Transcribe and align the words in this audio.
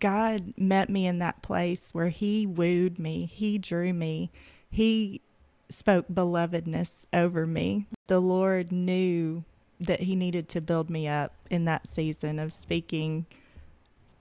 God 0.00 0.54
met 0.56 0.88
me 0.90 1.06
in 1.06 1.18
that 1.18 1.42
place 1.42 1.90
where 1.92 2.08
He 2.08 2.46
wooed 2.46 2.98
me, 2.98 3.26
He 3.26 3.58
drew 3.58 3.92
me, 3.92 4.30
He 4.70 5.20
spoke 5.68 6.06
belovedness 6.12 7.04
over 7.12 7.46
me. 7.46 7.86
The 8.08 8.20
Lord 8.20 8.72
knew 8.72 9.44
that 9.78 10.00
He 10.00 10.16
needed 10.16 10.48
to 10.50 10.60
build 10.60 10.90
me 10.90 11.06
up 11.06 11.34
in 11.50 11.64
that 11.66 11.86
season 11.86 12.38
of 12.38 12.52
speaking 12.52 13.26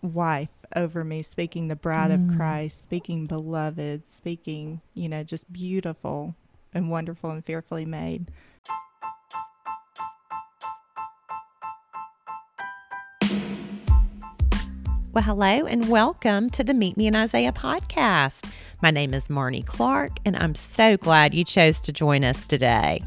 wife 0.02 0.50
over 0.76 1.04
me, 1.04 1.21
speaking 1.23 1.68
the 1.68 1.75
bride 1.75 2.11
Mm. 2.11 2.30
of 2.32 2.38
Christ, 2.38 2.82
speaking 2.84 3.25
beloved, 3.25 4.04
speaking, 4.09 4.82
you 4.93 5.09
know, 5.09 5.23
just 5.23 5.52
beautiful 5.52 6.36
and 6.73 6.89
wonderful 6.91 7.32
and 7.32 7.43
fearfully 7.43 7.86
made. 7.86 8.30
Well, 15.20 15.36
hello 15.36 15.65
and 15.65 15.89
welcome 15.89 16.49
to 16.51 16.63
the 16.63 16.73
Meet 16.73 16.95
Me 16.95 17.05
in 17.05 17.13
Isaiah 17.13 17.51
podcast. 17.51 18.50
My 18.82 18.89
name 18.89 19.14
is 19.14 19.27
Marnie 19.27 19.65
Clark, 19.65 20.18
and 20.23 20.33
I'm 20.37 20.55
so 20.55 20.96
glad 20.96 21.33
you 21.33 21.43
chose 21.43 21.82
to 21.82 21.91
join 21.91 22.23
us 22.23 22.46
today. 22.46 23.04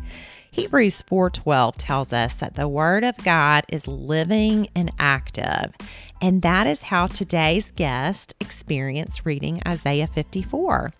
Hebrews 0.50 1.00
4:12 1.06 1.78
tells 1.78 2.12
us 2.12 2.34
that 2.34 2.54
the 2.54 2.68
word 2.68 3.02
of 3.02 3.16
God 3.24 3.64
is 3.72 3.88
living 3.88 4.68
and 4.76 4.92
active, 4.98 5.72
and 6.20 6.42
that 6.42 6.66
is 6.66 6.82
how 6.82 7.06
today's 7.06 7.70
guest 7.70 8.34
experienced 8.40 9.24
reading 9.24 9.62
Isaiah 9.66 10.06
54. 10.06 10.92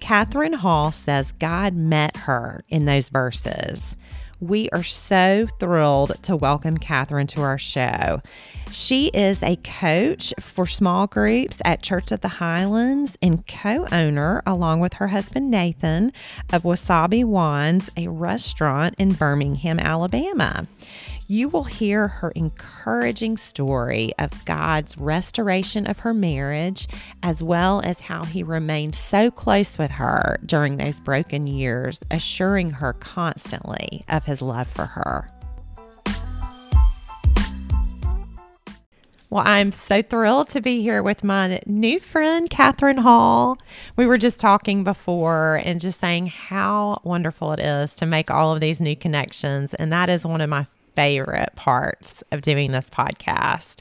Kathryn 0.00 0.54
Hall 0.54 0.90
says 0.92 1.32
God 1.32 1.74
met 1.74 2.16
her 2.16 2.64
in 2.70 2.86
those 2.86 3.10
verses. 3.10 3.96
We 4.44 4.68
are 4.74 4.82
so 4.82 5.48
thrilled 5.58 6.22
to 6.24 6.36
welcome 6.36 6.76
Kathryn 6.76 7.26
to 7.28 7.40
our 7.40 7.56
show. 7.56 8.20
She 8.70 9.06
is 9.14 9.42
a 9.42 9.56
coach 9.56 10.34
for 10.38 10.66
small 10.66 11.06
groups 11.06 11.62
at 11.64 11.82
Church 11.82 12.12
of 12.12 12.20
the 12.20 12.28
Highlands 12.28 13.16
and 13.22 13.46
co 13.46 13.86
owner, 13.90 14.42
along 14.44 14.80
with 14.80 14.94
her 14.94 15.08
husband 15.08 15.50
Nathan, 15.50 16.12
of 16.52 16.64
Wasabi 16.64 17.24
Juan's, 17.24 17.88
a 17.96 18.08
restaurant 18.08 18.96
in 18.98 19.14
Birmingham, 19.14 19.78
Alabama. 19.78 20.66
You 21.26 21.48
will 21.48 21.64
hear 21.64 22.06
her 22.06 22.32
encouraging 22.32 23.38
story 23.38 24.12
of 24.18 24.44
God's 24.44 24.98
restoration 24.98 25.86
of 25.86 26.00
her 26.00 26.12
marriage, 26.12 26.86
as 27.22 27.42
well 27.42 27.80
as 27.82 27.98
how 28.00 28.24
He 28.24 28.42
remained 28.42 28.94
so 28.94 29.30
close 29.30 29.78
with 29.78 29.92
her 29.92 30.38
during 30.44 30.76
those 30.76 31.00
broken 31.00 31.46
years, 31.46 31.98
assuring 32.10 32.72
her 32.72 32.92
constantly 32.92 34.04
of 34.06 34.26
His 34.26 34.42
love 34.42 34.68
for 34.68 34.84
her. 34.84 35.30
Well, 39.30 39.44
I'm 39.46 39.72
so 39.72 40.02
thrilled 40.02 40.50
to 40.50 40.60
be 40.60 40.82
here 40.82 41.02
with 41.02 41.24
my 41.24 41.58
new 41.64 42.00
friend, 42.00 42.50
Kathryn 42.50 42.98
Hall. 42.98 43.56
We 43.96 44.06
were 44.06 44.18
just 44.18 44.38
talking 44.38 44.84
before 44.84 45.58
and 45.64 45.80
just 45.80 46.00
saying 46.00 46.26
how 46.26 47.00
wonderful 47.02 47.52
it 47.52 47.60
is 47.60 47.94
to 47.94 48.04
make 48.04 48.30
all 48.30 48.54
of 48.54 48.60
these 48.60 48.82
new 48.82 48.94
connections. 48.94 49.72
And 49.72 49.90
that 49.90 50.10
is 50.10 50.24
one 50.24 50.42
of 50.42 50.50
my 50.50 50.66
favorite 50.94 51.54
parts 51.56 52.22
of 52.32 52.40
doing 52.40 52.72
this 52.72 52.90
podcast. 52.90 53.80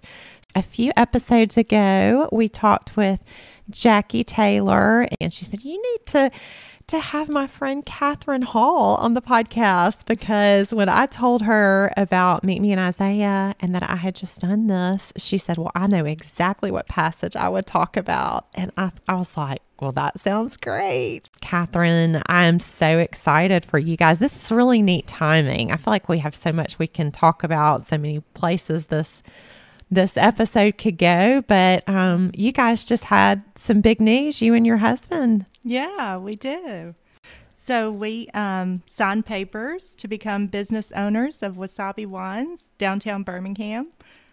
A 0.56 0.62
few 0.62 0.92
episodes 0.96 1.58
ago, 1.58 2.30
we 2.32 2.48
talked 2.48 2.96
with 2.96 3.20
Jackie 3.70 4.24
Taylor, 4.24 5.08
and 5.20 5.34
she 5.34 5.46
said, 5.46 5.64
You 5.64 5.82
need 5.82 6.06
to 6.08 6.32
to 6.94 7.00
have 7.00 7.28
my 7.28 7.48
friend 7.48 7.84
Kathryn 7.84 8.44
Hall 8.44 8.98
on 8.98 9.16
the 9.16 9.22
podcast 9.22 10.06
because 10.06 10.72
when 10.72 10.90
I 10.90 11.08
told 11.08 11.42
her 11.42 11.92
about 11.98 12.44
Meet 12.44 12.62
Me 12.62 12.72
in 12.72 12.78
Isaiah 12.78 13.56
and 13.60 13.74
that 13.74 13.82
I 13.82 13.96
had 13.96 14.14
just 14.14 14.40
done 14.42 14.68
this, 14.68 15.12
she 15.18 15.40
said, 15.40 15.58
Well, 15.58 15.72
I 15.74 15.88
know 15.88 16.06
exactly 16.06 16.70
what 16.70 16.88
passage 16.88 17.36
I 17.36 17.50
would 17.50 17.66
talk 17.66 17.98
about. 17.98 18.46
And 18.54 18.72
I, 18.78 18.92
I 19.08 19.16
was 19.16 19.36
like, 19.36 19.64
Well, 19.82 19.92
that 19.94 20.20
sounds 20.20 20.56
great. 20.56 21.32
Kathryn, 21.42 22.22
I 22.28 22.46
am 22.46 22.60
so 22.60 23.00
excited 23.00 23.66
for 23.66 23.80
you 23.80 23.98
guys. 23.98 24.20
This 24.20 24.44
is 24.44 24.52
really 24.52 24.84
neat 24.84 25.08
timing. 25.08 25.72
I 25.72 25.78
feel 25.78 25.92
like 25.92 26.08
we 26.08 26.20
have 26.20 26.36
so 26.36 26.52
much 26.52 26.78
we 26.78 26.86
can 26.86 27.12
talk 27.12 27.44
about, 27.44 27.88
so 27.88 27.98
many 27.98 28.20
places 28.36 28.86
this 28.86 29.24
this 29.94 30.18
episode 30.18 30.78
could 30.78 30.98
go, 30.98 31.42
but 31.48 31.88
um, 31.88 32.32
you 32.34 32.52
guys 32.52 32.86
just 32.86 33.06
had 33.06 33.44
some 33.56 33.82
big 33.82 34.00
news, 34.00 34.42
you 34.42 34.54
and 34.54 34.66
your 34.66 34.78
husband. 34.78 35.46
Yeah, 35.64 36.18
we 36.18 36.36
do. 36.36 36.96
So 37.54 37.92
we 37.92 38.28
um, 38.34 38.84
signed 38.90 39.26
papers 39.26 39.94
to 39.98 40.08
become 40.08 40.48
business 40.48 40.92
owners 40.92 41.42
of 41.42 41.56
Wasabi 41.56 42.06
Juan's 42.06 42.66
downtown 42.78 43.24
Birmingham. 43.24 43.88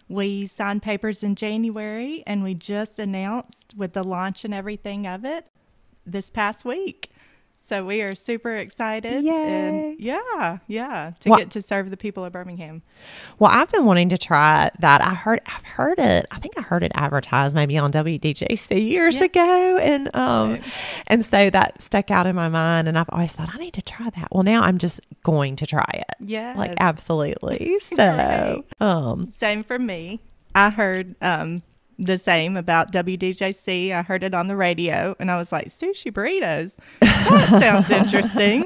We 0.09 0.47
signed 0.47 0.83
papers 0.83 1.23
in 1.23 1.35
January, 1.35 2.23
and 2.27 2.43
we 2.43 2.53
just 2.53 2.99
announced 2.99 3.73
with 3.77 3.93
the 3.93 4.03
launch 4.03 4.43
and 4.43 4.53
everything 4.53 5.07
of 5.07 5.23
it 5.23 5.47
this 6.05 6.29
past 6.29 6.65
week. 6.65 7.09
So 7.71 7.85
we 7.85 8.01
are 8.01 8.15
super 8.15 8.53
excited. 8.57 9.23
Yay. 9.23 9.31
And 9.93 9.99
yeah, 10.03 10.57
yeah, 10.67 11.13
to 11.21 11.29
Well- 11.29 11.39
get 11.39 11.51
to 11.51 11.61
serve 11.61 11.89
the 11.89 11.95
people 11.95 12.25
of 12.25 12.33
Birmingham. 12.33 12.81
Well, 13.39 13.49
I've 13.53 13.71
been 13.71 13.85
wanting 13.85 14.09
to 14.09 14.17
try 14.17 14.69
that. 14.79 15.01
I 15.01 15.13
heard, 15.13 15.39
I've 15.45 15.63
heard 15.63 15.97
it. 15.97 16.25
I 16.31 16.39
think 16.39 16.55
I 16.57 16.63
heard 16.63 16.83
it 16.83 16.91
advertised 16.95 17.55
maybe 17.55 17.77
on 17.77 17.89
WDJC 17.89 18.77
years 18.89 19.19
Yeah. 19.19 19.23
ago, 19.23 19.77
and 19.77 20.13
um, 20.13 20.51
Right. 20.51 20.63
and 21.07 21.23
so 21.25 21.49
that 21.49 21.81
stuck 21.81 22.11
out 22.11 22.27
in 22.27 22.35
my 22.35 22.49
mind. 22.49 22.89
And 22.89 22.99
I've 22.99 23.09
always 23.09 23.31
thought 23.31 23.47
I 23.53 23.57
need 23.57 23.73
to 23.75 23.81
try 23.81 24.09
that. 24.09 24.27
Well, 24.33 24.43
now 24.43 24.63
I'm 24.63 24.77
just 24.77 24.99
going 25.23 25.55
to 25.55 25.65
try 25.65 25.89
it. 25.93 26.15
Yeah. 26.19 26.53
Like 26.57 26.73
absolutely. 26.77 27.77
So, 27.95 28.63
Great. 28.79 28.81
um, 28.85 29.31
Same 29.37 29.63
for 29.63 29.79
me. 29.79 30.19
I 30.53 30.71
heard 30.71 31.15
um, 31.21 31.63
the 32.01 32.17
same 32.17 32.57
about 32.57 32.91
WDJC. 32.91 33.93
I 33.93 34.01
heard 34.01 34.23
it 34.23 34.33
on 34.33 34.47
the 34.47 34.55
radio 34.55 35.15
and 35.19 35.29
I 35.29 35.37
was 35.37 35.51
like, 35.51 35.67
sushi 35.67 36.11
burritos. 36.11 36.73
That 36.99 37.47
sounds 37.61 37.89
interesting. 37.91 38.65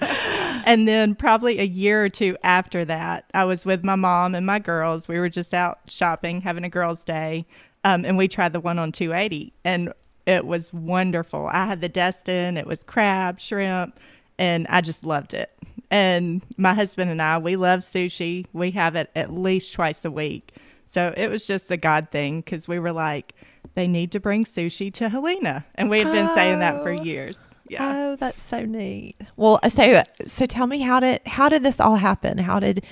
and 0.64 0.88
then, 0.88 1.14
probably 1.14 1.58
a 1.60 1.64
year 1.64 2.04
or 2.04 2.08
two 2.08 2.36
after 2.42 2.84
that, 2.86 3.26
I 3.34 3.44
was 3.44 3.66
with 3.66 3.84
my 3.84 3.94
mom 3.94 4.34
and 4.34 4.46
my 4.46 4.58
girls. 4.58 5.06
We 5.06 5.18
were 5.18 5.28
just 5.28 5.52
out 5.52 5.80
shopping, 5.88 6.40
having 6.40 6.64
a 6.64 6.70
girls' 6.70 7.04
day. 7.04 7.46
Um, 7.84 8.04
and 8.04 8.16
we 8.16 8.26
tried 8.26 8.52
the 8.52 8.60
one 8.60 8.78
on 8.78 8.90
280 8.90 9.52
and 9.64 9.92
it 10.26 10.44
was 10.46 10.72
wonderful. 10.72 11.48
I 11.52 11.66
had 11.66 11.80
the 11.80 11.88
Destin, 11.88 12.56
it 12.56 12.66
was 12.66 12.82
crab, 12.82 13.38
shrimp, 13.38 14.00
and 14.38 14.66
I 14.68 14.80
just 14.80 15.04
loved 15.04 15.34
it. 15.34 15.52
And 15.90 16.42
my 16.56 16.74
husband 16.74 17.10
and 17.10 17.22
I, 17.22 17.38
we 17.38 17.54
love 17.54 17.80
sushi. 17.80 18.46
We 18.52 18.72
have 18.72 18.96
it 18.96 19.10
at 19.14 19.32
least 19.32 19.72
twice 19.72 20.04
a 20.04 20.10
week. 20.10 20.56
So 20.86 21.12
it 21.16 21.28
was 21.28 21.46
just 21.46 21.70
a 21.70 21.76
God 21.76 22.08
thing 22.10 22.40
because 22.40 22.66
we 22.68 22.78
were 22.78 22.92
like, 22.92 23.34
they 23.74 23.86
need 23.86 24.12
to 24.12 24.20
bring 24.20 24.44
sushi 24.44 24.92
to 24.94 25.08
Helena. 25.08 25.66
And 25.74 25.90
we 25.90 25.98
had 26.00 26.12
been 26.12 26.34
saying 26.34 26.60
that 26.60 26.82
for 26.82 26.90
Oh. 26.90 27.02
years. 27.02 27.38
Yeah. 27.68 27.78
oh, 28.12 28.16
that's 28.16 28.42
so 28.42 28.64
neat. 28.64 29.16
Well, 29.36 29.58
so 29.68 30.02
so 30.26 30.46
tell 30.46 30.68
me 30.68 30.80
how 30.80 31.00
did 31.00 31.20
how 31.26 31.48
did 31.48 31.64
this 31.64 31.80
all 31.80 31.96
happen? 31.96 32.38
How 32.38 32.60
did 32.60 32.84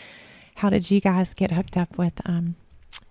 how 0.56 0.68
did 0.68 0.90
you 0.90 1.00
guys 1.00 1.32
get 1.32 1.52
hooked 1.52 1.76
up 1.76 1.96
with 1.96 2.14
um 2.24 2.56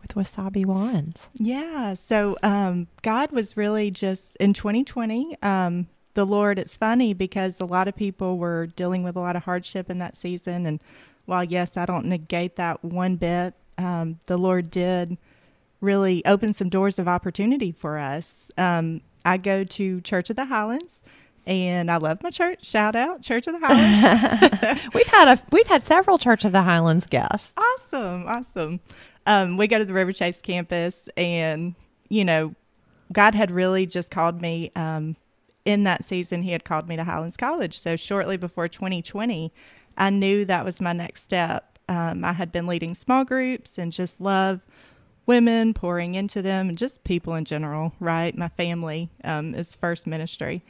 with 0.02 0.14
Wasabi 0.16 0.66
Juan's? 0.66 1.30
Yeah. 1.34 1.94
So 1.96 2.36
um, 2.44 2.88
God 3.02 3.32
was 3.32 3.56
really 3.56 3.92
just 3.92 4.36
in 4.38 4.54
2020. 4.54 5.38
Um, 5.42 5.88
the 6.16 6.26
Lord, 6.26 6.60
it's 6.60 6.76
funny 6.76 7.14
because 7.14 7.60
a 7.62 7.66
lot 7.66 7.88
of 7.88 7.96
people 7.96 8.38
were 8.38 8.68
dealing 8.68 9.04
with 9.04 9.16
a 9.16 9.20
lot 9.22 9.38
of 9.38 9.44
hardship 9.44 9.90
in 9.90 10.00
that 10.00 10.18
season. 10.18 10.66
And 10.66 10.82
while, 11.26 11.44
yes, 11.46 11.78
I 11.78 11.86
don't 11.86 12.06
negate 12.08 12.58
that 12.58 12.84
one 12.84 13.16
bit, 13.16 13.54
um, 13.78 14.20
the 14.26 14.38
Lord 14.38 14.72
did 14.72 15.18
really 15.82 16.26
open 16.26 16.54
some 16.54 16.70
doors 16.70 17.00
of 17.00 17.08
opportunity 17.08 17.72
for 17.72 17.98
us. 17.98 18.50
Um, 18.58 19.02
I 19.26 19.38
go 19.38 19.64
to 19.64 20.02
Church 20.02 20.30
of 20.30 20.36
the 20.36 20.46
Highlands. 20.46 21.02
And 21.46 21.92
I 21.92 21.98
love 21.98 22.24
my 22.24 22.30
church. 22.30 22.66
Shout 22.66 22.96
out 22.96 23.22
Church 23.22 23.48
of 23.48 23.60
the 23.60 23.68
Highlands. 23.68 24.90
we've 24.94 25.08
had 25.08 25.28
a 25.28 25.42
we've 25.52 25.68
had 25.68 25.84
several 25.84 26.18
Church 26.18 26.46
of 26.46 26.54
the 26.54 26.62
Highlands 26.62 27.06
guests. 27.06 27.54
awesome 27.58 28.26
awesome 28.28 28.80
um, 29.26 29.58
we 29.58 29.68
go 29.68 29.78
to 29.78 29.86
the 29.86 29.94
Riverchase 29.94 30.42
campus 30.42 30.96
and 31.18 31.76
you 32.10 32.26
know 32.26 32.54
god 33.12 33.36
had 33.36 33.52
really 33.52 33.86
just 33.86 34.10
called 34.10 34.42
me 34.42 34.72
um, 34.76 35.16
in 35.66 35.84
that 35.84 36.04
season 36.04 36.42
he 36.44 36.52
had 36.52 36.64
called 36.64 36.88
me 36.88 36.96
to 36.96 37.04
highlands 37.04 37.38
college 37.38 37.80
so 37.80 37.96
shortly 37.96 38.38
before 38.38 38.68
2020 38.68 39.52
i 39.98 40.10
knew 40.10 40.46
that 40.46 40.66
was 40.66 40.82
my 40.82 40.94
next 40.94 41.24
step 41.24 41.73
um, 41.90 42.24
i 42.24 42.34
had 42.34 42.52
been 42.52 42.68
leading 42.68 42.94
small 42.94 43.24
groups 43.24 43.78
and 43.78 43.92
just 43.92 44.20
love 44.20 44.62
women 45.26 45.74
pouring 45.74 46.16
into 46.16 46.42
them 46.42 46.70
and 46.70 46.78
just 46.78 47.04
people 47.04 47.36
in 47.36 47.46
general 47.46 47.94
right 48.00 48.38
my 48.38 48.50
family 48.50 49.10
um, 49.24 49.54
is 49.56 49.76
first 49.76 50.06
ministry 50.08 50.64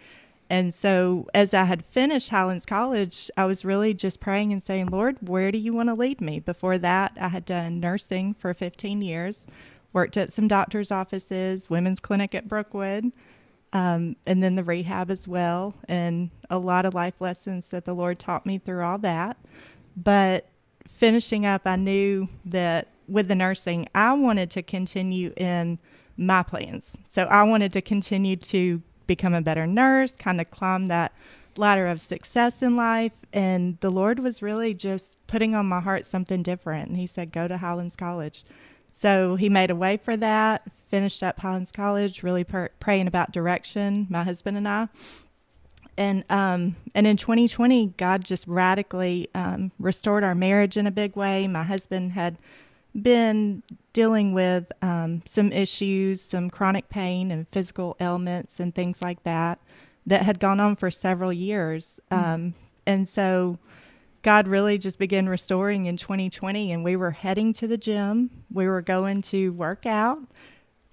and 0.50 0.72
so, 0.72 1.28
as 1.34 1.54
I 1.54 1.64
had 1.64 1.84
finished 1.86 2.30
Highlands 2.30 2.66
College, 2.66 3.32
I 3.36 3.46
was 3.46 3.66
really 3.66 3.94
just 3.94 4.20
praying 4.20 4.54
and 4.54 4.62
saying, 4.62 4.88
Lord, 4.88 5.18
where 5.28 5.52
do 5.52 5.58
you 5.58 5.74
want 5.74 5.90
to 5.90 5.96
lead 5.96 6.22
me? 6.22 6.40
Before 6.40 6.78
that, 6.78 7.14
I 7.20 7.30
had 7.30 7.44
done 7.44 7.80
nursing 7.80 8.36
for 8.36 8.54
15 8.54 9.02
years, 9.02 9.48
worked 9.94 10.16
at 10.16 10.32
some 10.32 10.48
doctor's 10.48 10.92
offices, 10.92 11.72
women's 11.72 12.00
clinic 12.00 12.36
at 12.36 12.48
Brookwood, 12.48 13.12
um, 13.72 14.16
and 14.28 14.44
then 14.44 14.56
the 14.56 14.64
rehab 14.64 15.10
as 15.10 15.28
well, 15.28 15.74
and 15.88 16.30
a 16.52 16.60
lot 16.60 16.86
of 16.86 16.94
life 16.94 17.16
lessons 17.20 17.70
that 17.70 17.86
the 17.86 17.96
Lord 17.96 18.20
taught 18.20 18.46
me 18.46 18.60
through 18.60 18.84
all 18.84 19.00
that. 19.00 19.38
But 19.98 20.50
finishing 21.04 21.46
up, 21.46 21.64
I 21.66 21.76
knew 21.76 22.30
that 22.46 22.88
with 23.10 23.28
the 23.28 23.36
nursing, 23.36 23.90
I 23.94 24.14
wanted 24.14 24.50
to 24.52 24.64
continue 24.64 25.34
in 25.36 25.78
my 26.16 26.44
plans. 26.44 26.94
So 27.12 27.24
I 27.24 27.44
wanted 27.44 27.74
to 27.74 27.82
continue 27.82 28.38
to 28.38 28.82
become 29.06 29.34
a 29.34 29.42
better 29.42 29.68
nurse, 29.68 30.14
kind 30.18 30.40
of 30.40 30.50
climb 30.50 30.88
that 30.88 31.12
ladder 31.58 31.88
of 31.88 32.00
success 32.00 32.62
in 32.62 32.78
life. 32.78 33.12
And 33.34 33.78
the 33.82 33.90
Lord 33.90 34.20
was 34.20 34.42
really 34.42 34.74
just 34.74 35.18
putting 35.28 35.54
on 35.56 35.66
my 35.66 35.82
heart 35.82 36.06
something 36.06 36.42
different. 36.42 36.88
And 36.88 36.98
He 36.98 37.06
said, 37.06 37.34
Go 37.34 37.50
to 37.50 37.58
Highlands 37.58 37.98
College. 37.98 38.46
So 38.98 39.36
He 39.36 39.50
made 39.50 39.72
a 39.72 39.76
way 39.76 39.98
for 39.98 40.16
that, 40.16 40.62
finished 40.90 41.22
up 41.22 41.38
Highlands 41.38 41.74
College, 41.74 42.24
really 42.24 42.46
per- 42.46 42.72
praying 42.80 43.08
about 43.08 43.34
direction, 43.34 44.08
my 44.10 44.24
husband 44.24 44.56
and 44.56 44.70
I. 44.70 44.88
And 45.98 46.24
um, 46.30 46.76
and 46.96 47.06
in 47.06 47.18
2020, 47.18 47.94
God 47.98 48.24
just 48.24 48.48
radically 48.48 49.30
um, 49.36 49.72
restored 49.80 50.24
our 50.24 50.36
marriage 50.36 50.78
in 50.78 50.88
a 50.88 50.92
big 50.92 51.16
way. 51.16 51.48
My 51.48 51.64
husband 51.64 52.14
had 52.14 52.38
been 53.00 53.64
dealing 53.92 54.34
with 54.34 54.72
um, 54.82 55.22
some 55.26 55.52
issues, 55.52 56.22
some 56.22 56.50
chronic 56.50 56.90
pain 56.90 57.32
and 57.32 57.48
physical 57.50 57.96
ailments 58.00 58.60
and 58.60 58.74
things 58.74 59.02
like 59.02 59.24
that 59.24 59.60
that 60.06 60.24
had 60.24 60.40
gone 60.40 60.60
on 60.60 60.76
for 60.76 60.92
several 60.92 61.34
years. 61.34 62.00
Mm-hmm. 62.12 62.34
Um, 62.34 62.54
and 62.86 63.08
so 63.08 63.58
God 64.22 64.48
really 64.48 64.78
just 64.78 65.00
began 65.00 65.28
restoring 65.28 65.86
in 65.86 65.98
2020, 65.98 66.72
and 66.72 66.84
we 66.84 66.96
were 66.96 67.12
heading 67.12 67.54
to 67.54 67.68
the 67.68 67.78
gym. 67.78 68.30
We 68.52 68.68
were 68.68 68.82
going 68.82 69.22
to 69.24 69.50
work 69.54 69.86
out. 69.86 70.20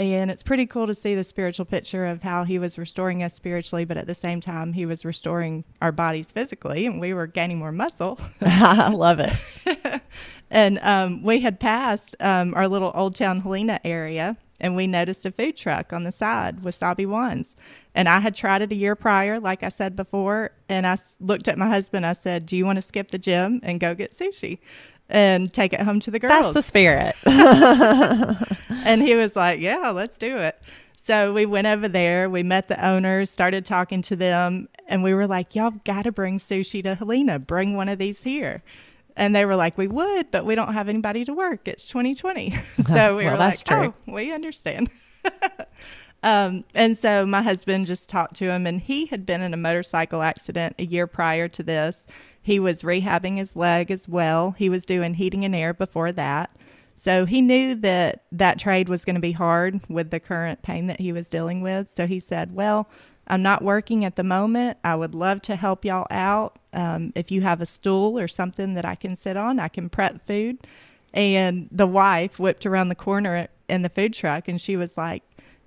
And 0.00 0.30
it's 0.30 0.42
pretty 0.42 0.64
cool 0.64 0.86
to 0.86 0.94
see 0.94 1.14
the 1.14 1.22
spiritual 1.22 1.66
picture 1.66 2.06
of 2.06 2.22
how 2.22 2.44
he 2.44 2.58
was 2.58 2.78
restoring 2.78 3.22
us 3.22 3.34
spiritually, 3.34 3.84
but 3.84 3.98
at 3.98 4.06
the 4.06 4.14
same 4.14 4.40
time, 4.40 4.72
he 4.72 4.86
was 4.86 5.04
restoring 5.04 5.62
our 5.82 5.92
bodies 5.92 6.30
physically, 6.32 6.86
and 6.86 7.02
we 7.02 7.12
were 7.12 7.26
gaining 7.26 7.58
more 7.58 7.70
muscle. 7.70 8.18
I 8.40 8.88
love 8.88 9.20
it. 9.20 10.00
and 10.50 10.78
um, 10.78 11.22
we 11.22 11.40
had 11.40 11.60
passed 11.60 12.16
um, 12.18 12.54
our 12.54 12.66
little 12.66 12.92
Old 12.94 13.14
Town 13.14 13.42
Helena 13.42 13.78
area, 13.84 14.38
and 14.58 14.74
we 14.74 14.86
noticed 14.86 15.26
a 15.26 15.32
food 15.32 15.58
truck 15.58 15.92
on 15.92 16.04
the 16.04 16.12
side, 16.12 16.62
Wasabi 16.62 17.04
Juan's. 17.04 17.54
And 17.94 18.08
I 18.08 18.20
had 18.20 18.34
tried 18.34 18.62
it 18.62 18.72
a 18.72 18.76
year 18.76 18.94
prior, 18.94 19.38
like 19.38 19.62
I 19.62 19.68
said 19.68 19.96
before. 19.96 20.52
And 20.68 20.86
I 20.86 20.96
looked 21.18 21.48
at 21.48 21.58
my 21.58 21.68
husband. 21.68 22.06
I 22.06 22.12
said, 22.12 22.46
Do 22.46 22.56
you 22.56 22.64
want 22.64 22.76
to 22.76 22.82
skip 22.82 23.10
the 23.10 23.18
gym 23.18 23.60
and 23.62 23.80
go 23.80 23.94
get 23.94 24.16
sushi 24.16 24.60
and 25.10 25.52
take 25.52 25.72
it 25.72 25.80
home 25.80 26.00
to 26.00 26.10
the 26.10 26.18
girls? 26.18 26.32
That's 26.32 26.54
the 26.54 26.62
spirit. 26.62 27.14
and 28.84 29.02
he 29.02 29.14
was 29.14 29.36
like, 29.36 29.60
Yeah, 29.60 29.90
let's 29.90 30.16
do 30.16 30.38
it. 30.38 30.60
So 31.02 31.32
we 31.32 31.46
went 31.46 31.66
over 31.66 31.88
there, 31.88 32.30
we 32.30 32.42
met 32.42 32.68
the 32.68 32.84
owners, 32.84 33.30
started 33.30 33.64
talking 33.64 34.02
to 34.02 34.16
them, 34.16 34.68
and 34.86 35.02
we 35.02 35.12
were 35.14 35.26
like, 35.26 35.54
Y'all 35.54 35.72
got 35.84 36.02
to 36.02 36.12
bring 36.12 36.38
sushi 36.38 36.82
to 36.84 36.94
Helena. 36.94 37.38
Bring 37.38 37.76
one 37.76 37.88
of 37.88 37.98
these 37.98 38.22
here. 38.22 38.62
And 39.16 39.36
they 39.36 39.44
were 39.44 39.56
like, 39.56 39.76
we 39.76 39.86
would, 39.86 40.30
but 40.30 40.46
we 40.46 40.54
don't 40.54 40.72
have 40.72 40.88
anybody 40.88 41.24
to 41.26 41.34
work. 41.34 41.68
It's 41.68 41.84
2020. 41.84 42.50
so 42.86 43.16
we 43.16 43.24
well, 43.24 43.34
were 43.34 43.38
like, 43.38 43.62
true. 43.62 43.94
oh, 44.08 44.12
we 44.12 44.32
understand. 44.32 44.88
um, 46.22 46.64
and 46.74 46.96
so 46.96 47.26
my 47.26 47.42
husband 47.42 47.86
just 47.86 48.08
talked 48.08 48.36
to 48.36 48.50
him, 48.50 48.66
and 48.66 48.80
he 48.80 49.06
had 49.06 49.26
been 49.26 49.42
in 49.42 49.52
a 49.52 49.58
motorcycle 49.58 50.22
accident 50.22 50.76
a 50.78 50.84
year 50.84 51.06
prior 51.06 51.48
to 51.48 51.62
this. 51.62 52.06
He 52.42 52.58
was 52.58 52.82
rehabbing 52.82 53.36
his 53.36 53.54
leg 53.54 53.90
as 53.90 54.08
well. 54.08 54.52
He 54.52 54.68
was 54.68 54.84
doing 54.84 55.14
heating 55.14 55.44
and 55.44 55.54
air 55.54 55.74
before 55.74 56.12
that. 56.12 56.50
So 56.96 57.24
he 57.24 57.40
knew 57.40 57.74
that 57.76 58.24
that 58.30 58.58
trade 58.58 58.88
was 58.88 59.06
going 59.06 59.14
to 59.14 59.20
be 59.20 59.32
hard 59.32 59.80
with 59.88 60.10
the 60.10 60.20
current 60.20 60.60
pain 60.62 60.86
that 60.88 61.00
he 61.00 61.12
was 61.12 61.28
dealing 61.28 61.62
with. 61.62 61.90
So 61.94 62.06
he 62.06 62.20
said, 62.20 62.54
Well, 62.54 62.88
I'm 63.26 63.42
not 63.42 63.62
working 63.62 64.04
at 64.04 64.16
the 64.16 64.24
moment. 64.24 64.76
I 64.84 64.96
would 64.96 65.14
love 65.14 65.40
to 65.42 65.56
help 65.56 65.84
y'all 65.84 66.06
out. 66.10 66.58
Um, 66.72 67.12
if 67.14 67.30
you 67.30 67.40
have 67.40 67.60
a 67.60 67.66
stool 67.66 68.18
or 68.18 68.28
something 68.28 68.74
that 68.74 68.84
I 68.84 68.96
can 68.96 69.16
sit 69.16 69.36
on, 69.36 69.58
I 69.58 69.68
can 69.68 69.88
prep 69.88 70.26
food. 70.26 70.58
And 71.14 71.68
the 71.72 71.86
wife 71.86 72.38
whipped 72.38 72.66
around 72.66 72.88
the 72.88 72.94
corner 72.94 73.48
in 73.68 73.82
the 73.82 73.88
food 73.88 74.12
truck 74.12 74.46
and 74.46 74.60
she 74.60 74.76
was 74.76 74.96
like, 74.96 75.22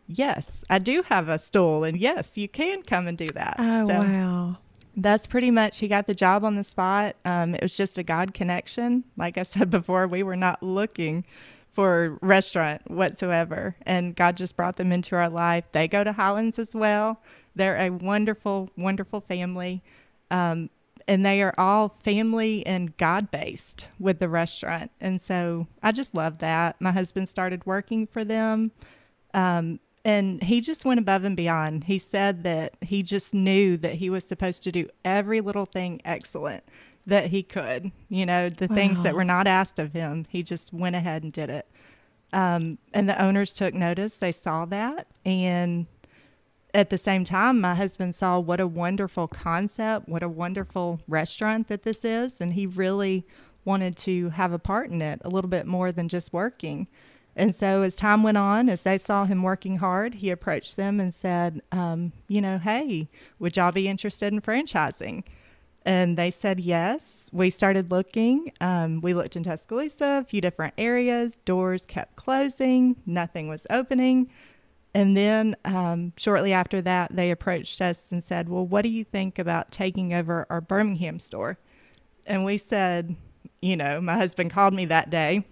Yes, 0.05 0.63
I 0.69 0.79
do 0.79 1.01
have 1.03 1.29
a 1.29 1.39
stool. 1.39 1.83
And 1.83 1.97
yes, 1.97 2.37
you 2.37 2.47
can 2.47 2.83
come 2.83 3.07
and 3.07 3.17
do 3.17 3.27
that. 3.27 3.55
Oh, 3.57 3.87
so 3.87 3.99
wow. 3.99 4.57
That's 4.95 5.25
pretty 5.25 5.49
much, 5.49 5.79
he 5.79 5.87
got 5.87 6.05
the 6.05 6.13
job 6.13 6.43
on 6.43 6.55
the 6.55 6.63
spot. 6.63 7.15
Um, 7.25 7.55
it 7.55 7.61
was 7.63 7.75
just 7.75 7.97
a 7.97 8.03
God 8.03 8.33
connection. 8.33 9.03
Like 9.17 9.37
I 9.37 9.43
said 9.43 9.69
before, 9.71 10.07
we 10.07 10.23
were 10.23 10.35
not 10.35 10.61
looking 10.61 11.25
for 11.71 12.19
restaurant 12.21 12.89
whatsoever. 12.89 13.75
And 13.85 14.15
God 14.15 14.37
just 14.37 14.55
brought 14.55 14.77
them 14.77 14.91
into 14.91 15.15
our 15.15 15.29
life. 15.29 15.65
They 15.71 15.87
go 15.87 16.03
to 16.03 16.13
Highlands 16.13 16.59
as 16.59 16.75
well. 16.75 17.19
They're 17.55 17.77
a 17.77 17.89
wonderful, 17.89 18.69
wonderful 18.77 19.21
family. 19.21 19.81
Um, 20.29 20.69
and 21.07 21.25
they 21.25 21.41
are 21.41 21.53
all 21.57 21.89
family 21.89 22.65
and 22.65 22.95
God 22.97 23.31
based 23.31 23.87
with 23.99 24.19
the 24.19 24.29
restaurant. 24.29 24.91
And 25.01 25.21
so 25.21 25.67
I 25.81 25.91
just 25.91 26.15
love 26.15 26.37
that. 26.39 26.79
My 26.79 26.91
husband 26.91 27.27
started 27.27 27.65
working 27.65 28.07
for 28.07 28.23
them. 28.23 28.71
Um, 29.33 29.79
and 30.05 30.43
he 30.43 30.59
just 30.61 30.85
went 30.85 30.99
above 30.99 31.23
and 31.23 31.35
beyond. 31.35 31.85
He 31.85 31.97
said 31.97 32.43
that 32.43 32.75
he 32.81 33.03
just 33.03 33.33
knew 33.33 33.77
that 33.77 33.95
he 33.95 34.09
was 34.09 34.23
supposed 34.23 34.63
to 34.63 34.71
do 34.71 34.89
every 35.05 35.39
little 35.39 35.65
thing 35.65 36.01
excellent 36.03 36.63
that 37.05 37.27
he 37.27 37.43
could. 37.43 37.91
You 38.09 38.25
know, 38.25 38.49
the 38.49 38.67
wow. 38.67 38.75
things 38.75 39.03
that 39.03 39.15
were 39.15 39.23
not 39.23 39.47
asked 39.47 39.79
of 39.79 39.93
him, 39.93 40.25
he 40.29 40.43
just 40.43 40.73
went 40.73 40.95
ahead 40.95 41.23
and 41.23 41.31
did 41.31 41.49
it. 41.49 41.67
Um, 42.33 42.79
and 42.93 43.07
the 43.07 43.21
owners 43.21 43.53
took 43.53 43.73
notice. 43.73 44.17
They 44.17 44.31
saw 44.31 44.65
that. 44.65 45.07
And 45.23 45.85
at 46.73 46.89
the 46.89 46.97
same 46.97 47.23
time, 47.23 47.61
my 47.61 47.75
husband 47.75 48.15
saw 48.15 48.39
what 48.39 48.59
a 48.59 48.67
wonderful 48.67 49.27
concept, 49.27 50.09
what 50.09 50.23
a 50.23 50.29
wonderful 50.29 50.99
restaurant 51.07 51.67
that 51.67 51.83
this 51.83 52.03
is. 52.03 52.41
And 52.41 52.53
he 52.53 52.65
really 52.65 53.25
wanted 53.63 53.95
to 53.95 54.29
have 54.29 54.51
a 54.51 54.59
part 54.59 54.89
in 54.89 55.01
it 55.01 55.21
a 55.23 55.29
little 55.29 55.49
bit 55.49 55.65
more 55.65 55.91
than 55.91 56.09
just 56.09 56.33
working. 56.33 56.87
And 57.35 57.55
so, 57.55 57.81
as 57.81 57.95
time 57.95 58.21
went 58.21 58.37
on, 58.37 58.69
as 58.69 58.83
they 58.83 58.97
saw 58.97 59.25
him 59.25 59.41
working 59.41 59.77
hard, 59.77 60.15
he 60.15 60.29
approached 60.29 60.77
them 60.77 60.99
and 60.99 61.13
said, 61.13 61.61
um, 61.71 62.11
You 62.27 62.41
know, 62.41 62.59
hey, 62.59 63.09
would 63.39 63.57
y'all 63.57 63.71
be 63.71 63.87
interested 63.87 64.31
in 64.31 64.41
franchising? 64.41 65.23
And 65.85 66.17
they 66.17 66.31
said 66.31 66.59
yes. 66.59 67.25
We 67.31 67.49
started 67.49 67.91
looking. 67.91 68.51
Um, 68.61 69.01
we 69.01 69.13
looked 69.13 69.35
in 69.35 69.43
Tuscaloosa, 69.43 70.21
a 70.21 70.23
few 70.23 70.39
different 70.39 70.75
areas. 70.77 71.37
Doors 71.45 71.85
kept 71.85 72.15
closing, 72.15 72.95
nothing 73.05 73.47
was 73.47 73.65
opening. 73.69 74.29
And 74.93 75.17
then 75.17 75.55
um, 75.65 76.13
shortly 76.17 76.53
after 76.53 76.81
that, 76.83 77.15
they 77.15 77.31
approached 77.31 77.81
us 77.81 78.11
and 78.11 78.23
said, 78.23 78.47
Well, 78.47 78.65
what 78.65 78.83
do 78.83 78.89
you 78.89 79.03
think 79.03 79.39
about 79.39 79.71
taking 79.71 80.13
over 80.13 80.45
our 80.49 80.61
Birmingham 80.61 81.19
store? 81.19 81.57
And 82.25 82.45
we 82.45 82.59
said, 82.59 83.15
You 83.61 83.75
know, 83.75 83.99
my 83.99 84.17
husband 84.17 84.51
called 84.51 84.73
me 84.73 84.85
that 84.85 85.09
day. 85.09 85.45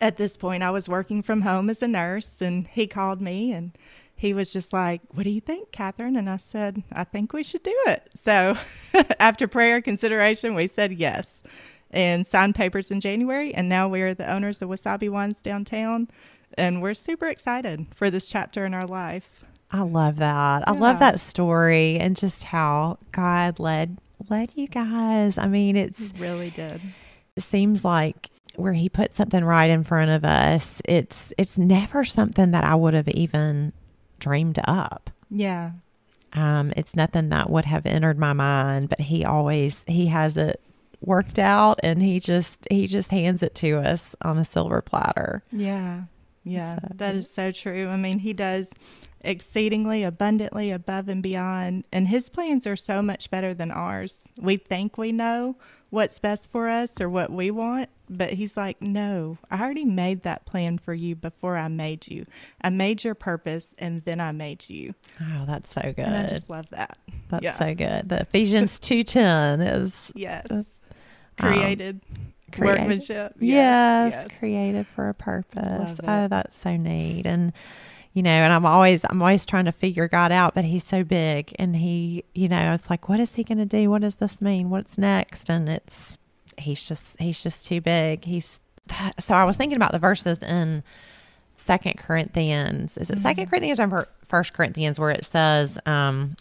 At 0.00 0.16
this 0.16 0.36
point, 0.36 0.62
I 0.62 0.70
was 0.70 0.88
working 0.88 1.22
from 1.22 1.42
home 1.42 1.70
as 1.70 1.82
a 1.82 1.88
nurse, 1.88 2.30
and 2.40 2.66
he 2.66 2.86
called 2.86 3.20
me 3.20 3.52
and 3.52 3.76
he 4.16 4.32
was 4.32 4.52
just 4.52 4.72
like, 4.72 5.00
What 5.12 5.24
do 5.24 5.30
you 5.30 5.40
think, 5.40 5.70
Kathryn? 5.70 6.18
And 6.18 6.30
I 6.30 6.36
said, 6.36 6.82
I 6.92 7.04
think 7.04 7.32
we 7.32 7.42
should 7.42 7.62
do 7.62 7.76
it. 7.86 8.10
So 8.22 8.56
after 9.18 9.48
prayer 9.48 9.80
consideration, 9.82 10.54
we 10.54 10.66
said 10.66 10.92
yes 10.92 11.42
and 11.90 12.26
signed 12.26 12.54
papers 12.54 12.90
in 12.90 13.00
January. 13.00 13.54
And 13.54 13.68
now 13.68 13.88
we're 13.88 14.14
the 14.14 14.30
owners 14.30 14.60
of 14.62 14.68
Wasabi 14.68 15.08
Juan's 15.08 15.40
downtown 15.40 16.08
and 16.56 16.82
we're 16.82 16.94
super 16.94 17.26
excited 17.26 17.86
for 17.94 18.10
this 18.10 18.26
chapter 18.26 18.64
in 18.64 18.74
our 18.74 18.86
life. 18.86 19.44
I 19.70 19.82
love 19.82 20.16
that. 20.16 20.64
Yeah. 20.66 20.72
I 20.72 20.76
love 20.76 21.00
that 21.00 21.20
story 21.20 21.98
and 21.98 22.16
just 22.16 22.44
how 22.44 22.98
God 23.12 23.58
led 23.58 23.98
led 24.30 24.52
you 24.54 24.68
guys. 24.68 25.36
I 25.36 25.46
mean, 25.46 25.76
it's 25.76 26.12
he 26.12 26.18
really 26.18 26.50
did. 26.50 26.80
It 27.36 27.42
seems 27.42 27.84
like 27.84 28.30
where 28.56 28.72
he 28.72 28.88
put 28.88 29.14
something 29.14 29.44
right 29.44 29.70
in 29.70 29.84
front 29.84 30.10
of 30.10 30.24
us, 30.24 30.80
it's 30.84 31.32
it's 31.38 31.58
never 31.58 32.04
something 32.04 32.50
that 32.52 32.64
I 32.64 32.74
would 32.74 32.94
have 32.94 33.08
even 33.08 33.72
dreamed 34.18 34.58
up. 34.64 35.10
Yeah. 35.30 35.72
Um, 36.32 36.72
it's 36.76 36.96
nothing 36.96 37.28
that 37.28 37.50
would 37.50 37.64
have 37.64 37.86
entered 37.86 38.18
my 38.18 38.32
mind, 38.32 38.88
but 38.88 39.00
he 39.00 39.24
always 39.24 39.82
he 39.86 40.06
has 40.06 40.36
it 40.36 40.60
worked 41.00 41.38
out 41.38 41.78
and 41.82 42.02
he 42.02 42.18
just 42.18 42.66
he 42.70 42.86
just 42.86 43.10
hands 43.10 43.42
it 43.42 43.54
to 43.56 43.78
us 43.78 44.16
on 44.22 44.38
a 44.38 44.44
silver 44.44 44.80
platter. 44.80 45.42
Yeah. 45.52 46.04
Yeah, 46.44 46.76
so. 46.76 46.88
that 46.96 47.14
is 47.14 47.32
so 47.32 47.50
true. 47.52 47.88
I 47.88 47.96
mean, 47.96 48.18
he 48.18 48.34
does 48.34 48.68
exceedingly 49.22 50.04
abundantly 50.04 50.70
above 50.70 51.08
and 51.08 51.22
beyond, 51.22 51.84
and 51.90 52.08
his 52.08 52.28
plans 52.28 52.66
are 52.66 52.76
so 52.76 53.00
much 53.00 53.30
better 53.30 53.54
than 53.54 53.70
ours. 53.70 54.18
We 54.38 54.58
think 54.58 54.98
we 54.98 55.10
know 55.10 55.56
what's 55.88 56.18
best 56.18 56.50
for 56.50 56.68
us 56.68 57.00
or 57.00 57.08
what 57.08 57.32
we 57.32 57.50
want, 57.50 57.88
but 58.16 58.32
he's 58.34 58.56
like, 58.56 58.80
No, 58.80 59.38
I 59.50 59.60
already 59.62 59.84
made 59.84 60.22
that 60.22 60.46
plan 60.46 60.78
for 60.78 60.94
you 60.94 61.14
before 61.14 61.56
I 61.56 61.68
made 61.68 62.08
you. 62.08 62.26
I 62.60 62.70
made 62.70 63.04
your 63.04 63.14
purpose 63.14 63.74
and 63.78 64.04
then 64.04 64.20
I 64.20 64.32
made 64.32 64.68
you. 64.68 64.94
Oh, 65.20 65.44
that's 65.46 65.72
so 65.72 65.82
good. 65.82 65.98
And 65.98 66.16
I 66.16 66.26
just 66.28 66.50
love 66.50 66.68
that. 66.70 66.98
That's 67.28 67.42
yeah. 67.42 67.54
so 67.54 67.74
good. 67.74 68.08
The 68.08 68.20
Ephesians 68.20 68.78
2:10 68.80 69.82
is 69.82 70.12
Yes. 70.14 70.46
created. 71.38 72.00
Um, 72.08 72.24
created. 72.52 72.80
workmanship. 72.80 73.34
Yes, 73.40 74.12
yes, 74.12 74.24
yes, 74.28 74.38
created 74.38 74.86
for 74.86 75.08
a 75.08 75.14
purpose. 75.14 75.98
Oh, 76.02 76.28
that's 76.28 76.56
so 76.56 76.76
neat. 76.76 77.26
And 77.26 77.52
you 78.12 78.22
know, 78.22 78.30
and 78.30 78.52
I'm 78.52 78.64
always 78.64 79.04
I'm 79.10 79.20
always 79.20 79.44
trying 79.44 79.64
to 79.64 79.72
figure 79.72 80.06
God 80.08 80.30
out, 80.30 80.54
but 80.54 80.64
he's 80.64 80.84
so 80.84 81.02
big 81.02 81.52
and 81.58 81.74
he, 81.74 82.24
you 82.34 82.48
know, 82.48 82.72
it's 82.72 82.88
like 82.88 83.08
what 83.08 83.18
is 83.18 83.34
he 83.34 83.42
going 83.42 83.58
to 83.58 83.66
do? 83.66 83.90
What 83.90 84.02
does 84.02 84.16
this 84.16 84.40
mean? 84.40 84.70
What's 84.70 84.96
next? 84.96 85.50
And 85.50 85.68
it's 85.68 86.16
he's 86.58 86.86
just 86.86 87.20
he's 87.20 87.42
just 87.42 87.66
too 87.66 87.80
big. 87.80 88.24
He's 88.24 88.60
so 89.18 89.34
I 89.34 89.44
was 89.44 89.56
thinking 89.56 89.76
about 89.76 89.92
the 89.92 89.98
verses 89.98 90.38
in 90.42 90.82
Second 91.54 91.98
Corinthians. 91.98 92.96
Is 92.96 93.10
it 93.10 93.18
Second 93.20 93.48
Corinthians 93.48 93.80
or 93.80 94.06
First 94.26 94.52
Corinthians 94.52 94.98
where 94.98 95.10
it 95.10 95.24
says, 95.24 95.78
um, 95.86 96.36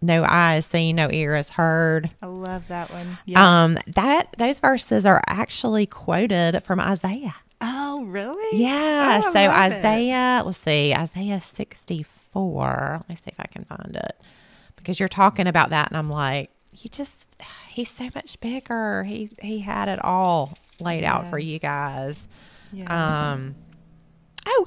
"No 0.00 0.22
eye 0.24 0.54
has 0.54 0.66
seen, 0.66 0.96
no 0.96 1.10
ear 1.10 1.36
is 1.36 1.50
heard." 1.50 2.10
I 2.22 2.26
love 2.26 2.68
that 2.68 2.90
one. 2.90 3.18
Yeah. 3.26 3.64
Um, 3.64 3.78
that 3.88 4.34
those 4.38 4.58
verses 4.60 5.04
are 5.04 5.22
actually 5.26 5.86
quoted 5.86 6.62
from 6.62 6.80
Isaiah. 6.80 7.36
oh, 7.60 8.04
really? 8.04 8.58
Yeah. 8.58 9.20
Oh, 9.22 9.30
so 9.32 9.46
love 9.46 9.72
it. 9.72 9.74
Isaiah, 9.76 10.42
let's 10.46 10.58
see, 10.58 10.94
Isaiah 10.94 11.40
64. 11.42 12.96
Let 13.00 13.08
me 13.08 13.16
see 13.16 13.22
if 13.26 13.38
I 13.38 13.46
can 13.46 13.64
find 13.64 13.94
it. 13.96 14.20
Because 14.76 14.98
you're 14.98 15.08
talking 15.08 15.46
about 15.46 15.68
that 15.70 15.88
and 15.90 15.98
I'm 15.98 16.08
like, 16.08 16.50
you 16.72 16.88
just 16.88 17.29
he's 17.68 17.90
so 17.90 18.08
much 18.14 18.38
bigger. 18.40 19.04
He 19.04 19.30
he 19.42 19.60
had 19.60 19.88
it 19.88 20.02
all 20.04 20.56
laid 20.78 21.04
out 21.04 21.28
for 21.30 21.38
you 21.38 21.58
guys. 21.58 22.26
Yeah. 22.72 23.32
Um 23.32 23.54
Oh, 24.46 24.66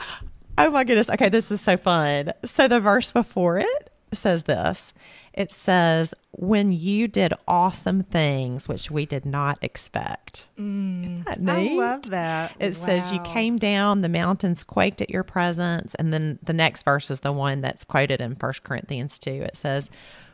oh 0.58 0.70
my 0.70 0.84
goodness. 0.84 1.10
Okay, 1.10 1.30
this 1.30 1.52
is 1.52 1.62
so 1.62 1.78
fun. 1.78 2.32
So 2.46 2.68
the 2.68 2.80
verse 2.80 3.12
before 3.12 3.58
it 3.58 3.92
says 4.14 4.44
this. 4.44 4.94
It 5.34 5.52
says, 5.52 6.14
"When 6.32 6.72
you 6.72 7.08
did 7.08 7.34
awesome 7.48 8.04
things 8.04 8.68
which 8.68 8.92
we 8.92 9.08
did 9.08 9.26
not 9.26 9.58
expect." 9.64 10.48
Mm. 10.60 11.50
I 11.50 11.74
love 11.74 12.04
that. 12.12 12.56
It 12.60 12.76
says 12.76 13.12
you 13.12 13.20
came 13.22 13.58
down, 13.58 14.02
the 14.02 14.10
mountains 14.10 14.64
quaked 14.64 15.02
at 15.02 15.10
your 15.10 15.24
presence, 15.24 15.96
and 15.96 16.14
then 16.14 16.38
the 16.44 16.54
next 16.54 16.84
verse 16.84 17.10
is 17.10 17.22
the 17.22 17.32
one 17.32 17.62
that's 17.62 17.84
quoted 17.84 18.22
in 18.22 18.36
First 18.36 18.64
Corinthians 18.64 19.18
2. 19.18 19.32
It 19.32 19.58
says, 19.58 19.90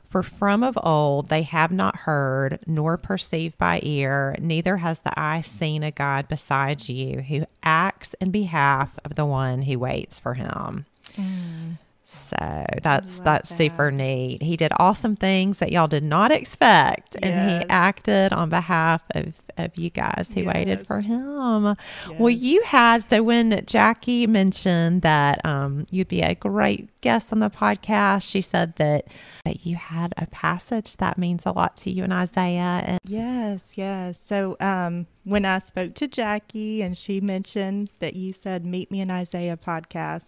"For 0.09 0.23
from 0.23 0.63
of 0.63 0.77
old 0.83 1.29
they 1.29 1.43
have 1.43 1.71
not 1.71 1.95
heard, 1.97 2.59
nor 2.65 2.97
perceived 2.97 3.57
by 3.57 3.79
ear, 3.83 4.35
neither 4.39 4.77
has 4.77 4.99
the 4.99 5.17
eye 5.17 5.41
seen 5.41 5.83
a 5.83 5.91
God 5.91 6.27
besides 6.27 6.89
you, 6.89 7.21
who 7.21 7.45
acts 7.63 8.15
in 8.19 8.31
behalf 8.31 8.97
of 9.05 9.15
the 9.15 9.25
one 9.25 9.61
who 9.61 9.77
waits 9.79 10.19
for 10.19 10.33
him." 10.33 10.85
So 12.05 12.65
that's 12.81 13.19
that's 13.19 13.55
super 13.55 13.91
neat. 13.91 14.41
He 14.41 14.57
did 14.57 14.71
awesome 14.77 15.15
things 15.15 15.59
that 15.59 15.71
y'all 15.71 15.87
did 15.87 16.03
not 16.03 16.31
expect, 16.31 17.15
and 17.21 17.61
he 17.63 17.69
acted 17.69 18.33
on 18.33 18.49
behalf 18.49 19.01
of, 19.11 19.33
of 19.59 19.77
you 19.77 19.89
guys 19.89 20.29
who 20.33 20.45
waited 20.45 20.87
for 20.87 20.99
Yes. 20.99 21.07
him. 21.07 21.75
Well, 22.17 22.29
you 22.29 22.61
had 22.63 23.07
so 23.09 23.21
when 23.23 23.63
Jackie 23.65 24.25
mentioned 24.27 25.01
that 25.03 25.43
um, 25.45 25.85
you'd 25.91 26.07
be 26.07 26.21
a 26.21 26.35
great 26.35 26.89
guest 27.01 27.31
on 27.31 27.39
the 27.39 27.49
podcast, 27.49 28.23
she 28.23 28.41
said 28.41 28.75
that 28.77 29.05
that 29.45 29.65
you 29.65 29.75
had 29.75 30.13
a 30.17 30.25
passage 30.27 30.97
that 30.97 31.17
means 31.17 31.43
a 31.45 31.51
lot 31.51 31.77
to 31.77 31.89
you 31.91 32.03
in 32.03 32.11
Isaiah, 32.11 32.81
and 32.85 32.99
Yes, 33.05 33.63
yes. 33.75 34.17
So 34.27 34.57
um, 34.59 35.07
when 35.23 35.45
I 35.45 35.59
spoke 35.59 35.93
to 35.95 36.07
Jackie 36.07 36.81
and 36.81 36.97
she 36.97 37.21
mentioned 37.21 37.89
that 37.99 38.15
you 38.15 38.33
said 38.33 38.65
"Meet 38.65 38.91
Me 38.91 39.01
in 39.01 39.09
Isaiah" 39.11 39.57
podcast, 39.57 40.25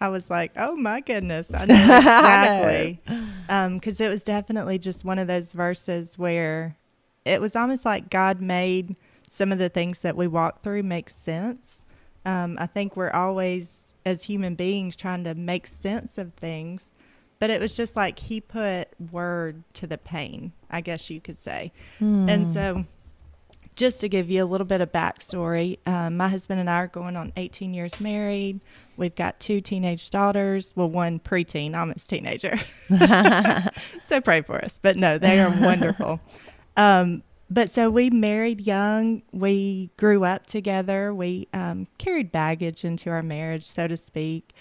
I 0.00 0.08
was 0.08 0.28
like, 0.30 0.52
"Oh 0.56 0.76
my 0.76 1.00
goodness, 1.00 1.48
I 1.52 1.64
know 1.64 1.74
exactly," 1.96 3.00
because 3.46 4.00
it 4.00 4.08
was 4.08 4.22
definitely 4.22 4.78
just 4.78 5.04
one 5.04 5.18
of 5.18 5.26
those 5.28 5.52
verses 5.52 6.18
where 6.18 6.76
it 7.24 7.40
was 7.40 7.54
almost 7.56 7.84
like 7.84 8.10
God 8.10 8.40
made 8.40 8.96
some 9.30 9.52
of 9.52 9.58
the 9.58 9.68
things 9.68 10.00
that 10.00 10.16
we 10.16 10.26
walk 10.26 10.62
through 10.62 10.82
make 10.82 11.08
sense. 11.10 11.78
Um, 12.24 12.56
I 12.60 12.66
think 12.66 12.96
we're 12.96 13.10
always, 13.10 13.70
as 14.04 14.24
human 14.24 14.54
beings, 14.54 14.94
trying 14.94 15.24
to 15.24 15.34
make 15.34 15.66
sense 15.66 16.18
of 16.18 16.34
things. 16.34 16.94
But 17.38 17.50
it 17.50 17.60
was 17.60 17.74
just 17.74 17.96
like 17.96 18.18
he 18.20 18.40
put 18.40 18.88
word 19.10 19.64
to 19.74 19.86
the 19.86 19.98
pain, 19.98 20.52
I 20.70 20.80
guess 20.80 21.10
you 21.10 21.20
could 21.20 21.38
say. 21.38 21.72
And 22.28 22.54
so, 22.54 22.84
just 23.74 24.00
to 24.00 24.08
give 24.08 24.30
you 24.30 24.44
a 24.44 24.46
little 24.46 24.66
bit 24.66 24.80
of 24.80 24.92
backstory, 24.92 25.78
um, 25.86 26.16
my 26.16 26.28
husband 26.28 26.60
and 26.60 26.70
I 26.70 26.82
are 26.82 26.86
going 26.86 27.16
on 27.16 27.32
18 27.36 27.74
years 27.74 28.00
married. 28.00 28.60
We've 28.96 29.14
got 29.14 29.40
two 29.40 29.60
teenage 29.60 30.10
daughters. 30.10 30.72
Well, 30.76 30.88
one 30.88 31.18
preteen, 31.18 31.74
almost 31.76 32.08
teenager. 32.08 32.60
so 34.06 34.20
pray 34.20 34.42
for 34.42 34.62
us. 34.64 34.78
But 34.80 34.96
no, 34.96 35.18
they 35.18 35.40
are 35.40 35.50
wonderful. 35.60 36.20
Um, 36.76 37.22
but 37.50 37.70
so 37.70 37.90
we 37.90 38.08
married 38.08 38.62
young. 38.62 39.22
We 39.32 39.90
grew 39.98 40.24
up 40.24 40.46
together. 40.46 41.12
We 41.12 41.48
um, 41.52 41.86
carried 41.98 42.32
baggage 42.32 42.84
into 42.84 43.10
our 43.10 43.22
marriage, 43.22 43.66
so 43.66 43.86
to 43.86 43.96
speak. 43.96 44.54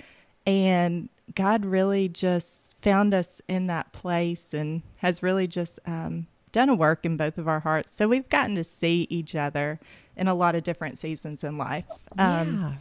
And 0.46 1.10
God 1.34 1.66
really 1.66 2.10
just 2.10 2.76
found 2.82 3.14
us 3.14 3.42
in 3.48 3.68
that 3.68 3.94
place 3.94 4.54
and 4.54 4.82
has 4.98 5.24
really 5.24 5.48
just 5.48 5.80
um, 5.86 6.28
done 6.52 6.70
a 6.70 6.76
work 6.76 7.06
in 7.06 7.16
both 7.16 7.38
of 7.38 7.48
our 7.48 7.62
hearts. 7.62 7.94
So 7.96 8.08
we've 8.08 8.28
gotten 8.30 8.56
to 8.56 8.64
see 8.64 9.08
each 9.10 9.36
other 9.36 9.80
in 10.16 10.28
a 10.28 10.34
lot 10.34 10.56
of 10.56 10.64
different 10.64 10.98
seasons 10.98 11.44
in 11.44 11.58
life. 11.58 11.86
Um, 12.18 12.60
yeah. 12.60 12.74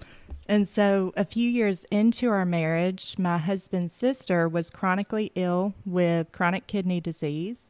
and 0.48 0.68
so, 0.68 1.12
a 1.16 1.24
few 1.24 1.48
years 1.48 1.84
into 1.90 2.28
our 2.28 2.44
marriage, 2.44 3.16
my 3.18 3.38
husband's 3.38 3.94
sister 3.94 4.48
was 4.48 4.70
chronically 4.70 5.30
ill 5.36 5.74
with 5.86 6.32
chronic 6.32 6.66
kidney 6.66 7.00
disease. 7.00 7.69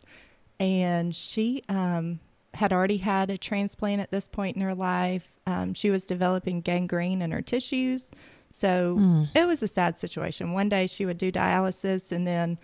And 0.61 1.14
she 1.14 1.64
um, 1.69 2.21
had 2.55 2.73
already 2.73 2.99
had 2.99 3.31
a 3.31 3.38
transplant 3.38 4.00
at 4.00 4.11
this 4.11 4.29
point 4.29 4.57
in 4.57 4.62
her 4.62 4.75
life. 4.75 5.26
Um, 5.47 5.75
she 5.75 5.90
was 5.90 6.05
developing 6.05 6.61
gangrene 6.61 7.23
in 7.23 7.33
her 7.33 7.43
tissues. 7.43 8.11
So, 8.52 8.97
it 9.35 9.47
was 9.47 9.62
a 9.62 9.69
sad 9.69 9.99
situation. 9.99 10.52
One 10.52 10.69
day 10.69 10.87
she 10.87 11.07
would 11.07 11.19
do 11.19 11.33
dialysis, 11.33 12.12
and 12.12 12.26
then 12.26 12.59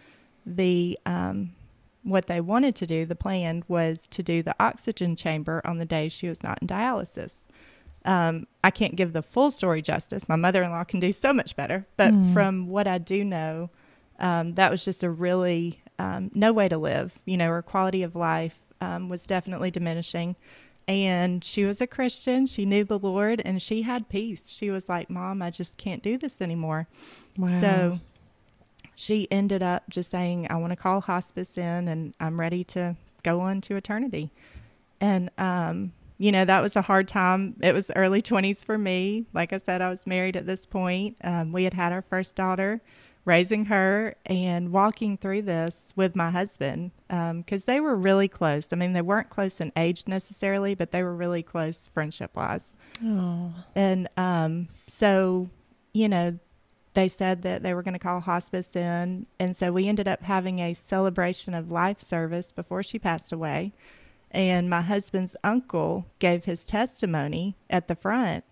the 0.45 0.99
um, 1.07 1.53
what 2.03 2.26
they 2.26 2.41
wanted 2.41 2.76
to 2.76 2.87
do, 2.87 3.07
the 3.07 3.17
plan 3.17 3.65
was 3.67 4.07
to 4.11 4.23
do 4.23 4.43
the 4.43 4.55
oxygen 4.61 5.17
chamber 5.17 5.61
on 5.65 5.79
the 5.79 5.85
day 5.85 6.09
she 6.09 6.29
was 6.29 6.43
not 6.43 6.61
in 6.61 6.69
dialysis 6.69 7.33
um, 8.07 8.47
I 8.62 8.71
can't 8.71 8.97
give 8.97 9.12
the 9.12 9.23
full 9.23 9.50
story 9.50 9.83
justice. 9.83 10.29
My 10.29 10.37
mother 10.37 10.62
in 10.62 10.71
law 10.71 10.85
can 10.85 11.00
do 11.00 11.12
so 11.12 11.33
much 11.33 11.57
better. 11.57 11.87
But 11.97 12.15
from 12.33 12.69
what 12.69 12.87
I 12.87 12.99
do 12.99 13.25
know, 13.25 13.69
um, 14.19 14.55
that 14.55 14.71
was 14.71 14.85
just 14.85 15.03
a 15.03 15.11
really 15.11 15.83
um, 15.99 16.31
no 16.35 16.53
way 16.53 16.69
to 16.69 16.79
live. 16.79 17.19
You 17.25 17.37
know, 17.37 17.49
her 17.49 17.62
quality 17.62 18.03
of 18.03 18.15
life 18.15 18.59
um, 18.81 19.09
was 19.09 19.26
definitely 19.26 19.71
diminishing. 19.71 20.37
And 20.88 21.43
she 21.43 21.65
was 21.65 21.81
a 21.81 21.87
Christian. 21.87 22.47
She 22.47 22.65
knew 22.65 22.85
the 22.85 22.99
Lord 22.99 23.43
and 23.45 23.61
she 23.61 23.83
had 23.83 24.09
peace. 24.09 24.49
She 24.49 24.71
was 24.71 24.88
like, 24.88 25.11
Mom, 25.11 25.43
I 25.43 25.50
just 25.50 25.76
can't 25.79 26.03
do 26.03 26.17
this 26.17 26.41
anymore. 26.41 26.87
Wow. 27.37 27.61
So 27.61 28.00
she 28.95 29.26
ended 29.31 29.62
up 29.62 29.85
just 29.91 30.11
saying, 30.11 30.47
I 30.49 30.57
want 30.57 30.71
to 30.71 30.76
call 30.76 31.00
hospice 31.00 31.59
in 31.59 31.88
and 31.88 32.15
I'm 32.21 32.38
ready 32.38 32.62
to 32.65 32.97
go 33.25 33.41
on 33.41 33.61
to 33.62 33.76
eternity. 33.76 34.31
And, 35.00 35.31
um, 35.38 35.93
you 36.19 36.33
know, 36.33 36.45
that 36.45 36.61
was 36.61 36.76
a 36.76 36.83
hard 36.83 37.09
time. 37.09 37.57
It 37.61 37.75
was 37.75 37.91
early 37.95 38.23
20s 38.23 38.65
for 38.65 38.79
me. 38.79 39.26
Like 39.35 39.53
I 39.53 39.59
said, 39.59 39.83
I 39.83 39.91
was 39.91 40.07
married 40.07 40.37
at 40.37 40.47
this 40.47 40.65
point. 40.65 41.17
Um, 41.23 41.53
we 41.53 41.65
had 41.65 41.75
had 41.75 41.93
our 41.93 42.03
first 42.03 42.37
daughter, 42.37 42.81
raising 43.26 43.66
her 43.66 44.14
and 44.25 44.73
walking 44.73 45.18
through 45.18 45.42
this 45.42 45.92
with 45.97 46.16
my 46.16 46.30
husband 46.30 46.92
because 47.09 47.64
they 47.64 47.80
were 47.80 47.97
really 47.97 48.28
close. 48.28 48.68
I 48.73 48.76
mean, 48.76 48.95
they 48.95 49.02
weren't 49.02 49.28
close 49.28 49.61
in 49.61 49.73
age 49.76 50.04
necessarily, 50.06 50.75
but 50.75 50.92
they 50.92 51.02
were 51.02 51.14
really 51.14 51.42
close 51.42 51.88
friendship 51.88 52.35
wise. 52.35 52.73
Oh. 53.04 53.52
And 53.75 54.09
um, 54.16 54.68
so, 54.87 55.50
you 55.92 56.09
know, 56.09 56.38
they 56.95 57.09
said 57.09 57.42
that 57.42 57.62
they 57.62 57.75
were 57.75 57.83
going 57.83 57.95
to 57.95 57.99
call 57.99 58.21
hospice 58.21 58.75
in. 58.75 59.26
And 59.38 59.54
so 59.54 59.73
we 59.73 59.88
ended 59.88 60.09
up 60.09 60.23
having 60.23 60.61
a 60.61 60.73
celebration 60.73 61.52
of 61.52 61.71
life 61.71 62.00
service 62.00 62.52
before 62.52 62.83
she 62.83 62.99
passed 62.99 63.33
away. 63.33 63.73
And 64.30 64.71
my 64.71 64.83
husband's 64.83 65.37
uncle 65.42 66.06
gave 66.21 66.45
his 66.45 66.64
testimony 66.64 67.56
at 67.68 67.88
the 67.88 67.97
front. 67.97 68.45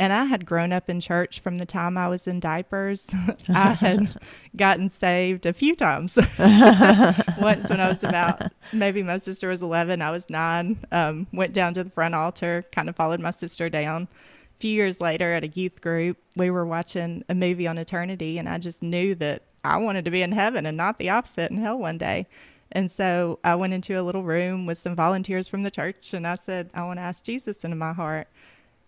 And 0.00 0.14
I 0.14 0.24
had 0.24 0.46
grown 0.46 0.72
up 0.72 0.88
in 0.88 0.98
church 0.98 1.40
from 1.40 1.58
the 1.58 1.66
time 1.66 1.98
I 1.98 2.08
was 2.08 2.26
in 2.26 2.40
diapers. 2.40 3.06
I 3.50 3.74
had 3.74 4.18
gotten 4.56 4.88
saved 4.88 5.44
a 5.44 5.52
few 5.52 5.76
times. 5.76 6.16
Once 6.38 7.68
when 7.68 7.80
I 7.80 7.88
was 7.90 8.02
about, 8.02 8.50
maybe 8.72 9.02
my 9.02 9.18
sister 9.18 9.48
was 9.48 9.60
11, 9.60 10.00
I 10.00 10.10
was 10.10 10.30
nine. 10.30 10.78
Um, 10.90 11.26
went 11.34 11.52
down 11.52 11.74
to 11.74 11.84
the 11.84 11.90
front 11.90 12.14
altar, 12.14 12.64
kind 12.72 12.88
of 12.88 12.96
followed 12.96 13.20
my 13.20 13.30
sister 13.30 13.68
down. 13.68 14.08
A 14.56 14.60
few 14.60 14.70
years 14.70 15.02
later 15.02 15.34
at 15.34 15.44
a 15.44 15.48
youth 15.48 15.82
group, 15.82 16.16
we 16.34 16.48
were 16.48 16.64
watching 16.64 17.22
a 17.28 17.34
movie 17.34 17.66
on 17.66 17.76
eternity, 17.76 18.38
and 18.38 18.48
I 18.48 18.56
just 18.56 18.80
knew 18.80 19.14
that 19.16 19.42
I 19.62 19.76
wanted 19.76 20.06
to 20.06 20.10
be 20.10 20.22
in 20.22 20.32
heaven 20.32 20.64
and 20.64 20.78
not 20.78 20.98
the 20.98 21.10
opposite 21.10 21.50
in 21.50 21.58
hell 21.58 21.78
one 21.78 21.98
day. 21.98 22.26
And 22.72 22.90
so 22.90 23.38
I 23.44 23.54
went 23.54 23.74
into 23.74 24.00
a 24.00 24.02
little 24.02 24.22
room 24.22 24.64
with 24.64 24.78
some 24.78 24.96
volunteers 24.96 25.46
from 25.46 25.60
the 25.60 25.70
church, 25.70 26.14
and 26.14 26.26
I 26.26 26.36
said, 26.36 26.70
I 26.72 26.84
want 26.84 26.96
to 26.96 27.02
ask 27.02 27.22
Jesus 27.22 27.64
into 27.64 27.76
my 27.76 27.92
heart. 27.92 28.28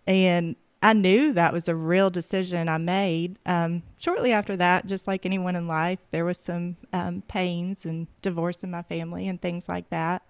And 0.07 0.57
I 0.83 0.93
knew 0.95 1.33
that 1.33 1.53
was 1.53 1.69
a 1.69 1.77
real 1.77 2.11
decision 2.11 2.69
I 2.69 2.79
made. 2.79 3.39
Um, 3.47 3.85
shortly 3.99 4.33
after 4.33 4.57
that, 4.57 4.87
just 4.87 5.07
like 5.07 5.25
anyone 5.25 5.55
in 5.55 5.69
life, 5.69 6.01
there 6.11 6.25
was 6.25 6.39
some 6.39 6.77
um, 6.93 7.23
pains 7.29 7.85
and 7.87 8.09
divorce 8.21 8.65
in 8.65 8.71
my 8.71 8.83
family 8.83 9.29
and 9.29 9.41
things 9.41 9.69
like 9.69 9.89
that 9.91 10.23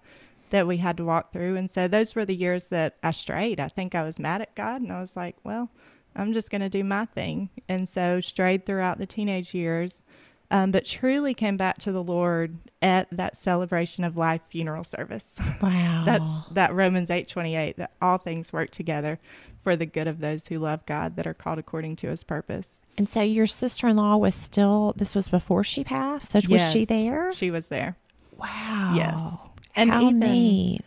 that 0.51 0.67
we 0.67 0.77
had 0.77 0.95
to 0.97 1.03
walk 1.03 1.33
through. 1.33 1.55
And 1.55 1.71
so 1.71 1.87
those 1.87 2.13
were 2.13 2.25
the 2.25 2.35
years 2.35 2.65
that 2.65 2.95
I 3.01 3.09
strayed. 3.09 3.59
I 3.59 3.67
think 3.67 3.95
I 3.95 4.03
was 4.03 4.19
mad 4.19 4.39
at 4.41 4.53
God, 4.53 4.83
and 4.83 4.91
I 4.91 5.01
was 5.01 5.15
like, 5.15 5.35
well, 5.43 5.71
I'm 6.15 6.31
just 6.31 6.51
going 6.51 6.61
to 6.61 6.69
do 6.69 6.83
my 6.83 7.05
thing. 7.05 7.49
And 7.67 7.89
so 7.89 8.21
strayed 8.21 8.67
throughout 8.67 8.99
the 8.99 9.07
teenage 9.07 9.55
years, 9.55 10.03
um, 10.51 10.69
but 10.69 10.85
truly 10.85 11.33
came 11.33 11.57
back 11.57 11.79
to 11.79 11.91
the 11.91 12.03
Lord 12.03 12.59
at 12.83 13.07
that 13.11 13.35
celebration 13.35 14.03
of 14.03 14.15
life 14.15 14.41
funeral 14.49 14.83
service. 14.83 15.25
Wow. 15.61 16.03
That's 16.05 16.53
that 16.53 16.73
Romans 16.73 17.09
eight 17.09 17.29
twenty 17.29 17.55
eight 17.55 17.77
that 17.77 17.93
all 18.01 18.17
things 18.17 18.51
work 18.51 18.69
together 18.69 19.17
for 19.63 19.75
the 19.75 19.85
good 19.85 20.07
of 20.07 20.19
those 20.19 20.47
who 20.47 20.59
love 20.59 20.85
God 20.85 21.15
that 21.15 21.25
are 21.25 21.33
called 21.33 21.57
according 21.57 21.95
to 21.97 22.09
his 22.09 22.23
purpose. 22.23 22.81
And 22.97 23.09
so 23.09 23.21
your 23.21 23.47
sister 23.47 23.87
in 23.87 23.95
law 23.95 24.17
was 24.17 24.35
still, 24.35 24.93
this 24.97 25.15
was 25.15 25.27
before 25.27 25.63
she 25.63 25.83
passed. 25.83 26.31
So 26.31 26.39
was 26.49 26.71
she 26.71 26.85
there? 26.85 27.31
She 27.33 27.49
was 27.49 27.67
there. 27.69 27.97
Wow. 28.37 28.93
Yes. 28.95 29.49
And 29.75 29.89
How 29.89 30.01
even, 30.01 30.19
neat. 30.19 30.81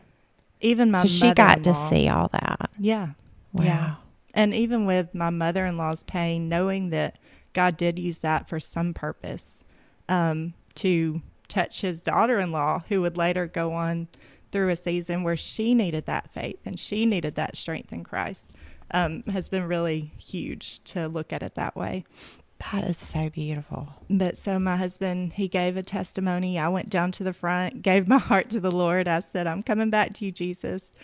even 0.61 0.91
my 0.91 1.03
So 1.03 1.09
she 1.09 1.33
got 1.33 1.65
to 1.65 1.75
see 1.75 2.09
all 2.09 2.29
that. 2.29 2.71
Yeah. 2.79 3.11
Wow. 3.53 3.65
Yeah. 3.65 3.95
And 4.35 4.55
even 4.55 4.87
with 4.87 5.15
my 5.15 5.31
mother 5.31 5.65
in 5.67 5.77
law's 5.77 6.03
pain, 6.03 6.49
knowing 6.49 6.91
that 6.91 7.19
God 7.55 7.77
did 7.77 7.99
use 7.99 8.19
that 8.19 8.49
for 8.49 8.61
some 8.61 8.93
purpose 8.93 9.65
um, 10.09 10.53
to 10.75 11.23
touch 11.49 11.81
his 11.81 12.03
daughter 12.03 12.39
in 12.39 12.53
law, 12.53 12.85
who 12.89 13.01
would 13.01 13.17
later 13.17 13.47
go 13.47 13.73
on 13.73 14.09
through 14.53 14.69
a 14.69 14.77
season 14.77 15.23
where 15.23 15.37
she 15.37 15.75
needed 15.75 16.07
that 16.07 16.31
faith 16.33 16.59
and 16.65 16.79
she 16.79 17.07
needed 17.07 17.35
that 17.35 17.57
strength 17.57 17.93
in 17.93 18.05
Christ, 18.05 18.53
um, 18.91 19.23
has 19.25 19.49
been 19.49 19.65
really 19.65 20.13
huge 20.19 20.83
to 20.85 21.09
look 21.09 21.33
at 21.33 21.43
it 21.43 21.55
that 21.55 21.77
way. 21.77 22.05
That 22.73 22.85
is 22.85 22.97
so 22.97 23.29
beautiful. 23.29 23.89
But 24.09 24.37
so 24.37 24.59
my 24.59 24.77
husband, 24.77 25.35
he 25.35 25.47
gave 25.47 25.77
a 25.77 25.83
testimony. 25.83 26.59
I 26.59 26.69
went 26.69 26.89
down 26.89 27.13
to 27.13 27.25
the 27.25 27.35
front, 27.35 27.83
gave 27.83 28.09
my 28.09 28.19
heart 28.19 28.49
to 28.51 28.61
the 28.61 28.71
Lord. 28.71 29.07
I 29.09 29.21
said, 29.21 29.47
I'm 29.47 29.63
coming 29.63 29.91
back 29.91 30.15
to 30.15 30.25
you, 30.25 30.33
Jesus. 30.33 30.95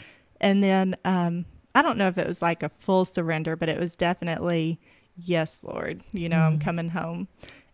And 0.41 0.65
then 0.65 0.97
um, 1.05 1.45
I 1.75 1.83
don't 1.83 1.99
know 1.99 2.09
if 2.09 2.19
it 2.19 2.27
was 2.27 2.43
like 2.43 2.63
a 2.63 2.69
full 2.69 3.05
surrender, 3.05 3.55
but 3.55 3.69
it 3.69 3.79
was 3.79 3.97
definitely, 3.97 4.81
yes, 5.17 5.59
Lord, 5.63 6.03
you 6.13 6.29
know, 6.29 6.41
I'm 6.41 6.59
coming 6.59 6.91
home. 6.91 7.29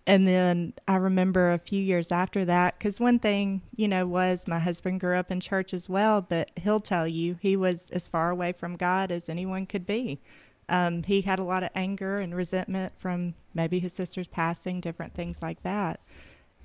And 0.09 0.27
then 0.27 0.73
I 0.89 0.97
remember 0.97 1.53
a 1.53 1.59
few 1.59 1.83
years 1.83 2.11
after 2.11 2.47
that, 2.47 2.79
because 2.79 2.99
one 2.99 3.19
thing, 3.19 3.61
you 3.77 3.87
know, 3.87 4.07
was 4.07 4.49
my 4.49 4.59
husband 4.59 5.01
grew 5.01 5.19
up 5.19 5.31
in 5.31 5.39
church 5.39 5.75
as 5.75 5.87
well, 5.87 6.23
but 6.23 6.51
he'll 6.57 6.81
tell 6.81 7.07
you 7.07 7.37
he 7.43 7.59
was 7.59 7.91
as 7.91 8.09
far 8.09 8.31
away 8.31 8.53
from 8.53 8.77
God 8.77 9.13
as 9.13 9.29
anyone 9.29 9.67
could 9.67 9.87
be. 9.87 10.19
Um, 10.67 11.03
he 11.03 11.21
had 11.21 11.39
a 11.39 11.45
lot 11.45 11.63
of 11.63 11.69
anger 11.75 12.17
and 12.17 12.35
resentment 12.35 12.95
from 12.99 13.35
maybe 13.53 13.81
his 13.81 13.93
sister's 13.93 14.27
passing, 14.27 14.81
different 14.81 15.13
things 15.13 15.43
like 15.43 15.63
that. 15.63 16.01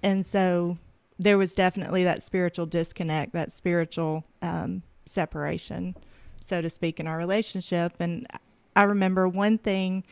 And 0.02 0.26
so 0.26 0.78
there 1.20 1.38
was 1.38 1.52
definitely 1.52 2.06
that 2.06 2.24
spiritual 2.24 2.66
disconnect, 2.66 3.34
that 3.34 3.52
spiritual 3.52 4.24
um, 4.42 4.84
separation, 5.06 5.98
so 6.42 6.62
to 6.62 6.70
speak, 6.70 6.98
in 6.98 7.08
our 7.08 7.18
relationship. 7.18 7.96
And 8.00 8.26
I 8.74 8.84
remember 8.84 9.28
one 9.28 9.58
thing 9.58 10.06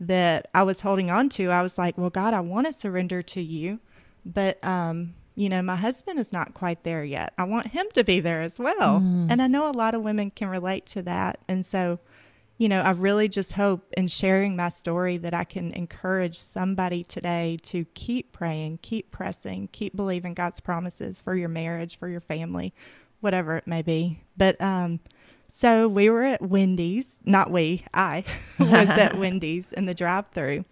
that 0.00 0.48
I 0.54 0.62
was 0.62 0.80
holding 0.80 1.10
on 1.10 1.28
to. 1.30 1.50
I 1.50 1.62
was 1.62 1.76
like, 1.78 1.98
well, 1.98 2.10
God, 2.10 2.34
I 2.34 2.40
want 2.40 2.66
to 2.66 2.72
surrender 2.72 3.22
to 3.22 3.40
you, 3.40 3.80
but, 4.24 4.62
um, 4.64 5.14
you 5.34 5.48
know, 5.48 5.62
my 5.62 5.76
husband 5.76 6.18
is 6.18 6.32
not 6.32 6.54
quite 6.54 6.82
there 6.82 7.04
yet. 7.04 7.32
I 7.38 7.44
want 7.44 7.68
him 7.68 7.86
to 7.94 8.02
be 8.04 8.20
there 8.20 8.42
as 8.42 8.58
well. 8.58 8.96
And 9.30 9.40
I 9.40 9.46
know 9.46 9.70
a 9.70 9.72
lot 9.72 9.94
of 9.94 10.02
women 10.02 10.30
can 10.30 10.48
relate 10.48 10.84
to 10.86 11.02
that. 11.02 11.38
And 11.48 11.64
so, 11.64 12.00
you 12.56 12.68
know, 12.68 12.80
I 12.80 12.90
really 12.90 13.28
just 13.28 13.52
hope 13.52 13.92
in 13.96 14.08
sharing 14.08 14.56
my 14.56 14.68
story 14.68 15.16
that 15.18 15.32
I 15.34 15.44
can 15.44 15.72
encourage 15.74 16.40
somebody 16.40 17.04
today 17.04 17.56
to 17.64 17.84
keep 17.94 18.32
praying, 18.32 18.80
keep 18.82 19.12
pressing, 19.12 19.68
keep 19.70 19.94
believing 19.94 20.34
God's 20.34 20.58
promises 20.58 21.20
for 21.20 21.36
your 21.36 21.48
marriage, 21.48 21.96
for 21.96 22.08
your 22.08 22.20
family, 22.20 22.74
whatever 23.20 23.56
it 23.56 23.68
may 23.68 23.82
be. 23.82 24.24
But 24.36 24.60
um, 24.60 24.98
so 25.58 25.88
we 25.88 26.08
were 26.08 26.22
at 26.22 26.40
Wendy's, 26.40 27.16
not 27.24 27.50
we, 27.50 27.84
I 27.92 28.22
was 28.60 28.88
at 28.90 29.14
Wendy's 29.18 29.72
in 29.72 29.86
the 29.86 29.94
drive 29.94 30.26
through. 30.28 30.64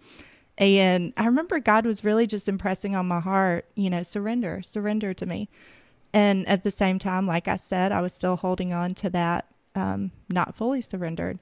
And 0.57 1.11
I 1.17 1.25
remember 1.25 1.59
God 1.59 1.85
was 1.85 2.05
really 2.05 2.25
just 2.25 2.47
impressing 2.47 2.95
on 2.95 3.05
my 3.05 3.19
heart, 3.19 3.65
you 3.75 3.89
know, 3.89 4.01
surrender, 4.01 4.61
surrender 4.61 5.13
to 5.13 5.25
me. 5.25 5.49
And 6.13 6.47
at 6.47 6.63
the 6.63 6.71
same 6.71 6.99
time, 6.99 7.27
like 7.27 7.49
I 7.49 7.57
said, 7.57 7.91
I 7.91 7.99
was 7.99 8.13
still 8.13 8.37
holding 8.37 8.71
on 8.71 8.95
to 8.95 9.09
that, 9.09 9.47
um, 9.75 10.11
not 10.29 10.55
fully 10.55 10.81
surrendered. 10.81 11.39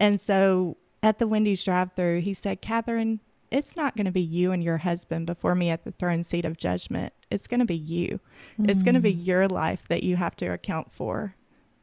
And 0.00 0.18
so 0.18 0.78
at 1.02 1.18
the 1.18 1.28
Wendy's 1.28 1.62
drive 1.62 1.92
through, 1.96 2.22
he 2.22 2.32
said, 2.32 2.62
Kathryn, 2.62 3.20
it's 3.50 3.76
not 3.76 3.94
going 3.94 4.06
to 4.06 4.10
be 4.10 4.22
you 4.22 4.52
and 4.52 4.64
your 4.64 4.78
husband 4.78 5.26
before 5.26 5.54
me 5.54 5.68
at 5.68 5.84
the 5.84 5.92
throne 5.92 6.22
seat 6.22 6.46
of 6.46 6.56
judgment. 6.56 7.12
It's 7.30 7.46
going 7.46 7.60
to 7.60 7.66
be 7.66 7.76
you. 7.76 8.20
It's 8.58 8.82
going 8.82 8.94
to 8.94 9.00
be 9.00 9.12
your 9.12 9.48
life 9.48 9.82
that 9.88 10.02
you 10.02 10.16
have 10.16 10.34
to 10.36 10.46
account 10.46 10.92
for 10.92 11.34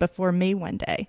before 0.08 0.34
me 0.34 0.54
one 0.54 0.76
day. 0.76 1.08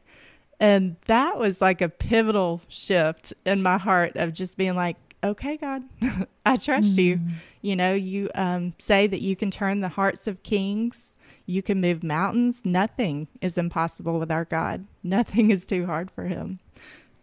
And 0.61 0.95
that 1.07 1.37
was 1.37 1.61
like 1.61 1.81
a 1.81 1.89
pivotal 1.89 2.63
shift 2.69 3.33
in 3.45 3.61
my 3.61 3.77
heart 3.77 4.15
of 4.15 4.33
just 4.33 4.57
being 4.57 4.77
like, 4.77 4.97
okay, 5.25 5.57
God, 5.57 5.83
I 6.47 6.57
trust 6.57 6.97
you. 6.97 7.19
You 7.61 7.75
know, 7.75 7.93
you 7.93 8.31
um, 8.37 8.75
say 8.79 9.09
that 9.09 9.21
you 9.21 9.35
can 9.35 9.51
turn 9.51 9.81
the 9.81 9.89
hearts 9.89 10.27
of 10.29 10.43
kings, 10.45 11.17
you 11.45 11.61
can 11.61 11.81
move 11.81 12.05
mountains. 12.05 12.63
Nothing 12.65 13.27
is 13.41 13.59
impossible 13.59 14.19
with 14.21 14.31
our 14.31 14.45
God, 14.45 14.87
nothing 15.03 15.51
is 15.51 15.67
too 15.67 15.87
hard 15.87 16.11
for 16.11 16.25
him. 16.25 16.61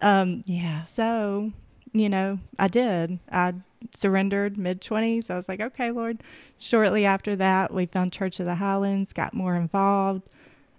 Um, 0.02 0.44
Yeah. 0.46 0.84
So, 0.86 1.54
you 1.94 2.10
know, 2.10 2.40
I 2.60 2.68
did. 2.68 3.20
I 3.32 3.54
surrendered 3.96 4.58
mid 4.58 4.82
20s. 4.82 5.30
I 5.30 5.36
was 5.36 5.48
like, 5.48 5.62
okay, 5.62 5.92
Lord. 5.92 6.22
Shortly 6.58 7.06
after 7.06 7.36
that, 7.38 7.74
we 7.74 7.86
found 7.86 8.12
Church 8.12 8.40
of 8.40 8.46
the 8.46 8.56
Highlands, 8.56 9.14
got 9.14 9.34
more 9.34 9.56
involved, 9.56 10.24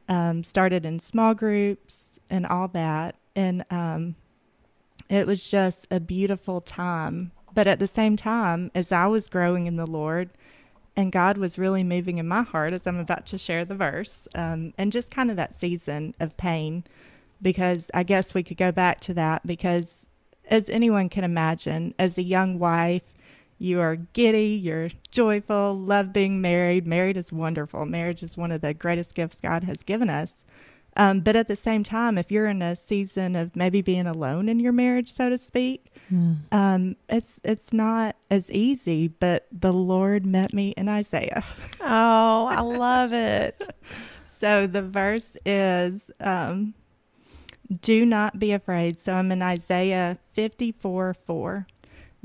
um, 0.08 0.44
started 0.44 0.84
in 0.84 0.98
small 0.98 1.34
groups 1.34 2.18
and 2.28 2.46
all 2.46 2.68
that. 2.68 3.16
And 3.34 3.64
um, 3.70 4.16
it 5.08 5.26
was 5.26 5.48
just 5.48 5.86
a 5.90 6.00
beautiful 6.00 6.60
time. 6.60 7.32
But 7.54 7.66
at 7.66 7.78
the 7.78 7.86
same 7.86 8.16
time, 8.16 8.70
as 8.74 8.92
I 8.92 9.06
was 9.06 9.28
growing 9.28 9.66
in 9.66 9.76
the 9.76 9.86
Lord, 9.86 10.30
and 10.96 11.12
God 11.12 11.38
was 11.38 11.58
really 11.58 11.82
moving 11.82 12.18
in 12.18 12.28
my 12.28 12.42
heart 12.42 12.72
as 12.72 12.86
I'm 12.86 12.98
about 12.98 13.26
to 13.26 13.38
share 13.38 13.64
the 13.64 13.74
verse, 13.74 14.28
um, 14.34 14.74
and 14.76 14.92
just 14.92 15.10
kind 15.10 15.30
of 15.30 15.36
that 15.36 15.58
season 15.58 16.14
of 16.20 16.36
pain, 16.36 16.84
because 17.40 17.90
I 17.94 18.02
guess 18.02 18.34
we 18.34 18.42
could 18.42 18.56
go 18.56 18.72
back 18.72 19.00
to 19.00 19.14
that 19.14 19.46
because, 19.46 20.08
as 20.48 20.68
anyone 20.68 21.08
can 21.08 21.24
imagine, 21.24 21.94
as 21.98 22.18
a 22.18 22.22
young 22.22 22.58
wife, 22.58 23.02
you 23.62 23.80
are 23.80 23.96
giddy, 23.96 24.60
you're 24.62 24.90
joyful, 25.10 25.78
love 25.78 26.12
being 26.12 26.40
married. 26.40 26.86
Married 26.86 27.16
is 27.16 27.32
wonderful. 27.32 27.86
Marriage 27.86 28.22
is 28.22 28.36
one 28.36 28.50
of 28.50 28.60
the 28.60 28.74
greatest 28.74 29.14
gifts 29.14 29.38
God 29.40 29.64
has 29.64 29.82
given 29.82 30.10
us. 30.10 30.44
Um, 30.96 31.20
but 31.20 31.36
at 31.36 31.48
the 31.48 31.56
same 31.56 31.84
time, 31.84 32.18
if 32.18 32.30
you're 32.30 32.46
in 32.48 32.60
a 32.60 32.76
season 32.76 33.34
of 33.34 33.56
maybe 33.56 33.80
being 33.80 34.06
alone 34.06 34.48
in 34.48 34.60
your 34.60 34.72
marriage, 34.72 35.10
so 35.10 35.30
to 35.30 35.38
speak, 35.38 35.94
um, 36.50 36.96
it's 37.08 37.40
it's 37.44 37.72
not 37.72 38.16
as 38.30 38.50
easy. 38.50 39.08
But 39.08 39.46
the 39.50 39.72
Lord 39.72 40.26
met 40.26 40.52
me 40.52 40.74
in 40.76 40.88
Isaiah. 40.90 41.42
Oh, 41.80 42.46
I 42.46 42.60
love 42.60 43.12
it. 43.12 43.68
So 44.38 44.66
the 44.66 44.82
verse 44.82 45.36
is, 45.46 46.10
um, 46.18 46.74
"Do 47.80 48.04
not 48.04 48.40
be 48.40 48.50
afraid." 48.50 48.98
So 49.00 49.14
I'm 49.14 49.30
in 49.30 49.40
Isaiah 49.40 50.18
54 50.34 51.14
4. 51.14 51.66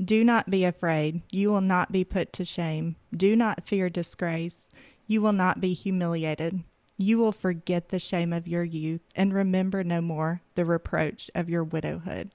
Do 0.02 0.22
not 0.22 0.48
be 0.48 0.64
afraid. 0.64 1.22
You 1.32 1.50
will 1.50 1.60
not 1.60 1.90
be 1.90 2.04
put 2.04 2.32
to 2.34 2.44
shame. 2.44 2.96
Do 3.16 3.34
not 3.34 3.66
fear 3.66 3.88
disgrace. 3.88 4.70
You 5.06 5.20
will 5.22 5.32
not 5.32 5.60
be 5.60 5.74
humiliated. 5.74 6.62
You 6.96 7.18
will 7.18 7.32
forget 7.32 7.88
the 7.88 7.98
shame 7.98 8.32
of 8.32 8.48
your 8.48 8.64
youth 8.64 9.00
and 9.16 9.32
remember 9.32 9.82
no 9.82 10.00
more 10.00 10.42
the 10.54 10.64
reproach 10.64 11.30
of 11.34 11.48
your 11.48 11.64
widowhood. 11.64 12.30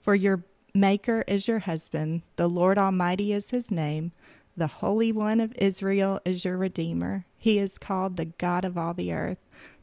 For 0.00 0.14
your 0.14 0.44
Maker 0.74 1.24
is 1.26 1.48
your 1.48 1.60
husband, 1.60 2.22
the 2.36 2.48
Lord 2.48 2.76
Almighty 2.76 3.32
is 3.32 3.50
his 3.50 3.70
name, 3.70 4.12
the 4.56 4.66
Holy 4.66 5.10
One 5.10 5.40
of 5.40 5.54
Israel 5.56 6.20
is 6.24 6.44
your 6.44 6.58
Redeemer. 6.58 7.24
He 7.38 7.58
is 7.58 7.78
called 7.78 8.16
the 8.16 8.26
God 8.26 8.64
of 8.64 8.76
all 8.76 8.92
the 8.92 9.12
earth. 9.12 9.38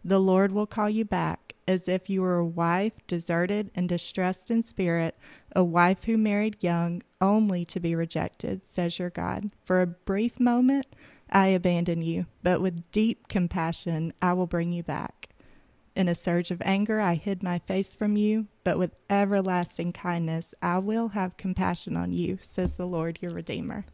The 0.05 0.19
Lord 0.19 0.51
will 0.51 0.67
call 0.67 0.89
you 0.89 1.05
back 1.05 1.53
as 1.67 1.87
if 1.87 2.09
you 2.09 2.21
were 2.21 2.37
a 2.37 2.45
wife 2.45 2.93
deserted 3.07 3.71
and 3.73 3.87
distressed 3.87 4.51
in 4.51 4.63
spirit, 4.63 5.17
a 5.55 5.63
wife 5.63 6.03
who 6.03 6.17
married 6.17 6.57
young 6.59 7.01
only 7.21 7.63
to 7.65 7.79
be 7.79 7.95
rejected, 7.95 8.61
says 8.69 8.99
your 8.99 9.09
God. 9.09 9.51
For 9.63 9.81
a 9.81 9.87
brief 9.87 10.39
moment 10.39 10.87
I 11.29 11.47
abandon 11.47 12.01
you, 12.01 12.25
but 12.41 12.61
with 12.61 12.91
deep 12.91 13.27
compassion 13.27 14.13
I 14.21 14.33
will 14.33 14.47
bring 14.47 14.73
you 14.73 14.83
back. 14.83 15.29
In 15.95 16.09
a 16.09 16.15
surge 16.15 16.49
of 16.49 16.61
anger, 16.65 16.99
I 16.99 17.15
hid 17.15 17.43
my 17.43 17.59
face 17.59 17.93
from 17.93 18.17
you, 18.17 18.47
but 18.63 18.79
with 18.79 18.95
everlasting 19.09 19.93
kindness, 19.93 20.53
I 20.61 20.79
will 20.79 21.09
have 21.09 21.37
compassion 21.37 21.95
on 21.95 22.11
you, 22.11 22.39
says 22.41 22.75
the 22.75 22.87
Lord 22.87 23.19
your 23.21 23.31
Redeemer. 23.31 23.85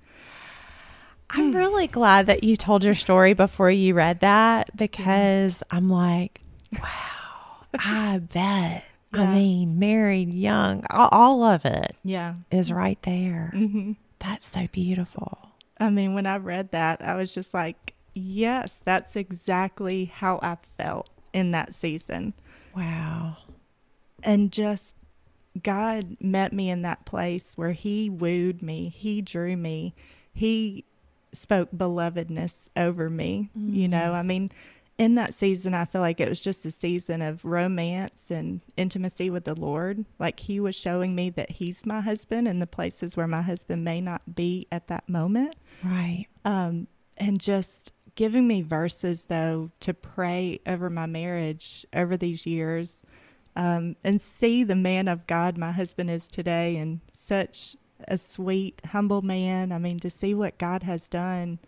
I'm 1.31 1.51
really 1.55 1.87
glad 1.87 2.27
that 2.27 2.43
you 2.43 2.55
told 2.55 2.83
your 2.83 2.95
story 2.95 3.33
before 3.33 3.69
you 3.71 3.93
read 3.93 4.21
that 4.21 4.75
because 4.75 5.61
I'm 5.71 5.89
like, 5.89 6.41
wow, 6.81 7.65
I 7.77 8.17
bet. 8.33 8.85
I 9.11 9.25
mean, 9.25 9.79
married, 9.79 10.33
young, 10.33 10.83
all, 10.91 11.09
all 11.11 11.43
of 11.43 11.65
it 11.65 11.95
Yeah. 12.03 12.35
is 12.51 12.71
right 12.71 13.01
there. 13.03 13.49
hmm 13.53 13.93
That's 14.19 14.45
so 14.45 14.67
beautiful. 14.71 15.49
I 15.79 15.89
mean, 15.89 16.13
when 16.13 16.27
I 16.27 16.37
read 16.37 16.71
that, 16.71 17.01
I 17.03 17.15
was 17.15 17.33
just 17.33 17.53
like, 17.53 17.93
yes, 18.13 18.79
that's 18.85 19.15
exactly 19.15 20.05
how 20.05 20.39
I 20.43 20.57
felt 20.77 21.09
in 21.33 21.51
that 21.51 21.73
season. 21.73 22.33
Wow. 22.75 23.37
And 24.23 24.51
just 24.51 24.95
God 25.63 26.17
met 26.19 26.53
me 26.53 26.69
in 26.69 26.81
that 26.83 27.05
place 27.05 27.53
where 27.55 27.71
He 27.71 28.09
wooed 28.09 28.61
me, 28.61 28.89
He 28.89 29.21
drew 29.21 29.57
me, 29.57 29.95
He 30.33 30.85
spoke 31.33 31.69
belovedness 31.75 32.69
over 32.75 33.09
me. 33.09 33.49
You 33.55 33.87
know, 33.87 34.13
I 34.13 34.23
mean, 34.23 34.51
in 34.97 35.15
that 35.15 35.33
season, 35.33 35.73
I 35.73 35.85
feel 35.85 36.01
like 36.01 36.19
it 36.19 36.27
was 36.27 36.39
just 36.39 36.65
a 36.65 36.71
season 36.71 37.21
of 37.21 37.45
romance 37.45 38.29
and 38.29 38.61
intimacy 38.75 39.29
with 39.29 39.45
the 39.45 39.55
Lord. 39.55 40.05
Like 40.19 40.41
He 40.41 40.59
was 40.59 40.75
showing 40.75 41.15
me 41.15 41.29
that 41.31 41.51
He's 41.51 41.85
my 41.85 42.01
husband 42.01 42.47
in 42.47 42.59
the 42.59 42.67
places 42.67 43.15
where 43.15 43.27
my 43.27 43.41
husband 43.41 43.83
may 43.83 44.01
not 44.01 44.35
be 44.35 44.67
at 44.71 44.87
that 44.87 45.07
moment. 45.07 45.55
Right. 45.83 46.27
Um, 46.43 46.87
and 47.17 47.39
just 47.39 47.93
giving 48.15 48.47
me 48.47 48.61
verses, 48.61 49.25
though, 49.25 49.71
to 49.79 49.93
pray 49.93 50.59
over 50.67 50.89
my 50.89 51.05
marriage 51.05 51.85
over 51.93 52.17
these 52.17 52.45
years 52.45 52.97
um, 53.55 53.95
and 54.03 54.21
see 54.21 54.63
the 54.63 54.75
man 54.75 55.07
of 55.07 55.27
God 55.27 55.57
my 55.57 55.71
husband 55.71 56.09
is 56.09 56.27
today 56.27 56.77
and 56.77 57.01
such 57.13 57.75
a 58.07 58.17
sweet, 58.17 58.81
humble 58.91 59.21
man. 59.21 59.71
I 59.71 59.77
mean, 59.77 59.99
to 59.99 60.09
see 60.09 60.33
what 60.33 60.57
God 60.57 60.83
has 60.83 61.07
done 61.07 61.59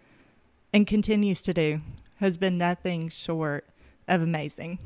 and 0.74 0.88
continues 0.88 1.41
to 1.44 1.54
do 1.54 1.82
has 2.17 2.38
been 2.38 2.58
nothing 2.58 3.10
short 3.10 3.65
of 4.08 4.22
amazing. 4.22 4.80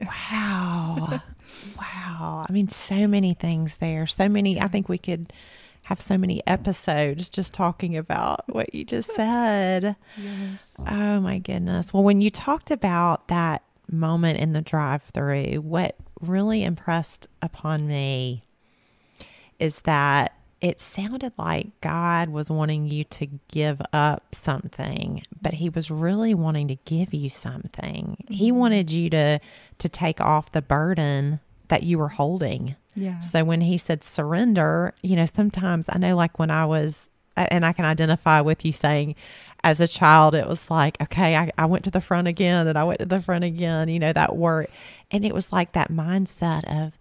Wow. 0.00 1.20
wow. 1.78 2.46
I 2.48 2.52
mean, 2.52 2.68
so 2.68 3.06
many 3.06 3.34
things 3.34 3.78
there. 3.78 4.06
So 4.06 4.28
many. 4.28 4.60
I 4.60 4.68
think 4.68 4.88
we 4.88 4.98
could 4.98 5.32
have 5.84 6.00
so 6.00 6.18
many 6.18 6.42
episodes 6.46 7.28
just 7.28 7.54
talking 7.54 7.96
about 7.96 8.44
what 8.52 8.74
you 8.74 8.84
just 8.84 9.12
said. 9.14 9.96
Yes. 10.16 10.74
Oh, 10.78 11.20
my 11.20 11.38
goodness. 11.38 11.92
Well, 11.92 12.02
when 12.02 12.20
you 12.20 12.30
talked 12.30 12.70
about 12.70 13.28
that 13.28 13.62
moment 13.90 14.38
in 14.38 14.52
the 14.52 14.60
drive 14.60 15.02
through, 15.02 15.60
what 15.60 15.96
really 16.20 16.64
impressed 16.64 17.26
upon 17.42 17.86
me 17.86 18.44
is 19.58 19.82
that 19.82 20.35
it 20.60 20.80
sounded 20.80 21.32
like 21.38 21.78
God 21.82 22.30
was 22.30 22.48
wanting 22.48 22.86
you 22.88 23.04
to 23.04 23.26
give 23.48 23.80
up 23.92 24.34
something, 24.34 25.22
but 25.40 25.54
he 25.54 25.68
was 25.68 25.90
really 25.90 26.34
wanting 26.34 26.68
to 26.68 26.76
give 26.84 27.12
you 27.12 27.28
something. 27.28 28.16
He 28.28 28.50
Mm-hmm. 28.50 28.58
wanted 28.58 28.90
you 28.90 29.10
to 29.10 29.38
to 29.78 29.88
take 29.88 30.20
off 30.20 30.52
the 30.52 30.62
burden 30.62 31.40
that 31.68 31.82
you 31.82 31.98
were 31.98 32.08
holding. 32.08 32.76
Yeah. 32.94 33.20
So 33.20 33.44
when 33.44 33.60
he 33.60 33.76
said 33.76 34.02
surrender, 34.02 34.94
you 35.02 35.16
know, 35.16 35.26
sometimes 35.26 35.86
I 35.90 35.98
know 35.98 36.16
like 36.16 36.38
when 36.38 36.50
I 36.50 36.64
was 36.64 37.10
and 37.36 37.66
I 37.66 37.72
can 37.74 37.84
identify 37.84 38.40
with 38.40 38.64
you 38.64 38.72
saying 38.72 39.14
as 39.62 39.78
a 39.80 39.86
child 39.88 40.34
it 40.34 40.48
was 40.48 40.70
like, 40.70 40.98
okay, 41.02 41.36
I, 41.36 41.50
I 41.58 41.66
went 41.66 41.84
to 41.84 41.90
the 41.90 42.00
front 42.00 42.28
again 42.28 42.66
and 42.66 42.78
I 42.78 42.84
went 42.84 43.00
to 43.00 43.06
the 43.06 43.20
front 43.20 43.44
again, 43.44 43.88
you 43.88 43.98
know, 43.98 44.12
that 44.14 44.36
word. 44.36 44.68
And 45.10 45.22
it 45.24 45.34
was 45.34 45.52
like 45.52 45.72
that 45.72 45.90
mindset 45.92 46.64
of, 46.64 46.96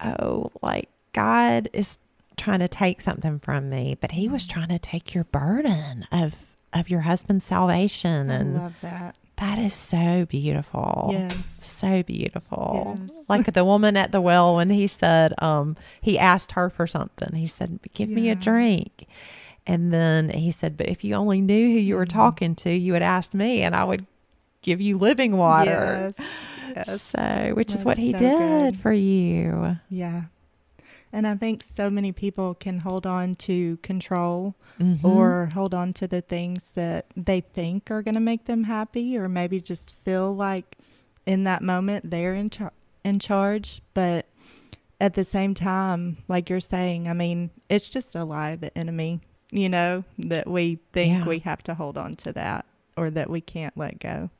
oh, 0.00 0.50
like 0.60 0.90
God 1.14 1.70
is 1.72 1.98
trying 2.40 2.58
to 2.60 2.68
take 2.68 3.00
something 3.00 3.38
from 3.38 3.68
me, 3.70 3.96
but 4.00 4.12
he 4.12 4.28
was 4.28 4.46
trying 4.46 4.68
to 4.68 4.78
take 4.78 5.14
your 5.14 5.24
burden 5.24 6.06
of 6.10 6.46
of 6.72 6.88
your 6.88 7.00
husband's 7.00 7.44
salvation 7.44 8.30
I 8.30 8.34
and 8.34 8.54
love 8.56 8.74
that. 8.82 9.18
that 9.36 9.58
is 9.58 9.74
so 9.74 10.24
beautiful. 10.26 11.08
Yes. 11.12 11.34
So 11.80 12.02
beautiful. 12.04 12.96
Yes. 13.00 13.10
Like 13.28 13.52
the 13.52 13.64
woman 13.64 13.96
at 13.96 14.12
the 14.12 14.20
well 14.20 14.54
when 14.56 14.70
he 14.70 14.86
said, 14.86 15.32
um, 15.42 15.76
he 16.00 16.16
asked 16.18 16.52
her 16.52 16.70
for 16.70 16.86
something. 16.86 17.34
He 17.34 17.46
said, 17.46 17.80
Give 17.94 18.08
me 18.08 18.30
a 18.30 18.34
drink. 18.36 19.06
And 19.66 19.92
then 19.92 20.28
he 20.30 20.50
said, 20.52 20.76
But 20.76 20.88
if 20.88 21.02
you 21.04 21.14
only 21.14 21.40
knew 21.40 21.72
who 21.72 21.78
you 21.80 21.96
were 21.96 22.06
Mhm. 22.06 22.10
talking 22.10 22.54
to, 22.56 22.70
you 22.70 22.92
would 22.92 23.02
ask 23.02 23.34
me 23.34 23.62
and 23.62 23.74
I 23.74 23.82
would 23.84 24.06
give 24.62 24.80
you 24.80 24.96
living 24.96 25.36
water. 25.36 26.12
Yes. 26.18 26.28
Yes. 26.76 27.02
So, 27.02 27.52
which 27.54 27.68
is 27.70 27.74
That's 27.76 27.84
what 27.84 27.98
he 27.98 28.12
so 28.12 28.18
did 28.18 28.38
good. 28.74 28.76
for 28.80 28.92
you. 28.92 29.76
Yeah. 29.88 30.22
And 31.12 31.26
I 31.26 31.34
think 31.34 31.62
so 31.64 31.90
many 31.90 32.12
people 32.12 32.54
can 32.54 32.78
hold 32.80 33.04
on 33.06 33.34
to 33.36 33.78
control 33.78 34.54
Mhm. 34.78 35.04
or 35.04 35.46
hold 35.54 35.74
on 35.74 35.92
to 35.94 36.06
the 36.06 36.20
things 36.20 36.72
that 36.72 37.06
they 37.16 37.40
think 37.40 37.90
are 37.90 38.02
going 38.02 38.14
to 38.14 38.20
make 38.20 38.44
them 38.44 38.64
happy 38.64 39.16
or 39.18 39.28
maybe 39.28 39.60
just 39.60 39.94
feel 40.04 40.34
like 40.34 40.76
in 41.26 41.44
that 41.44 41.62
moment 41.62 42.10
they're 42.10 42.34
in 42.34 42.48
char- 42.50 42.72
in 43.04 43.18
charge 43.18 43.82
but 43.92 44.26
at 45.00 45.14
the 45.14 45.24
same 45.24 45.52
time 45.54 46.16
like 46.28 46.48
you're 46.48 46.60
saying 46.60 47.08
I 47.08 47.12
mean 47.12 47.50
it's 47.68 47.90
just 47.90 48.14
a 48.14 48.24
lie 48.24 48.56
the 48.56 48.76
enemy 48.76 49.20
you 49.50 49.68
know 49.68 50.04
that 50.18 50.46
we 50.48 50.78
think 50.92 51.18
Yeah. 51.18 51.26
we 51.26 51.38
have 51.40 51.62
to 51.64 51.74
hold 51.74 51.98
on 51.98 52.16
to 52.16 52.32
that 52.32 52.64
or 52.96 53.10
that 53.10 53.28
we 53.28 53.40
can't 53.40 53.76
let 53.76 53.98
go 53.98 54.30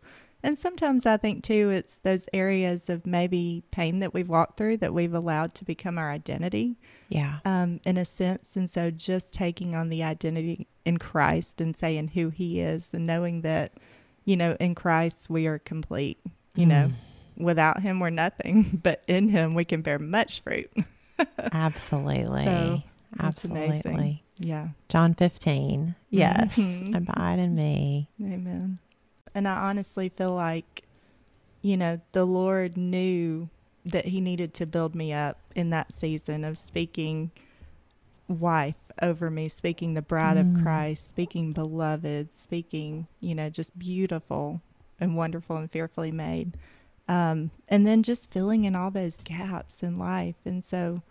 and 0.43 0.57
sometimes 0.59 1.07
I 1.07 1.17
think 1.17 1.45
too 1.45 1.71
it's 1.71 1.97
those 1.97 2.27
areas 2.33 2.89
of 2.89 3.07
maybe 3.07 3.63
pain 3.71 4.01
that 4.01 4.15
we've 4.15 4.29
walked 4.29 4.57
through 4.57 4.79
that 4.79 4.95
we've 4.95 5.15
allowed 5.15 5.55
to 5.57 5.65
become 5.65 5.99
our 5.99 6.11
identity 6.11 6.77
yeah. 7.09 7.39
um, 7.45 7.81
in 7.85 7.97
a 7.97 8.05
sense. 8.05 8.57
And 8.57 8.69
so 8.71 8.91
just 8.91 9.33
taking 9.33 9.75
on 9.75 9.89
the 9.91 10.03
identity 10.03 10.67
in 10.85 10.97
Christ 10.99 11.61
and 11.61 11.77
saying 11.77 12.09
who 12.09 12.31
he 12.31 12.61
is 12.61 12.95
and 12.95 13.07
knowing 13.07 13.43
that, 13.43 13.73
you 14.25 14.37
know, 14.37 14.57
in 14.61 14.75
Christ 14.75 15.29
we 15.29 15.47
are 15.47 15.59
complete. 15.59 16.19
You 16.55 16.67
know, 16.67 16.91
Mm. 17.39 17.45
without 17.45 17.81
him 17.81 18.01
we're 18.01 18.11
nothing, 18.11 18.81
but 18.83 19.03
in 19.07 19.29
him 19.29 19.55
we 19.55 19.65
can 19.65 19.83
bear 19.83 19.99
much 19.99 20.41
fruit. 20.43 20.71
Absolutely. 21.53 22.45
So, 22.45 22.83
Absolutely. 23.19 23.81
amazing. 23.85 24.21
Yeah. 24.39 24.69
John 24.89 25.15
15. 25.15 25.95
Yes. 26.11 26.57
Mhm. 26.57 26.97
Abide 26.97 27.39
in 27.39 27.55
me. 27.55 28.09
Amen. 28.21 28.79
And 29.35 29.47
I 29.47 29.57
honestly 29.57 30.09
feel 30.09 30.35
like, 30.35 30.85
you 31.63 31.77
know, 31.77 32.01
the 32.13 32.25
Lord 32.25 32.77
knew 32.77 33.49
that 33.85 34.07
He 34.07 34.21
needed 34.21 34.55
to 34.55 34.67
build 34.67 34.95
me 34.95 35.13
up 35.13 35.39
in 35.55 35.71
that 35.71 35.93
season 35.93 36.45
of 36.45 36.59
speaking 36.59 37.31
wife 38.29 38.75
over 39.03 39.31
me, 39.31 39.49
speaking 39.49 39.95
the 39.95 40.03
bride 40.03 40.37
Mm. 40.37 40.41
of 40.41 40.63
Christ, 40.63 41.09
speaking 41.09 41.53
beloved, 41.53 42.37
speaking, 42.37 43.07
you 43.21 43.35
know, 43.35 43.49
just 43.51 43.79
beautiful 43.79 44.61
and 44.99 45.17
wonderful 45.17 45.57
and 45.57 45.71
fearfully 45.71 46.13
made. 46.13 46.57
Um, 47.09 47.51
and 47.69 47.87
then 47.87 48.03
just 48.03 48.31
filling 48.31 48.65
in 48.65 48.77
all 48.77 48.91
those 48.91 49.17
gaps 49.25 49.83
in 49.83 49.99
life. 49.99 50.37
And 50.45 50.63
so, 50.63 51.03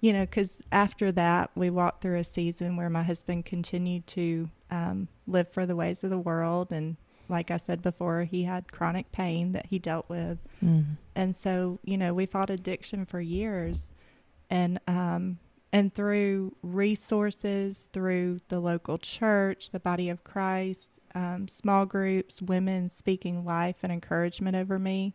you 0.00 0.12
know, 0.12 0.22
because 0.22 0.62
after 0.72 1.12
that, 1.12 1.50
we 1.54 1.68
walked 1.68 2.00
through 2.02 2.18
a 2.18 2.24
season 2.24 2.76
where 2.76 2.88
my 2.88 3.02
husband 3.02 3.44
continued 3.44 4.06
to 4.08 4.48
um, 4.70 5.08
live 5.26 5.50
for 5.50 5.66
the 5.66 5.76
ways 5.76 6.02
of 6.02 6.10
the 6.10 6.18
world. 6.18 6.70
And 6.70 6.96
like 7.28 7.50
I 7.50 7.56
said 7.56 7.82
before, 7.82 8.24
he 8.24 8.44
had 8.44 8.72
chronic 8.72 9.10
pain 9.12 9.52
that 9.52 9.66
he 9.66 9.78
dealt 9.78 10.08
with. 10.08 10.38
Mm. 10.62 10.96
And 11.14 11.34
so, 11.34 11.78
you 11.84 11.96
know, 11.96 12.14
we 12.14 12.26
fought 12.26 12.50
addiction 12.50 13.04
for 13.04 13.20
years. 13.20 13.82
And, 14.50 14.78
um, 14.86 15.38
and 15.72 15.92
through 15.92 16.54
resources, 16.62 17.88
through 17.92 18.40
the 18.48 18.60
local 18.60 18.98
church, 18.98 19.70
the 19.70 19.80
body 19.80 20.08
of 20.08 20.22
Christ, 20.22 21.00
um, 21.14 21.48
small 21.48 21.86
groups, 21.86 22.40
women 22.40 22.88
speaking 22.88 23.44
life 23.44 23.76
and 23.82 23.92
encouragement 23.92 24.56
over 24.56 24.78
me, 24.78 25.14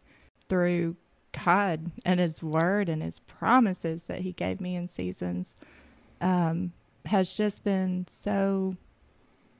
through 0.49 0.97
God 1.31 1.91
and 2.03 2.19
His 2.19 2.43
Word 2.43 2.89
and 2.89 3.01
His 3.01 3.19
promises 3.19 4.03
that 4.03 4.21
He 4.21 4.33
gave 4.33 4.59
me 4.59 4.75
in 4.75 4.87
seasons, 4.87 5.55
um, 6.19 6.73
has 7.05 7.33
just 7.33 7.63
been 7.63 8.05
so 8.09 8.75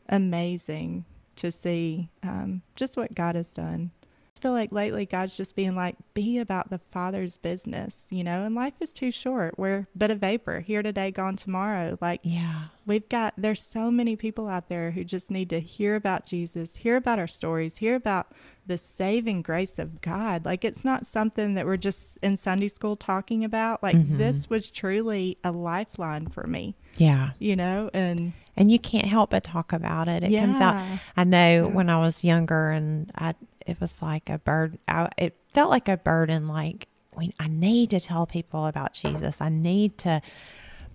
amazing 0.09 1.05
to 1.39 1.51
see 1.51 2.09
um, 2.23 2.61
just 2.75 2.97
what 2.97 3.13
God 3.15 3.35
has 3.35 3.51
done. 3.53 3.91
I 4.37 4.41
feel 4.41 4.51
like 4.53 4.71
lately 4.71 5.05
God's 5.05 5.35
just 5.35 5.53
being 5.53 5.75
like, 5.75 5.97
be 6.13 6.37
about 6.37 6.69
the 6.69 6.77
Father's 6.77 7.35
business, 7.35 8.05
you 8.09 8.23
know, 8.23 8.45
and 8.45 8.55
life 8.55 8.75
is 8.79 8.93
too 8.93 9.11
short. 9.11 9.59
We're 9.59 9.87
but 9.93 10.11
a 10.11 10.15
vapor, 10.15 10.61
here 10.61 10.81
today, 10.81 11.11
gone 11.11 11.35
tomorrow. 11.35 11.97
Like, 11.99 12.21
Yeah. 12.23 12.65
we've 12.85 13.09
got, 13.09 13.33
there's 13.37 13.61
so 13.61 13.91
many 13.91 14.15
people 14.15 14.47
out 14.47 14.69
there 14.69 14.91
who 14.91 15.03
just 15.03 15.29
need 15.29 15.49
to 15.49 15.59
hear 15.59 15.95
about 15.95 16.25
Jesus, 16.25 16.77
hear 16.77 16.95
about 16.95 17.19
our 17.19 17.27
stories, 17.27 17.77
hear 17.77 17.95
about 17.95 18.27
the 18.65 18.77
saving 18.77 19.41
grace 19.41 19.77
of 19.77 19.99
God. 19.99 20.45
Like, 20.45 20.63
it's 20.63 20.85
not 20.85 21.05
something 21.05 21.55
that 21.55 21.65
we're 21.65 21.75
just 21.75 22.17
in 22.21 22.37
Sunday 22.37 22.69
school 22.69 22.95
talking 22.95 23.43
about. 23.43 23.83
Like, 23.83 23.97
Mhm. 23.97 24.17
this 24.19 24.49
was 24.49 24.69
truly 24.69 25.37
a 25.43 25.51
lifeline 25.51 26.27
for 26.27 26.47
me, 26.47 26.75
Yeah. 26.97 27.31
you 27.39 27.57
know, 27.57 27.89
and 27.93 28.31
And 28.59 28.69
you 28.71 28.77
can't 28.77 29.05
help 29.07 29.29
but 29.31 29.43
talk 29.43 29.71
about 29.73 30.07
it. 30.07 30.23
It 30.23 30.31
comes 30.39 30.59
out. 30.59 30.75
I 31.17 31.23
know 31.23 31.65
Yeah. 31.67 31.73
when 31.73 31.89
I 31.89 31.97
was 31.99 32.23
younger 32.23 32.69
and 32.71 33.09
I, 33.15 33.33
it 33.65 33.79
was 33.81 33.91
like 34.01 34.29
a 34.29 34.37
bird. 34.37 34.77
I, 34.87 35.09
it 35.17 35.35
felt 35.53 35.69
like 35.69 35.87
a 35.87 35.97
burden. 35.97 36.47
Like 36.47 36.87
we, 37.15 37.31
I 37.39 37.47
need 37.47 37.89
to 37.91 37.99
tell 37.99 38.25
people 38.27 38.65
about 38.65 38.93
Jesus. 38.93 39.39
I 39.39 39.49
need 39.49 39.97
to. 39.99 40.21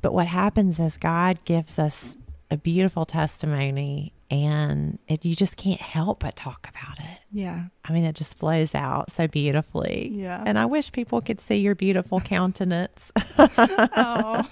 But 0.02 0.12
what 0.12 0.26
happens 0.26 0.78
is 0.78 0.96
God 0.98 1.38
gives 1.46 1.78
us 1.78 2.16
a 2.50 2.58
beautiful 2.58 3.06
testimony, 3.06 4.12
and 4.30 4.98
it, 5.08 5.24
you 5.24 5.34
just 5.34 5.56
can't 5.56 5.80
help 5.80 6.20
but 6.20 6.36
talk 6.36 6.68
about 6.68 6.98
it. 6.98 7.18
Yeah, 7.36 7.64
I 7.84 7.92
mean, 7.92 8.04
it 8.04 8.14
just 8.14 8.38
flows 8.38 8.74
out 8.76 9.10
so 9.10 9.26
beautifully. 9.26 10.08
Yeah. 10.14 10.40
And 10.46 10.56
I 10.56 10.66
wish 10.66 10.92
people 10.92 11.20
could 11.20 11.40
see 11.40 11.56
your 11.56 11.74
beautiful 11.74 12.20
countenance. 12.20 13.10
oh, 13.38 14.46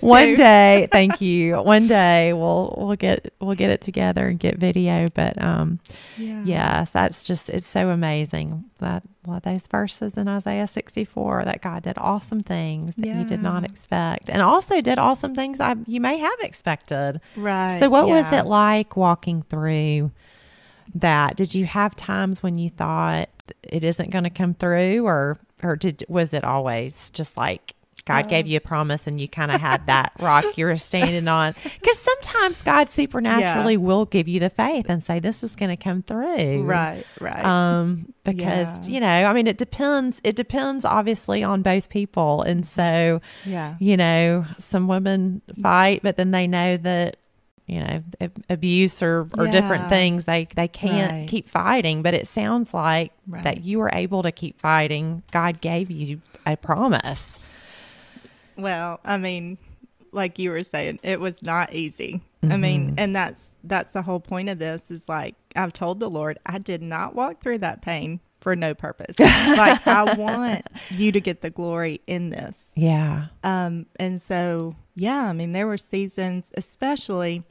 One 0.00 0.34
day, 0.34 0.88
thank 0.90 1.20
you. 1.20 1.56
One 1.62 1.86
day 1.86 2.32
we'll 2.32 2.74
we'll 2.76 2.96
get 2.96 3.32
we'll 3.40 3.54
get 3.54 3.70
it 3.70 3.80
together 3.82 4.26
and 4.26 4.38
get 4.38 4.58
video. 4.58 5.08
But 5.14 5.40
um, 5.42 5.78
Yeah. 6.18 6.42
yes, 6.44 6.90
that's 6.90 7.22
just 7.24 7.48
it's 7.48 7.66
so 7.66 7.90
amazing 7.90 8.64
that 8.78 9.04
well, 9.24 9.38
those 9.40 9.62
verses 9.70 10.14
in 10.14 10.26
Isaiah 10.26 10.66
sixty 10.66 11.04
four 11.04 11.44
that 11.44 11.62
God 11.62 11.84
did 11.84 11.96
awesome 11.98 12.42
things 12.42 12.94
that 12.96 13.06
you 13.06 13.24
did 13.24 13.42
not 13.42 13.62
expect, 13.64 14.28
and 14.28 14.42
also 14.42 14.80
did 14.80 14.98
awesome 14.98 15.34
things 15.36 15.60
I 15.60 15.76
you 15.86 16.00
may 16.00 16.18
have 16.18 16.40
expected. 16.40 17.20
Right. 17.36 17.78
So, 17.78 17.88
what 17.88 18.08
was 18.08 18.26
it 18.32 18.46
like 18.46 18.96
walking 18.96 19.42
through 19.42 20.10
that. 20.94 21.36
Did 21.36 21.54
you 21.54 21.66
have 21.66 21.94
times 21.96 22.42
when 22.42 22.58
you 22.58 22.70
thought 22.70 23.28
it 23.62 23.84
isn't 23.84 24.10
going 24.10 24.24
to 24.24 24.30
come 24.30 24.54
through, 24.54 25.04
or 25.06 25.38
or 25.62 25.76
did 25.76 26.04
was 26.08 26.32
it 26.32 26.44
always 26.44 27.10
just 27.10 27.36
like 27.36 27.74
God 28.04 28.28
gave 28.28 28.48
you 28.48 28.56
a 28.56 28.60
promise 28.60 29.06
and 29.06 29.20
you 29.20 29.28
kind 29.28 29.52
of 29.52 29.60
had 29.60 29.86
that 29.86 30.10
rock 30.18 30.58
you 30.58 30.66
were 30.66 30.76
standing 30.76 31.28
on? 31.28 31.54
Because 31.62 31.98
sometimes 32.00 32.60
God 32.62 32.88
supernaturally 32.88 33.76
will 33.76 34.06
give 34.06 34.26
you 34.26 34.40
the 34.40 34.50
faith 34.50 34.86
and 34.88 35.04
say 35.04 35.20
this 35.20 35.44
is 35.44 35.54
going 35.54 35.68
to 35.70 35.76
come 35.76 36.02
through, 36.02 36.64
Right, 36.64 37.04
right. 37.20 37.44
um 37.44 38.12
because 38.24 38.88
Yeah. 38.88 38.94
you 38.94 39.00
know 39.00 39.24
i 39.24 39.32
mean 39.32 39.46
it 39.48 39.56
depends 39.58 40.20
it 40.22 40.36
depends 40.36 40.84
obviously 40.84 41.42
on 41.42 41.62
both 41.62 41.88
people 41.88 42.42
and 42.42 42.64
so 42.64 43.20
yeah. 43.44 43.74
you 43.80 43.96
know 43.96 44.46
some 44.60 44.86
women 44.86 45.42
fight 45.60 46.02
but 46.04 46.16
then 46.16 46.30
they 46.30 46.46
know 46.46 46.76
that 46.76 47.16
you 47.66 47.80
know 47.80 48.02
abuse 48.50 49.02
or, 49.02 49.28
or 49.38 49.46
different 49.46 49.88
things 49.88 50.24
they 50.24 50.48
they 50.56 50.68
can't 50.68 51.12
Right. 51.12 51.28
keep 51.28 51.48
fighting 51.48 52.02
but 52.02 52.12
it 52.14 52.26
sounds 52.26 52.74
like 52.74 53.12
Right. 53.26 53.44
that 53.44 53.62
you 53.62 53.78
were 53.78 53.90
able 53.92 54.22
to 54.24 54.32
keep 54.32 54.60
fighting 54.60 55.22
god 55.30 55.60
gave 55.60 55.90
you 55.90 56.20
a 56.44 56.56
promise 56.56 57.38
Well, 58.56 59.00
I 59.04 59.16
mean, 59.16 59.58
like 60.12 60.38
you 60.38 60.50
were 60.50 60.62
saying, 60.62 60.98
it 61.02 61.20
was 61.20 61.42
not 61.42 61.72
easy. 61.72 62.20
I 62.42 62.56
mean, 62.56 62.88
mm-hmm. 62.88 62.94
and 62.98 63.16
that's 63.16 63.48
that's 63.64 63.90
the 63.90 64.02
whole 64.02 64.20
point 64.20 64.48
of 64.48 64.58
this 64.58 64.90
is 64.90 65.08
like 65.08 65.36
I've 65.56 65.72
told 65.72 66.00
the 66.00 66.10
Lord 66.10 66.38
I 66.44 66.58
did 66.58 66.82
not 66.82 67.14
walk 67.14 67.40
through 67.40 67.58
that 67.58 67.80
pain 67.82 68.20
for 68.42 68.54
no 68.56 68.74
purpose. 68.74 69.18
like 69.18 69.86
I 69.86 70.14
want 70.18 70.66
you 70.90 71.12
to 71.12 71.20
get 71.20 71.40
the 71.40 71.50
glory 71.50 72.00
in 72.06 72.30
this. 72.30 72.72
yeah 72.76 73.26
Um 73.42 73.86
and 73.96 74.20
so 74.20 74.76
yeah, 74.94 75.22
I 75.22 75.32
mean 75.32 75.52
there 75.52 75.66
were 75.66 75.78
seasons 75.78 76.50
especially 76.56 77.44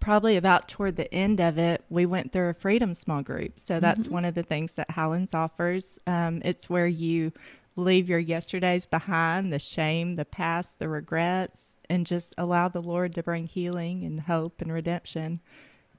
probably 0.00 0.36
about 0.36 0.68
toward 0.68 0.96
the 0.96 1.12
end 1.12 1.40
of 1.40 1.58
it, 1.58 1.84
we 1.90 2.06
went 2.06 2.32
through 2.32 2.48
a 2.48 2.54
freedom 2.54 2.94
small 2.94 3.22
group. 3.22 3.58
So 3.58 3.80
that's 3.80 4.08
one 4.08 4.24
of 4.24 4.34
the 4.34 4.42
things 4.44 4.76
that 4.76 4.92
Highlands 4.92 5.34
offers. 5.34 5.98
Um, 6.06 6.40
it's 6.44 6.70
where 6.70 6.86
you 6.86 7.32
leave 7.76 8.08
your 8.08 8.18
yesterdays 8.18 8.86
behind, 8.86 9.52
the 9.52 9.58
shame, 9.58 10.16
the 10.16 10.24
past, 10.24 10.78
the 10.78 10.88
regrets, 10.88 11.62
and 11.90 12.06
just 12.06 12.34
allow 12.38 12.68
the 12.68 12.82
Lord 12.82 13.14
to 13.14 13.22
bring 13.22 13.46
healing 13.46 14.04
and 14.04 14.20
hope 14.20 14.60
and 14.60 14.72
redemption. 14.72 15.38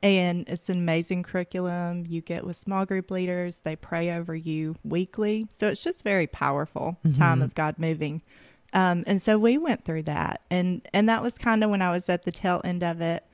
And 0.02 0.48
it's 0.48 0.70
an 0.70 0.78
amazing 0.78 1.24
curriculum. 1.24 2.06
You 2.08 2.22
get 2.22 2.46
with 2.46 2.56
small 2.56 2.86
group 2.86 3.12
leaders, 3.12 3.60
they 3.64 3.76
pray 3.76 4.12
over 4.12 4.34
you 4.36 4.76
weekly. 4.84 5.48
So 5.52 5.68
it's 5.68 5.82
just 5.84 6.04
very 6.04 6.28
powerful 6.28 6.98
time 7.14 7.42
of 7.42 7.54
God 7.56 7.76
moving. 7.78 8.22
Um, 8.72 9.04
and 9.08 9.22
so 9.22 9.38
we 9.38 9.58
went 9.58 9.84
through 9.84 10.04
that. 10.04 10.42
And, 10.50 10.88
and 10.94 11.10
that 11.10 11.22
was 11.22 11.38
kind 11.38 11.64
of 11.64 11.70
when 11.70 11.82
I 11.82 11.92
was 11.92 12.08
at 12.08 12.24
the 12.24 12.32
tail 12.32 12.62
end 12.64 12.84
of 12.84 13.02
it. 13.02 13.26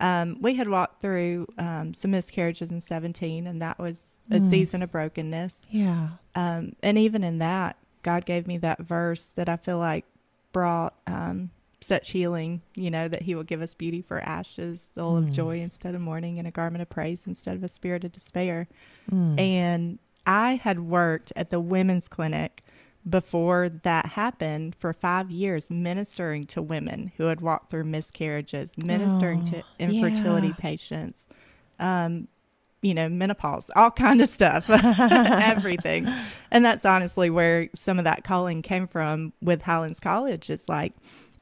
Um, 0.00 0.38
we 0.40 0.54
had 0.54 0.68
walked 0.68 1.02
through 1.02 1.46
um, 1.58 1.94
some 1.94 2.10
miscarriages 2.12 2.70
in 2.70 2.80
17, 2.80 3.46
and 3.46 3.60
that 3.62 3.78
was 3.78 3.98
a 4.30 4.40
season 4.50 4.82
of 4.82 4.90
brokenness. 4.90 5.60
yeah 5.70 6.08
Um, 6.34 6.74
and 6.82 6.96
even 6.96 7.22
in 7.22 7.38
that, 7.38 7.76
God 8.02 8.24
gave 8.24 8.46
me 8.46 8.56
that 8.58 8.80
verse 8.80 9.24
that 9.34 9.48
I 9.48 9.56
feel 9.56 9.78
like 9.78 10.04
brought 10.52 10.94
um, 11.06 11.50
such 11.84 12.10
healing, 12.10 12.62
you 12.74 12.90
know, 12.90 13.06
that 13.08 13.22
He 13.22 13.34
will 13.34 13.44
give 13.44 13.60
us 13.62 13.74
beauty 13.74 14.02
for 14.02 14.20
ashes, 14.20 14.88
the 14.94 15.02
oil 15.02 15.18
of 15.18 15.30
joy 15.30 15.60
instead 15.60 15.94
of 15.94 16.00
mourning, 16.00 16.38
and 16.38 16.48
a 16.48 16.50
garment 16.50 16.82
of 16.82 16.90
praise 16.90 17.24
instead 17.26 17.56
of 17.56 17.62
a 17.64 17.68
spirit 17.68 18.04
of 18.04 18.12
despair. 18.12 18.66
And 19.38 19.98
I 20.26 20.54
had 20.54 20.80
worked 20.80 21.32
at 21.36 21.50
the 21.50 21.60
women's 21.60 22.08
clinic 22.08 22.62
before 23.08 23.68
that 23.68 24.06
happened 24.06 24.74
for 24.78 24.92
five 24.94 25.30
years, 25.30 25.70
ministering 25.70 26.46
to 26.46 26.62
women 26.62 27.12
who 27.18 27.24
had 27.24 27.40
walked 27.42 27.70
through 27.70 27.84
miscarriages, 27.84 28.72
ministering 28.78 29.40
Oh, 29.40 29.50
to 29.50 29.62
infertility 29.78 30.48
yeah. 30.48 30.54
patients, 30.56 31.26
um, 31.78 32.28
you 32.80 32.94
know, 32.94 33.08
menopause, 33.10 33.70
all 33.76 33.90
kind 33.90 34.22
of 34.22 34.28
stuff, 34.30 34.64
everything. 34.70 36.08
And 36.50 36.64
that's 36.64 36.84
honestly 36.86 37.30
where 37.30 37.68
some 37.74 37.98
of 37.98 38.04
that 38.04 38.24
calling 38.24 38.62
came 38.62 38.86
from 38.86 39.32
with 39.42 39.62
Highlands 39.62 40.00
College. 40.00 40.48
It's 40.50 40.68
like 40.68 40.94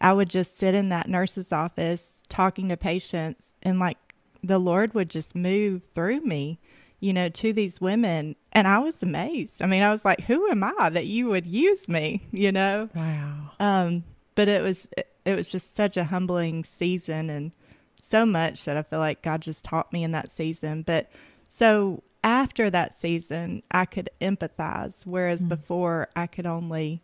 I 0.03 0.13
would 0.13 0.29
just 0.29 0.59
sit 0.59 0.75
in 0.75 0.89
that 0.91 1.09
nurse's 1.09 1.53
office 1.53 2.23
talking 2.29 2.69
to 2.69 2.77
patients, 2.77 3.55
and 3.63 3.79
like 3.79 3.99
the 4.43 4.59
Lord 4.59 4.95
would 4.95 5.09
just 5.09 5.35
move 5.35 5.83
through 5.95 6.21
me, 6.21 6.59
you 7.01 7.13
know, 7.13 7.29
to 7.29 7.53
these 7.53 7.81
women. 7.81 8.37
And 8.53 8.67
I 8.67 8.81
was 8.81 9.03
amazed. 9.03 9.63
I 9.63 9.67
mean, 9.67 9.83
I 9.83 9.93
was 9.93 10.05
like, 10.05 10.23
who 10.23 10.51
am 10.51 10.65
I 10.65 10.91
that 10.91 11.07
you 11.07 11.29
would 11.29 11.47
use 11.47 11.89
me, 11.89 12.27
you 12.33 12.53
know? 12.53 12.91
wow 12.95 13.53
Um, 13.61 14.05
but 14.35 14.49
it 14.49 14.63
was 14.63 14.89
it 15.25 15.37
was 15.37 15.49
just 15.51 15.77
such 15.77 15.97
a 15.97 16.05
humbling 16.05 16.65
season 16.65 17.31
and 17.31 17.53
so 18.01 18.27
much 18.27 18.65
that 18.65 18.77
I 18.77 18.83
feel 18.83 18.99
like 18.99 19.23
God 19.23 19.41
just 19.41 19.65
taught 19.65 19.93
me 19.93 20.03
in 20.05 20.13
that 20.13 20.31
season. 20.31 20.83
But 20.83 21.11
so 21.49 22.03
after 22.25 22.71
that 22.71 22.99
season, 22.99 23.63
I 23.71 23.85
could 23.85 24.11
empathize, 24.21 25.07
whereas 25.07 25.43
before 25.43 26.09
I 26.17 26.27
could 26.27 26.47
only, 26.47 27.03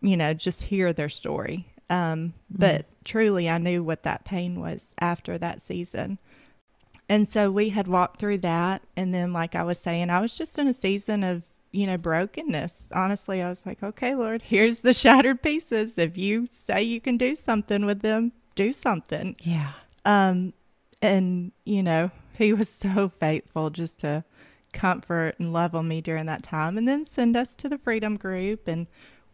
you 0.00 0.16
know, 0.16 0.34
just 0.34 0.62
hear 0.62 0.92
their 0.92 1.08
story. 1.08 1.66
Um, 1.90 2.34
but 2.50 2.86
truly, 3.04 3.48
I 3.48 3.58
knew 3.58 3.82
what 3.82 4.02
that 4.02 4.24
pain 4.24 4.60
was 4.60 4.86
after 4.98 5.38
that 5.38 5.62
season. 5.62 6.18
And 7.08 7.28
so 7.28 7.50
we 7.50 7.70
had 7.70 7.88
walked 7.88 8.20
through 8.20 8.38
that. 8.38 8.82
And 8.96 9.14
then, 9.14 9.32
like 9.32 9.54
I 9.54 9.62
was 9.62 9.78
saying, 9.78 10.10
I 10.10 10.20
was 10.20 10.36
just 10.36 10.58
in 10.58 10.68
a 10.68 10.74
season 10.74 11.24
of, 11.24 11.42
you 11.72 11.86
know, 11.86 11.96
brokenness. 11.96 12.84
Honestly, 12.92 13.40
I 13.40 13.48
was 13.48 13.64
like, 13.64 13.82
okay, 13.82 14.14
Lord, 14.14 14.42
here's 14.46 14.80
the 14.80 14.92
shattered 14.92 15.42
pieces. 15.42 15.96
If 15.96 16.18
you 16.18 16.48
say 16.50 16.82
you 16.82 17.00
can 17.00 17.16
do 17.16 17.34
something 17.34 17.86
with 17.86 18.02
them, 18.02 18.32
do 18.54 18.72
something. 18.72 19.36
yeah 19.40 19.72
Um, 20.04 20.52
and, 21.00 21.52
you 21.64 21.82
know, 21.82 22.10
he 22.36 22.52
was 22.54 22.68
so 22.68 23.10
faithful 23.20 23.70
just 23.70 24.00
to 24.00 24.24
comfort 24.72 25.34
and 25.38 25.52
love 25.52 25.74
on 25.74 25.88
me 25.88 26.00
during 26.02 26.26
that 26.26 26.42
time 26.42 26.76
and 26.76 26.86
then 26.86 27.04
send 27.04 27.34
us 27.36 27.54
to 27.54 27.70
the 27.70 27.78
freedom 27.78 28.16
group 28.16 28.68
and 28.68 28.86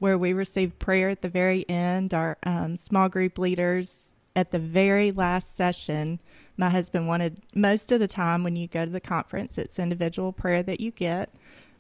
where 0.04 0.18
we 0.18 0.34
received 0.34 0.78
prayer 0.78 1.08
at 1.08 1.22
the 1.22 1.30
very 1.30 1.64
end 1.66 2.12
our 2.12 2.36
um, 2.42 2.76
small 2.76 3.08
group 3.08 3.38
leaders 3.38 4.10
at 4.36 4.50
the 4.50 4.58
very 4.58 5.10
last 5.10 5.56
session 5.56 6.20
my 6.58 6.68
husband 6.68 7.08
wanted 7.08 7.40
most 7.54 7.90
of 7.90 7.98
the 8.00 8.06
time 8.06 8.44
when 8.44 8.54
you 8.54 8.68
go 8.68 8.84
to 8.84 8.90
the 8.90 9.00
conference 9.00 9.56
it's 9.56 9.78
individual 9.78 10.30
prayer 10.30 10.62
that 10.62 10.78
you 10.78 10.90
get 10.90 11.34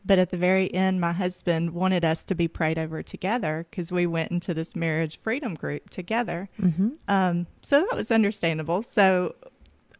but 0.06 0.18
at 0.18 0.30
the 0.30 0.38
very 0.38 0.72
end 0.72 0.98
my 0.98 1.12
husband 1.12 1.74
wanted 1.74 2.02
us 2.02 2.24
to 2.24 2.34
be 2.34 2.48
prayed 2.48 2.78
over 2.78 3.02
together 3.02 3.66
because 3.70 3.92
we 3.92 4.06
went 4.06 4.30
into 4.30 4.54
this 4.54 4.74
marriage 4.74 5.20
freedom 5.20 5.54
group 5.54 5.90
together 5.90 6.48
mm-hmm. 6.58 6.88
um, 7.08 7.46
so 7.60 7.80
that 7.80 7.94
was 7.94 8.10
understandable. 8.10 8.82
So 8.82 9.34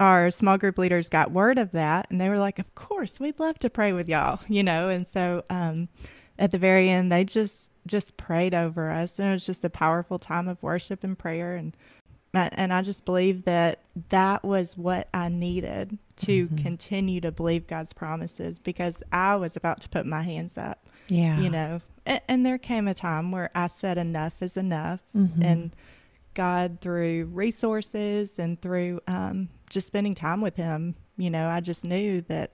our 0.00 0.30
small 0.30 0.56
group 0.56 0.78
leaders 0.78 1.10
got 1.10 1.30
word 1.30 1.58
of 1.58 1.72
that 1.72 2.06
and 2.10 2.18
they 2.18 2.30
were 2.30 2.38
like, 2.38 2.58
Of 2.58 2.74
course, 2.74 3.20
we'd 3.20 3.38
love 3.38 3.58
to 3.58 3.68
pray 3.68 3.92
with 3.92 4.08
y'all, 4.08 4.40
you 4.48 4.62
know. 4.62 4.88
And 4.88 5.06
so 5.06 5.44
um, 5.50 5.88
at 6.38 6.52
the 6.52 6.58
very 6.58 6.88
end 6.88 7.12
they 7.12 7.24
just 7.24 7.56
just 7.86 8.16
prayed 8.16 8.54
over 8.54 8.90
us. 8.90 9.18
And 9.18 9.28
it 9.28 9.32
was 9.32 9.46
just 9.46 9.64
a 9.64 9.70
powerful 9.70 10.18
time 10.18 10.48
of 10.48 10.62
worship 10.62 11.04
and 11.04 11.18
prayer. 11.18 11.56
And 11.56 11.76
and 12.32 12.72
I 12.72 12.82
just 12.82 13.04
believe 13.04 13.44
that 13.44 13.78
that 14.08 14.44
was 14.44 14.76
what 14.76 15.08
I 15.14 15.28
needed 15.28 15.98
to 16.16 16.48
continue 16.56 17.20
to 17.20 17.30
believe 17.30 17.68
God's 17.68 17.92
promises 17.92 18.58
because 18.58 19.04
I 19.12 19.36
was 19.36 19.56
about 19.56 19.80
to 19.82 19.88
put 19.88 20.04
my 20.04 20.22
hands 20.22 20.58
up 20.58 20.84
yeah. 21.08 21.38
you 21.40 21.50
know. 21.50 21.80
And, 22.06 22.20
and 22.28 22.46
there 22.46 22.58
came 22.58 22.86
a 22.88 22.94
time 22.94 23.30
where 23.30 23.50
i 23.54 23.66
said 23.66 23.98
enough 23.98 24.34
is 24.40 24.56
enough. 24.56 25.00
Mhm. 25.16 25.42
and 25.42 25.76
god 26.34 26.78
through 26.80 27.30
resources 27.32 28.38
and 28.38 28.60
through 28.60 29.00
um, 29.06 29.48
just 29.70 29.86
spending 29.86 30.14
time 30.14 30.40
with 30.40 30.56
him 30.56 30.96
you 31.16 31.30
know 31.30 31.48
i 31.48 31.60
just 31.60 31.84
knew 31.84 32.20
that 32.22 32.50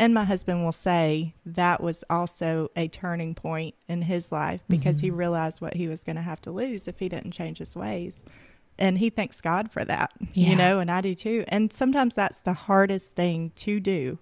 and 0.00 0.12
my 0.14 0.24
husband 0.24 0.64
will 0.64 0.72
say 0.72 1.34
that 1.46 1.80
was 1.80 2.02
also 2.10 2.68
a 2.74 2.88
turning 2.88 3.34
point 3.36 3.74
in 3.88 4.02
his 4.02 4.32
life 4.32 4.62
because 4.68 4.98
he 5.00 5.10
realized 5.10 5.60
what 5.60 5.74
he 5.74 5.86
was 5.86 6.02
going 6.02 6.16
to 6.16 6.22
have 6.22 6.40
to 6.42 6.50
lose 6.50 6.88
if 6.88 6.98
he 6.98 7.08
didn't 7.08 7.30
change 7.32 7.58
his 7.58 7.76
ways. 7.76 8.24
And 8.78 8.98
he 8.98 9.10
thanks 9.10 9.40
god 9.42 9.70
for 9.70 9.84
that 9.84 10.10
Yeah. 10.32 10.48
you 10.50 10.56
know 10.56 10.80
and 10.80 10.90
i 10.90 11.00
do 11.02 11.14
too. 11.14 11.44
And 11.48 11.72
sometimes 11.72 12.14
that's 12.14 12.38
the 12.38 12.54
hardest 12.54 13.14
thing 13.14 13.52
to 13.56 13.78
do 13.78 14.18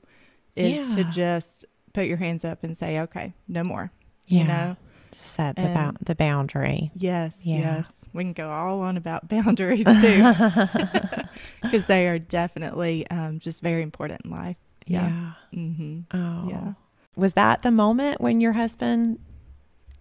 is 0.56 0.94
to 0.96 1.04
just 1.04 1.64
put 1.94 2.06
your 2.06 2.16
hands 2.18 2.44
up 2.44 2.64
and 2.64 2.76
say 2.76 2.98
okay 3.00 3.32
no 3.46 3.62
more 3.62 3.92
yeah. 4.26 4.38
you 4.40 4.46
know 4.48 4.76
set 5.12 5.56
the, 5.56 5.62
And- 5.62 5.96
the 6.04 6.14
boundary. 6.16 6.90
Yes 6.94 7.38
Yeah. 7.42 7.58
yes. 7.58 7.92
We 8.12 8.24
can 8.24 8.32
go 8.32 8.50
all 8.50 8.80
on 8.82 8.96
about 8.96 9.28
boundaries 9.36 9.84
too. 9.84 10.32
Because 11.62 11.86
they 11.86 12.08
are 12.08 12.18
definitely 12.18 13.08
um, 13.10 13.38
just 13.38 13.62
very 13.62 13.82
important 13.82 14.22
in 14.24 14.30
life 14.32 14.56
yeah, 14.90 15.32
hmm 15.52 16.00
Oh. 16.12 16.46
Yeah. 16.48 16.72
Was 17.16 17.32
that 17.34 17.62
the 17.62 17.70
moment 17.70 18.20
when 18.20 18.40
your 18.40 18.52
husband 18.52 19.18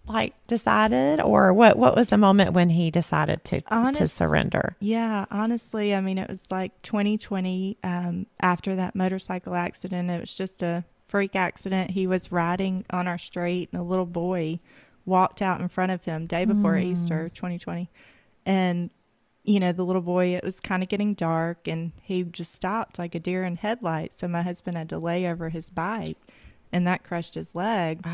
like 0.06 0.32
decided 0.46 1.20
or 1.20 1.52
what 1.52 1.76
what 1.76 1.94
was 1.94 2.08
the 2.08 2.16
moment 2.16 2.52
when 2.54 2.70
he 2.70 2.90
decided 2.90 3.44
to 3.44 3.60
to 3.94 4.08
surrender? 4.08 4.74
yeah 4.80 5.26
honestly 5.30 5.94
i 5.94 6.00
mean 6.00 6.16
it 6.16 6.30
was 6.30 6.40
like 6.50 6.80
2020 6.80 7.76
um, 7.84 8.26
after 8.40 8.74
that 8.76 8.94
motorcycle 8.94 9.54
accident 9.54 10.08
it 10.10 10.18
was 10.18 10.32
just 10.32 10.62
a 10.62 10.82
freak 11.08 11.36
accident 11.36 11.90
he 11.90 12.06
was 12.06 12.32
riding 12.32 12.86
on 12.90 13.06
our 13.06 13.18
street 13.18 13.68
and 13.72 13.80
a 13.80 13.84
little 13.84 14.06
boy 14.06 14.58
walked 15.04 15.42
out 15.42 15.60
in 15.60 15.68
front 15.68 15.92
of 15.92 16.04
him 16.04 16.26
day 16.26 16.46
before 16.46 16.78
easter 16.78 17.28
2020 17.34 17.90
and 18.46 18.88
you 19.48 19.58
know, 19.58 19.72
the 19.72 19.82
little 19.84 20.02
boy, 20.02 20.26
it 20.34 20.44
was 20.44 20.60
kind 20.60 20.82
of 20.82 20.90
getting 20.90 21.14
dark 21.14 21.66
and 21.66 21.92
he 22.02 22.22
just 22.22 22.54
stopped 22.54 22.98
like 22.98 23.14
a 23.14 23.18
deer 23.18 23.44
in 23.44 23.56
headlights. 23.56 24.18
So 24.18 24.28
my 24.28 24.42
husband 24.42 24.76
had 24.76 24.90
to 24.90 24.98
lay 24.98 25.26
over 25.26 25.48
his 25.48 25.70
bike 25.70 26.18
and 26.70 26.86
that 26.86 27.02
crushed 27.02 27.34
his 27.34 27.54
leg. 27.54 28.04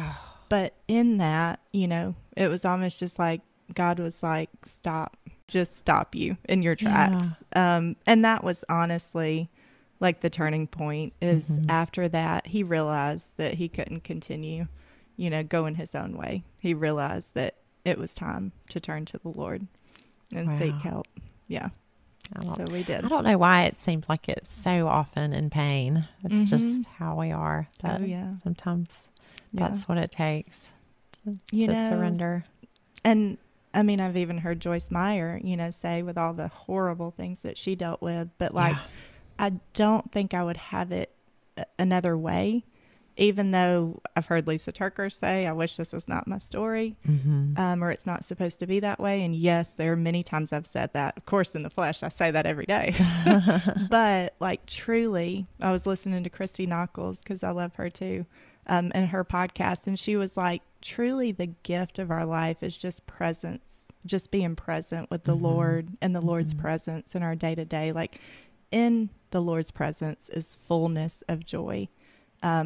But 0.49 0.75
in 0.87 1.18
that, 1.18 1.59
you 1.73 1.88
know, 1.88 2.14
it 2.37 2.47
was 2.47 2.64
almost 2.64 3.01
just 3.01 3.18
like 3.18 3.40
God 3.75 3.99
was 3.99 4.23
like, 4.23 4.49
stop, 4.64 5.16
just 5.49 5.77
stop 5.77 6.14
you 6.14 6.37
in 6.49 6.62
your 6.62 6.77
tracks. 6.77 7.27
Um, 7.57 7.97
and 8.07 8.25
that 8.25 8.44
was 8.44 8.64
honestly 8.68 9.51
like 9.99 10.20
the 10.20 10.31
turning 10.31 10.68
point 10.68 11.14
is 11.20 11.49
Mhm. 11.49 11.64
after 11.68 12.09
that, 12.11 12.47
he 12.47 12.62
realized 12.62 13.29
that 13.38 13.55
he 13.55 13.68
couldn't 13.68 14.05
continue, 14.05 14.68
you 15.16 15.31
know, 15.31 15.42
going 15.42 15.75
his 15.75 15.97
own 15.97 16.16
way. 16.16 16.44
He 16.59 16.75
realized 16.75 17.35
that 17.35 17.57
it 17.85 17.99
was 17.99 18.14
time 18.14 18.53
to 18.68 18.79
turn 18.79 19.05
to 19.07 19.18
the 19.18 19.29
Lord 19.31 19.66
and 20.35 20.59
seek 20.59 20.75
help. 20.77 21.07
Yeah. 21.49 21.68
So 22.57 22.64
we 22.70 22.83
did. 22.83 23.05
I 23.05 23.09
don't 23.09 23.25
know 23.25 23.37
why 23.38 23.64
it 23.64 23.79
seems 23.79 24.09
like 24.09 24.29
it's 24.29 24.51
so 24.62 24.88
often 24.88 25.33
in 25.33 25.51
pain. 25.51 26.09
It's 26.25 26.47
Mhm. 26.47 26.49
just 26.81 26.88
how 26.99 27.16
we 27.20 27.31
are. 27.31 27.68
That 27.83 28.01
Oh, 28.01 28.05
yeah. 28.05 28.35
Sometimes 28.42 29.09
Yeah. 29.53 29.68
that's 29.68 29.87
what 29.88 29.99
it 29.99 30.11
takes 30.11 30.68
to, 31.23 31.38
You 31.53 31.66
to 31.68 31.75
know, 31.75 31.88
surrender. 31.88 32.44
And 33.05 33.38
I 33.75 33.83
mean, 33.83 34.01
I've 34.01 34.16
even 34.16 34.38
heard 34.38 34.61
Joyce 34.61 34.90
Meyer, 34.90 35.38
you 35.42 35.57
know, 35.57 35.70
say 35.70 36.03
with 36.03 36.16
all 36.16 36.33
the 36.33 36.49
horrible 36.49 37.11
things 37.11 37.40
that 37.40 37.59
she 37.59 37.75
dealt 37.77 38.01
with, 38.01 38.31
but 38.38 38.55
like, 38.55 38.77
Yeah. 38.77 38.83
I 39.38 39.51
don't 39.75 40.11
think 40.12 40.33
I 40.33 40.42
would 40.44 40.57
have 40.57 40.92
it 40.92 41.14
another 41.79 42.16
way, 42.16 42.64
even 43.16 43.53
though 43.53 44.00
I've 44.16 44.27
heard 44.27 44.46
Lysa 44.46 44.72
TerKeurst 44.72 45.18
say, 45.20 45.46
I 45.46 45.53
wish 45.53 45.77
this 45.77 45.92
was 45.92 46.09
not 46.09 46.27
my 46.27 46.38
story, 46.38 46.96
Mm-hmm. 47.07 47.59
um, 47.59 47.85
or 47.85 47.90
it's 47.90 48.07
not 48.07 48.24
supposed 48.24 48.59
to 48.59 48.66
be 48.66 48.81
that 48.81 48.98
way. 48.98 49.22
And 49.22 49.37
yes, 49.37 49.70
there 49.70 49.92
are 49.92 49.96
many 49.96 50.22
times 50.24 50.53
I've 50.53 50.66
said 50.66 50.92
that. 50.94 51.16
Of 51.16 51.24
course, 51.24 51.55
in 51.55 51.62
the 51.62 51.70
flesh, 51.70 52.03
I 52.03 52.09
say 52.09 52.31
that 52.33 52.44
every 52.46 52.66
day. 52.66 52.94
but 53.88 54.35
like, 54.40 54.66
truly, 54.66 55.46
I 55.61 55.70
was 55.72 55.87
listening 55.87 56.24
to 56.24 56.31
Christy 56.31 56.66
Nockels 56.66 57.18
because 57.22 57.42
I 57.42 57.50
love 57.50 57.74
her 57.77 57.90
too, 57.90 58.27
um, 58.66 58.90
and 58.94 59.09
her 59.09 59.24
podcast, 59.24 59.87
and 59.87 59.98
she 59.98 60.16
was 60.16 60.37
like, 60.37 60.62
truly, 60.81 61.33
the 61.33 61.46
gift 61.62 61.98
of 61.98 62.11
our 62.11 62.27
life 62.27 62.62
is 62.62 62.77
just 62.77 63.07
presence, 63.07 63.64
just 64.05 64.31
being 64.31 64.57
present 64.57 65.11
with 65.11 65.24
the 65.24 65.37
Mhm. 65.37 65.42
Lord 65.42 65.88
and 66.03 66.14
the 66.14 66.20
Lord's 66.20 66.55
Mhm. 66.55 66.59
presence 66.61 67.14
in 67.14 67.22
our 67.22 67.35
day 67.35 67.55
to 67.55 67.64
day. 67.64 67.92
Like, 67.92 68.20
in 68.70 69.11
the 69.31 69.40
Lord's 69.40 69.70
presence 69.70 70.29
is 70.31 70.57
fullness 70.66 71.22
of 71.29 71.44
joy. 71.44 71.88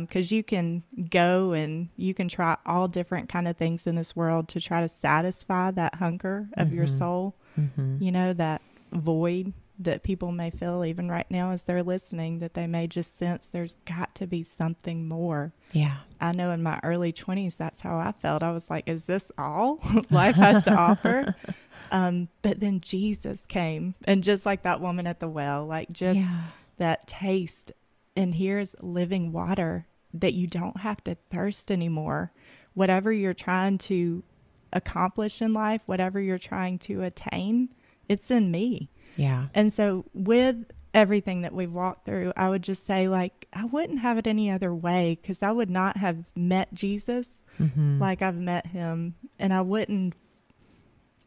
Because 0.00 0.32
you 0.32 0.42
can 0.42 0.82
go 1.08 1.52
and 1.52 1.88
you 1.96 2.12
can 2.12 2.26
try 2.28 2.56
all 2.66 2.88
different 2.88 3.28
kind 3.28 3.46
of 3.46 3.56
things 3.56 3.86
in 3.86 3.94
this 3.94 4.16
world 4.16 4.48
to 4.48 4.60
try 4.60 4.80
to 4.80 4.88
satisfy 4.88 5.70
that 5.70 5.94
hunger 5.96 6.48
of 6.56 6.72
your 6.72 6.86
Mhm. 6.86 6.98
soul 6.98 7.34
Mm-hmm. 7.58 7.96
you 8.02 8.10
know, 8.12 8.32
that 8.32 8.60
void 8.92 9.52
that 9.80 10.02
people 10.02 10.32
may 10.32 10.50
feel 10.50 10.84
even 10.84 11.08
right 11.08 11.30
now 11.30 11.52
as 11.52 11.62
they're 11.62 11.82
listening, 11.84 12.40
that 12.40 12.54
they 12.54 12.66
may 12.66 12.86
just 12.88 13.16
sense 13.16 13.46
there's 13.46 13.76
got 13.84 14.12
to 14.16 14.26
be 14.26 14.42
something 14.42 15.06
more. 15.06 15.52
Yeah. 15.72 15.98
I 16.20 16.32
know 16.32 16.50
in 16.50 16.62
my 16.64 16.80
early 16.82 17.12
20s, 17.12 17.56
that's 17.56 17.80
how 17.80 17.96
I 17.98 18.10
felt. 18.12 18.42
I 18.42 18.50
was 18.50 18.68
like, 18.70 18.88
is 18.88 19.04
this 19.04 19.30
all 19.38 19.78
life 20.10 20.34
has 20.36 20.64
to 20.64 20.72
offer? 20.74 21.34
Um, 21.90 22.28
but 22.42 22.60
then 22.60 22.80
Jesus 22.82 23.46
came, 23.46 23.94
and 24.04 24.22
just 24.22 24.44
like 24.44 24.62
that 24.64 24.80
woman 24.82 25.06
at 25.06 25.20
the 25.20 25.28
well, 25.28 25.64
like 25.64 25.90
just 25.90 26.20
yeah. 26.20 26.42
that 26.76 27.06
taste. 27.06 27.72
And 28.18 28.34
here's 28.34 28.74
living 28.80 29.30
water 29.32 29.86
that 30.12 30.34
you 30.34 30.46
don't 30.46 30.80
have 30.80 31.02
to 31.04 31.16
thirst 31.30 31.70
anymore. 31.70 32.32
Whatever 32.74 33.12
you're 33.12 33.32
trying 33.32 33.78
to 33.78 34.24
accomplish 34.72 35.40
in 35.40 35.52
life, 35.52 35.82
whatever 35.86 36.20
you're 36.20 36.36
trying 36.38 36.78
to 36.80 37.02
attain, 37.02 37.68
it's 38.08 38.30
in 38.30 38.50
me. 38.50 38.90
Yeah. 39.16 39.46
And 39.54 39.72
so, 39.72 40.04
with 40.12 40.56
everything 40.92 41.42
that 41.42 41.54
we've 41.54 41.72
walked 41.72 42.06
through, 42.06 42.32
I 42.36 42.48
would 42.48 42.62
just 42.62 42.84
say, 42.84 43.06
like, 43.08 43.46
I 43.52 43.64
wouldn't 43.64 44.00
have 44.00 44.18
it 44.18 44.26
any 44.26 44.50
other 44.50 44.74
way 44.74 45.18
because 45.20 45.42
I 45.42 45.52
would 45.52 45.70
not 45.70 45.96
have 45.96 46.24
met 46.34 46.74
Jesus 46.74 47.42
Mm-hmm. 47.60 48.00
like 48.00 48.22
I've 48.22 48.36
met 48.36 48.68
him, 48.68 49.16
and 49.36 49.52
I 49.52 49.62
wouldn't, 49.62 50.14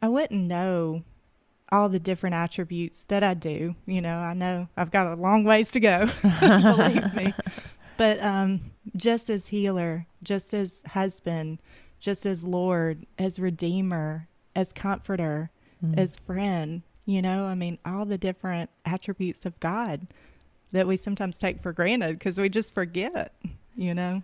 I 0.02 0.08
wouldn't 0.08 0.48
know 0.48 1.04
all 1.72 1.88
the 1.90 2.00
different 2.00 2.36
attributes 2.36 3.06
that 3.08 3.24
I 3.24 3.34
do. 3.34 3.76
You 3.86 4.02
know, 4.02 4.18
I 4.18 4.34
know 4.34 4.68
I've 4.76 4.92
got 4.92 5.08
a 5.08 5.16
long 5.16 5.44
ways 5.44 5.72
to 5.72 5.80
go, 5.80 6.08
believe 6.40 7.14
me. 7.14 7.34
But 7.98 8.20
um, 8.24 8.72
just 8.96 9.30
as 9.30 9.48
healer, 9.48 10.08
just 10.24 10.56
as 10.56 10.72
husband, 10.88 11.60
just 12.00 12.26
as 12.26 12.44
Lord, 12.44 13.06
as 13.20 13.38
Redeemer, 13.40 14.28
as 14.56 14.72
Comforter, 14.74 15.52
Mm-hmm. 15.86 15.98
as 16.00 16.16
friend, 16.16 16.84
you 17.08 17.22
know, 17.24 17.46
I 17.46 17.56
mean, 17.56 17.80
all 17.84 18.06
the 18.06 18.18
different 18.18 18.70
attributes 18.86 19.46
of 19.46 19.60
God 19.60 20.06
that 20.72 20.86
we 20.88 20.96
sometimes 20.96 21.40
take 21.40 21.62
for 21.64 21.74
granted 21.74 22.20
because 22.20 22.38
we 22.38 22.50
just 22.50 22.74
forget, 22.76 23.34
you 23.76 23.94
know. 23.96 24.22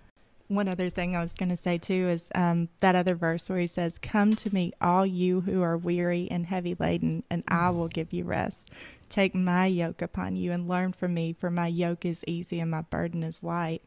One 0.47 0.69
other 0.69 0.89
thing 0.89 1.15
I 1.15 1.21
was 1.21 1.33
going 1.33 1.49
to 1.49 1.57
say 1.57 1.77
too 1.77 2.07
is 2.07 2.23
um, 2.33 2.69
that 2.79 2.95
other 2.95 3.15
verse 3.15 3.49
where 3.49 3.59
he 3.59 3.67
says, 3.67 3.97
Come 4.01 4.35
to 4.37 4.53
me, 4.53 4.71
all 4.79 5.05
you 5.05 5.41
who 5.41 5.61
are 5.61 5.77
weary 5.77 6.27
and 6.31 6.45
heavy 6.45 6.75
laden, 6.79 7.23
and 7.29 7.43
I 7.47 7.69
will 7.71 7.89
give 7.89 8.13
you 8.13 8.23
rest. 8.23 8.69
Take 9.09 9.35
my 9.35 9.65
yoke 9.65 10.01
upon 10.01 10.35
you 10.35 10.51
and 10.51 10.67
learn 10.67 10.93
from 10.93 11.13
me, 11.13 11.33
for 11.37 11.49
my 11.49 11.67
yoke 11.67 12.05
is 12.05 12.23
easy 12.27 12.59
and 12.59 12.71
my 12.71 12.81
burden 12.81 13.23
is 13.23 13.43
light. 13.43 13.81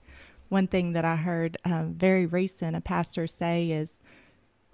One 0.51 0.67
thing 0.67 0.93
that 0.93 1.05
I 1.05 1.17
heard 1.17 1.57
um, 1.65 1.95
very 1.95 2.27
recent 2.27 2.77
a 2.77 2.81
pastor 2.81 3.27
say 3.27 3.71
is 3.71 3.99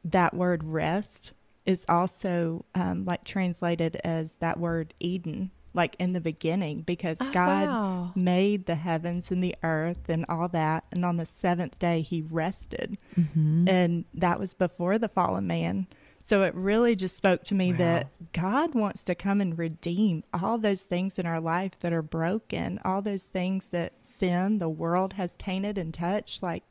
that 0.04 0.34
word 0.34 0.64
rest 0.64 1.32
is 1.66 1.84
also 1.88 2.64
um, 2.74 3.04
like 3.04 3.24
translated 3.24 3.96
as 4.02 4.32
that 4.40 4.58
word 4.58 4.94
Eden, 5.00 5.50
like 5.76 5.94
in 6.00 6.12
the 6.14 6.20
beginning, 6.20 6.80
because 6.80 7.18
Oh, 7.20 7.30
God 7.30 7.68
wow. 7.68 8.12
made 8.16 8.66
the 8.66 8.74
heavens 8.74 9.30
and 9.30 9.44
the 9.44 9.54
earth 9.62 10.08
and 10.08 10.24
all 10.28 10.48
that. 10.48 10.84
And 10.90 11.04
on 11.04 11.16
the 11.18 11.26
seventh 11.26 11.78
day, 11.78 12.00
he 12.00 12.22
rested. 12.22 12.98
Mm-hmm. 13.16 13.68
And 13.68 14.04
that 14.14 14.40
was 14.40 14.54
before 14.54 14.98
the 14.98 15.08
fallen 15.08 15.46
man. 15.46 15.86
So 16.26 16.42
it 16.42 16.54
really 16.56 16.96
just 16.96 17.16
spoke 17.16 17.44
to 17.44 17.54
me 17.54 17.70
Wow. 17.70 17.78
that 17.78 18.32
God 18.32 18.74
wants 18.74 19.04
to 19.04 19.14
come 19.14 19.40
and 19.40 19.56
redeem 19.56 20.24
all 20.34 20.58
those 20.58 20.82
things 20.82 21.20
in 21.20 21.26
our 21.26 21.40
life 21.40 21.78
that 21.78 21.92
are 21.92 22.02
broken, 22.02 22.80
all 22.84 23.00
those 23.00 23.22
things 23.22 23.66
that 23.66 23.92
sin, 24.04 24.58
the 24.58 24.68
world 24.68 25.12
has 25.12 25.36
tainted 25.36 25.78
and 25.78 25.94
touched. 25.94 26.42
Like, 26.42 26.64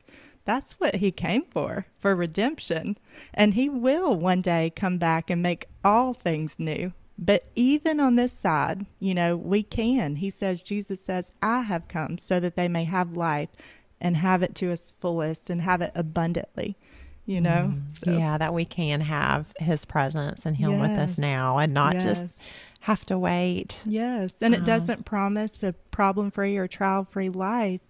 that's 0.44 0.74
what 0.74 0.96
he 0.96 1.10
came 1.12 1.44
for, 1.50 1.86
for 2.00 2.14
redemption. 2.16 2.98
And 3.34 3.54
he 3.54 3.70
will 3.70 4.16
one 4.18 4.42
day 4.42 4.74
come 4.76 4.98
back 4.98 5.30
and 5.30 5.42
make 5.42 5.68
all 5.86 6.14
things 6.14 6.56
new. 6.58 6.92
But 7.18 7.46
even 7.56 8.00
on 8.00 8.16
this 8.16 8.34
side, 8.34 8.86
you 9.00 9.14
know, 9.14 9.38
we 9.38 9.64
can. 9.64 10.18
He 10.18 10.30
says, 10.30 10.62
Jesus 10.62 11.00
says, 11.04 11.30
I 11.42 11.62
have 11.62 11.88
come 11.88 12.18
so 12.18 12.40
that 12.40 12.56
they 12.56 12.68
may 12.68 12.84
have 12.84 13.14
life 13.16 13.50
and 14.02 14.18
have 14.18 14.44
it 14.44 14.54
to 14.56 14.72
its 14.72 14.92
fullest 15.00 15.50
and 15.50 15.62
have 15.62 15.82
it 15.82 15.92
abundantly, 15.96 16.76
you 17.26 17.40
know? 17.40 17.76
So, 18.04 18.12
Mm, 18.12 18.20
Yeah, 18.20 18.38
that 18.38 18.54
we 18.54 18.66
can 18.66 19.02
have 19.02 19.54
his 19.60 19.86
presence 19.86 20.46
and 20.46 20.58
him 20.58 20.80
with 20.80 20.98
us 20.98 21.18
now 21.18 21.58
and 21.58 21.74
not 21.74 21.94
just 22.02 22.42
have 22.82 23.06
to 23.06 23.18
wait. 23.18 23.84
Yes, 23.88 24.36
and 24.42 24.54
it 24.54 24.66
doesn't 24.66 25.06
promise 25.06 25.64
a 25.64 25.72
problem 25.92 26.30
free 26.32 26.58
or 26.58 26.68
trial 26.68 27.08
free 27.10 27.30
life, 27.30 27.82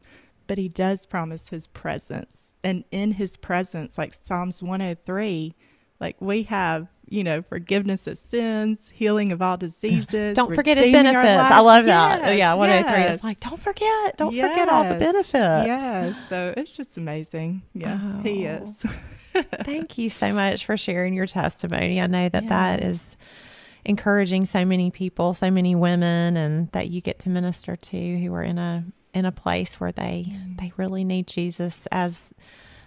but 0.45 0.59
he 0.59 0.69
does 0.69 1.07
promise 1.07 1.49
his 1.49 1.65
presence. 1.65 2.53
And 2.63 2.83
in 2.91 3.13
his 3.13 3.37
presence, 3.37 3.97
like 3.97 4.13
Psalms 4.13 4.61
103, 4.61 5.55
like 5.99 6.15
we 6.21 6.43
have, 6.43 6.87
you 7.09 7.23
know, 7.23 7.41
forgiveness 7.41 8.07
of 8.07 8.17
sins, 8.31 8.79
healing 8.93 9.31
of 9.31 9.41
all 9.41 9.57
diseases. 9.57 10.35
Don't 10.35 10.53
forget 10.55 10.77
his 10.77 10.91
benefits. 10.91 11.25
I 11.39 11.59
love 11.59 11.85
that. 11.85 12.21
Yes, 12.21 12.37
yeah, 12.37 12.53
103. 12.55 12.99
yes. 13.01 13.15
It's 13.15 13.23
like, 13.23 13.39
don't 13.39 13.59
forget. 13.59 14.17
Don't 14.17 14.31
forget 14.33 14.69
all 14.69 14.83
the 14.83 14.95
benefits. 14.95 15.33
Yes, 15.67 16.15
so 16.29 16.53
it's 16.57 16.71
just 16.71 16.97
amazing. 16.97 17.61
Yeah, 17.73 18.21
he 18.23 18.47
Oh. 18.47 18.63
is. 18.63 19.43
Thank 19.63 19.97
you 19.97 20.09
so 20.09 20.31
much 20.33 20.65
for 20.65 20.77
sharing 20.77 21.13
your 21.13 21.25
testimony. 21.27 21.99
I 22.01 22.07
know 22.07 22.29
that 22.29 22.47
that 22.47 22.79
Yes. 22.81 22.89
is 22.89 23.17
encouraging 23.83 24.45
so 24.45 24.65
many 24.65 24.91
people, 24.91 25.33
so 25.33 25.51
many 25.51 25.75
women, 25.75 26.37
and 26.37 26.71
that 26.71 26.89
you 26.89 27.01
get 27.01 27.19
to 27.19 27.29
minister 27.29 27.75
to 27.75 28.19
who 28.19 28.33
are 28.33 28.43
in 28.43 28.57
a 28.57 28.85
in 29.13 29.23
a 29.25 29.31
place 29.31 29.79
where 29.79 29.91
they 29.93 30.25
Mm. 30.27 30.57
they 30.59 30.73
really 30.75 31.03
need 31.05 31.27
Jesus 31.27 31.85
as 31.91 32.33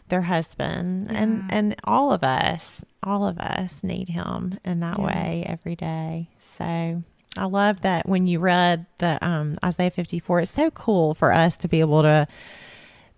their 0.09 0.23
husband, 0.23 1.11
and 1.11 1.45
Yeah. 1.49 1.57
and 1.57 1.77
all 1.85 2.13
of 2.13 2.23
us, 2.25 2.85
all 3.03 3.27
of 3.27 3.39
us 3.39 3.83
need 3.85 4.09
Him 4.09 4.55
in 4.65 4.81
that 4.81 4.99
way 4.99 5.45
every 5.47 5.77
day. 5.77 6.29
So. 6.41 7.03
I 7.37 7.45
love 7.45 7.83
that 7.83 8.09
when 8.09 8.27
you 8.27 8.41
read 8.41 8.87
the 8.97 9.25
um, 9.25 9.59
Isaiah 9.65 9.93
54, 9.93 10.41
it's 10.41 10.51
so 10.51 10.73
cool 10.73 11.15
for 11.15 11.33
us 11.33 11.57
to 11.59 11.69
be 11.69 11.79
able 11.79 12.03
to 12.03 12.27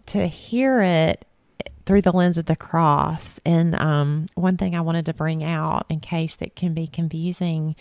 to 0.07 0.27
hear 0.27 0.83
it 0.83 1.25
through 1.87 2.03
the 2.03 2.13
lens 2.13 2.37
of 2.37 2.45
the 2.45 2.57
cross. 2.57 3.41
And 3.47 3.75
um, 3.81 4.27
one 4.35 4.59
thing 4.59 4.75
I 4.75 4.83
wanted 4.83 5.07
to 5.07 5.15
bring 5.15 5.43
out 5.43 5.87
in 5.89 6.01
case 6.01 6.37
it 6.43 6.55
can 6.55 6.75
be 6.75 6.87
confusing 6.87 7.77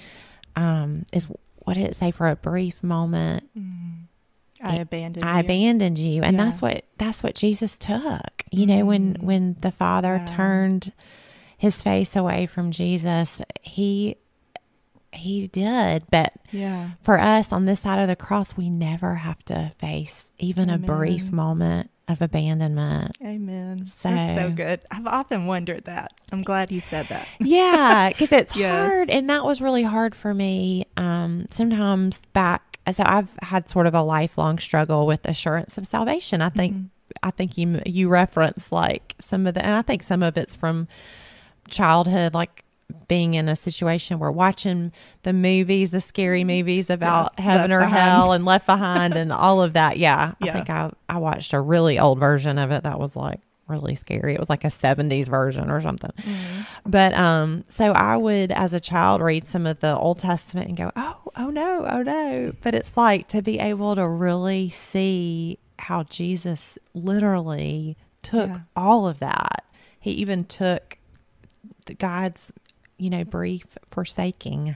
um, 0.56 1.06
is 1.12 1.28
what 1.58 1.74
did 1.74 1.88
it 1.90 1.96
say 1.96 2.12
for 2.12 2.28
a 2.30 2.38
brief 2.38 2.82
moment? 2.84 3.50
I 4.62 4.76
abandoned 4.76 5.26
I 5.26 5.36
you. 5.36 5.40
abandoned 5.46 5.98
you, 6.00 6.22
and 6.24 6.40
that's 6.40 6.62
what 6.62 6.86
that's 6.98 7.24
what 7.24 7.36
Jesus 7.36 7.78
took. 7.78 8.44
You 8.52 8.66
know, 8.66 8.86
when 8.86 9.14
Mm. 9.16 9.24
when 9.24 9.56
the 9.62 9.72
Father 9.72 10.18
Wow. 10.18 10.26
turned 10.26 10.94
his 11.58 11.82
face 11.82 12.16
away 12.16 12.46
from 12.46 12.72
Jesus, 12.72 13.42
he 13.62 14.16
he 15.12 15.48
did. 15.48 16.04
But 16.12 16.34
Yeah. 16.52 16.90
for 17.02 17.20
us 17.20 17.52
on 17.52 17.66
this 17.66 17.80
side 17.80 18.00
of 18.00 18.08
the 18.08 18.16
cross, 18.16 18.56
we 18.56 18.70
never 18.70 19.16
have 19.16 19.44
to 19.46 19.72
face 19.80 20.32
even 20.38 20.70
a 20.70 20.78
brief 20.78 21.32
moment 21.32 21.90
of 22.08 22.22
abandonment. 22.22 23.18
Amen. 23.24 23.78
That's 23.78 23.94
So- 23.94 24.36
so 24.38 24.52
good. 24.52 24.82
I've 24.92 25.08
often 25.08 25.48
wondered 25.48 25.86
that. 25.86 26.12
I'm 26.32 26.44
glad 26.44 26.72
you 26.72 26.80
said 26.80 27.08
that. 27.08 27.28
yeah, 27.40 28.10
because 28.10 28.32
it's 28.32 28.56
Yes. 28.56 28.88
hard, 28.88 29.10
and 29.10 29.28
that 29.32 29.44
was 29.46 29.62
really 29.62 29.84
hard 29.84 30.14
for 30.14 30.34
me. 30.34 30.86
Um, 30.96 31.48
sometimes 31.50 32.20
back, 32.34 32.69
so 32.92 33.04
I've 33.06 33.30
had 33.42 33.70
sort 33.70 33.88
of 33.88 33.94
a 33.96 34.02
lifelong 34.02 34.60
struggle 34.60 35.06
with 35.06 35.28
assurance 35.28 35.78
of 35.78 35.86
salvation. 35.88 36.42
I 36.42 36.50
think, 36.50 36.76
Mhm. 36.76 36.86
I 37.24 37.32
think 37.32 37.58
you 37.58 37.82
you 37.86 38.08
reference 38.10 38.72
like 38.72 39.16
some 39.20 39.48
of 39.48 39.54
the, 39.56 39.66
and 39.66 39.74
I 39.76 39.82
think 39.82 40.04
some 40.04 40.22
of 40.24 40.38
it's 40.38 40.56
from 40.56 40.88
childhood, 41.70 42.34
like 42.34 42.64
being 43.08 43.36
in 43.36 43.48
a 43.48 43.56
situation 43.56 44.18
where 44.18 44.32
watching 44.32 44.92
the 45.24 45.34
movies, 45.34 45.92
the 45.92 46.02
scary 46.02 46.44
movies 46.44 46.90
about 46.90 47.34
Yeah, 47.38 47.44
heaven 47.44 47.72
or 47.72 47.80
Behind. 47.82 47.98
hell 48.02 48.32
and 48.34 48.46
left 48.46 48.66
behind 48.66 49.16
and 49.16 49.32
all 49.32 49.62
of 49.62 49.74
that. 49.74 49.98
Yeah, 49.98 50.34
I 50.42 50.52
think 50.52 50.70
I 50.70 50.92
I 51.08 51.18
watched 51.20 51.54
a 51.54 51.62
really 51.62 52.00
old 52.00 52.20
version 52.20 52.58
of 52.58 52.72
it 52.72 52.84
that 52.84 53.00
was 53.00 53.16
like 53.16 53.42
really 53.70 53.96
scary. 53.96 54.34
It 54.34 54.40
was 54.40 54.50
like 54.50 54.64
a 54.64 54.70
70s 54.70 55.28
version 55.30 55.70
or 55.70 55.82
something. 55.82 56.12
Mhm. 56.18 56.66
But 56.86 57.14
um, 57.14 57.64
so 57.70 57.92
I 57.92 58.18
would, 58.18 58.52
as 58.52 58.74
a 58.74 58.80
child, 58.80 59.22
read 59.22 59.48
some 59.48 59.66
of 59.66 59.80
the 59.80 59.96
Old 59.96 60.20
Testament 60.20 60.68
and 60.68 60.78
go, 60.78 60.92
"Oh, 60.96 61.18
oh 61.36 61.50
no, 61.50 61.86
oh 61.90 62.02
no!" 62.02 62.54
But 62.62 62.76
it's 62.76 62.98
like 62.98 63.28
to 63.30 63.42
be 63.42 63.60
able 63.60 63.96
to 63.96 64.08
really 64.08 64.70
see 64.70 65.60
how 65.80 66.04
Jesus 66.04 66.78
literally 66.94 67.96
took 68.24 68.50
Yeah. 68.50 68.60
all 68.76 69.08
of 69.08 69.20
that. 69.20 69.64
He 70.00 70.12
even 70.12 70.44
took 70.46 70.98
the 71.86 71.94
God's, 71.94 72.52
you 72.98 73.10
know, 73.10 73.24
brief 73.24 73.78
forsaking 73.90 74.76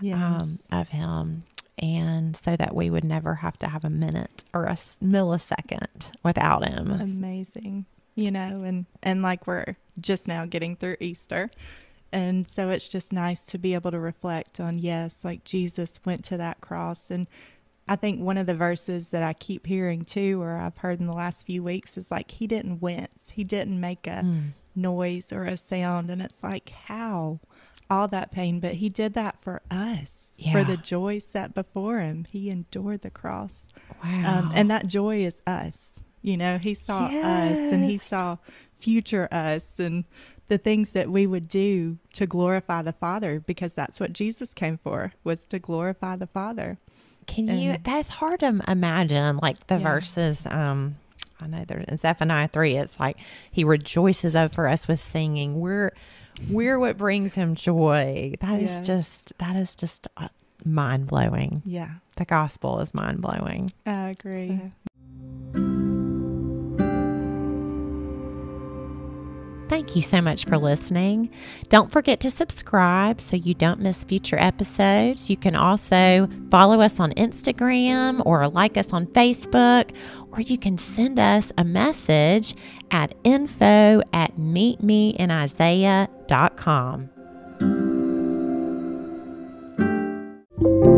Yes. 0.00 0.16
um, 0.22 0.58
of 0.70 0.88
Him, 0.90 1.44
and 1.78 2.36
so 2.36 2.56
that 2.56 2.74
we 2.74 2.90
would 2.90 3.04
never 3.04 3.36
have 3.36 3.56
to 3.58 3.68
have 3.68 3.84
a 3.84 3.90
minute 3.90 4.44
or 4.52 4.64
a 4.66 4.76
millisecond 5.02 6.12
without 6.22 6.66
Him. 6.66 6.90
amazing 6.90 7.86
you 8.16 8.30
know 8.30 8.62
and 8.62 8.86
and 9.02 9.22
like 9.22 9.46
we're 9.46 9.76
just 10.00 10.26
now 10.28 10.44
getting 10.46 10.76
through 10.76 10.96
easter. 11.00 11.50
And 12.12 12.46
so 12.46 12.68
it's 12.70 12.86
just 12.86 13.12
nice 13.12 13.40
to 13.46 13.58
be 13.58 13.74
able 13.74 13.90
to 13.90 13.98
reflect 13.98 14.60
on 14.60 14.78
yes 14.78 15.16
like 15.24 15.42
jesus 15.44 15.98
went 16.04 16.24
to 16.26 16.36
that 16.36 16.60
cross. 16.60 17.10
And 17.10 17.26
i 17.88 17.96
think 17.96 18.20
one 18.20 18.38
of 18.38 18.46
the 18.46 18.54
verses 18.54 19.08
that 19.08 19.22
i 19.22 19.32
keep 19.34 19.66
hearing 19.66 20.04
too 20.04 20.40
or 20.40 20.56
i've 20.56 20.78
heard 20.78 21.00
in 21.00 21.06
the 21.06 21.12
last 21.12 21.44
few 21.44 21.62
weeks 21.62 21.98
is 21.98 22.10
like 22.10 22.30
he 22.30 22.46
didn't 22.46 22.80
wince. 22.80 23.30
He 23.32 23.44
didn't 23.44 23.80
make 23.80 24.06
a 24.06 24.22
Mm. 24.24 24.52
noise 24.76 25.32
or 25.32 25.44
a 25.44 25.56
sound. 25.56 26.08
And 26.10 26.22
it's 26.22 26.42
like 26.42 26.70
how? 26.70 27.40
All 27.90 28.08
that 28.08 28.30
pain. 28.32 28.58
But 28.60 28.74
he 28.74 28.88
did 28.88 29.14
that 29.14 29.38
for 29.40 29.60
us 29.70 30.34
for 30.52 30.64
the 30.64 30.76
joy 30.76 31.18
set 31.20 31.52
before 31.54 32.00
him. 32.00 32.26
He 32.30 32.48
endured 32.50 33.02
the 33.02 33.10
cross. 33.10 33.68
Wow. 34.02 34.38
um, 34.38 34.52
and 34.54 34.70
that 34.70 34.86
joy 34.88 35.18
is 35.24 35.40
us. 35.46 36.00
You 36.24 36.36
know, 36.38 36.56
he 36.58 36.74
saw 36.74 37.04
us 37.04 37.12
and 37.12 37.84
he 37.84 37.98
saw 37.98 38.38
future 38.80 39.28
us 39.30 39.64
and 39.78 40.04
the 40.48 40.56
things 40.58 40.90
that 40.90 41.10
we 41.10 41.26
would 41.26 41.48
do 41.48 41.98
to 42.14 42.26
glorify 42.26 42.80
the 42.82 42.92
Father 42.94 43.40
because 43.40 43.74
that's 43.74 44.00
what 44.00 44.12
Jesus 44.14 44.54
came 44.54 44.78
for 44.78 45.12
was 45.22 45.44
to 45.48 45.58
glorify 45.58 46.16
the 46.16 46.26
Father. 46.26 46.78
Can 47.26 47.48
you? 47.48 47.72
And- 47.72 47.84
That's 47.84 48.08
hard 48.10 48.40
to 48.40 48.62
imagine. 48.66 49.36
Like 49.42 49.66
the 49.66 49.76
Yeah. 49.76 49.82
verses. 49.82 50.46
Um, 50.46 50.96
I 51.40 51.46
know 51.46 51.62
there's 51.66 51.84
in 51.88 51.98
Zephaniah 51.98 52.48
three. 52.48 52.76
It's 52.76 52.98
like 52.98 53.18
he 53.50 53.62
rejoices 53.64 54.34
over 54.34 54.66
us 54.66 54.88
with 54.88 55.00
singing. 55.00 55.60
We're 55.60 55.92
we're 56.48 56.78
what 56.78 56.96
brings 56.96 57.34
him 57.34 57.54
joy. 57.54 58.34
That 58.40 58.60
is 58.62 58.78
Yes. 58.78 58.86
just 58.86 59.38
that 59.38 59.56
is 59.56 59.76
just 59.76 60.08
uh, 60.16 60.28
mind 60.64 61.06
blowing. 61.06 61.60
Yeah, 61.66 61.90
The 62.16 62.24
gospel 62.24 62.80
is 62.80 62.94
mind 62.94 63.20
blowing. 63.20 63.72
I 63.86 64.08
agree. 64.10 64.60
Thank 69.74 69.96
you 69.96 70.02
so 70.02 70.22
much 70.22 70.44
for 70.44 70.56
listening. 70.56 71.30
Don't 71.68 71.90
forget 71.90 72.20
to 72.20 72.30
subscribe 72.30 73.20
so 73.20 73.36
you 73.36 73.54
don't 73.54 73.80
miss 73.80 74.04
future 74.04 74.38
episodes. 74.38 75.28
You 75.28 75.36
can 75.36 75.56
also 75.56 76.28
follow 76.48 76.80
us 76.80 77.00
on 77.00 77.10
Instagram 77.14 78.24
or 78.24 78.46
like 78.46 78.76
us 78.76 78.92
on 78.92 79.06
Facebook, 79.06 79.90
or 80.30 80.42
you 80.42 80.58
can 80.58 80.78
send 80.78 81.18
us 81.18 81.50
a 81.58 81.64
message 81.64 82.54
at 82.92 83.16
info 83.24 84.00
at 84.12 84.36
meetmeinisaiah.com. 84.36 87.10
Thank 90.64 90.86
you 90.86 90.93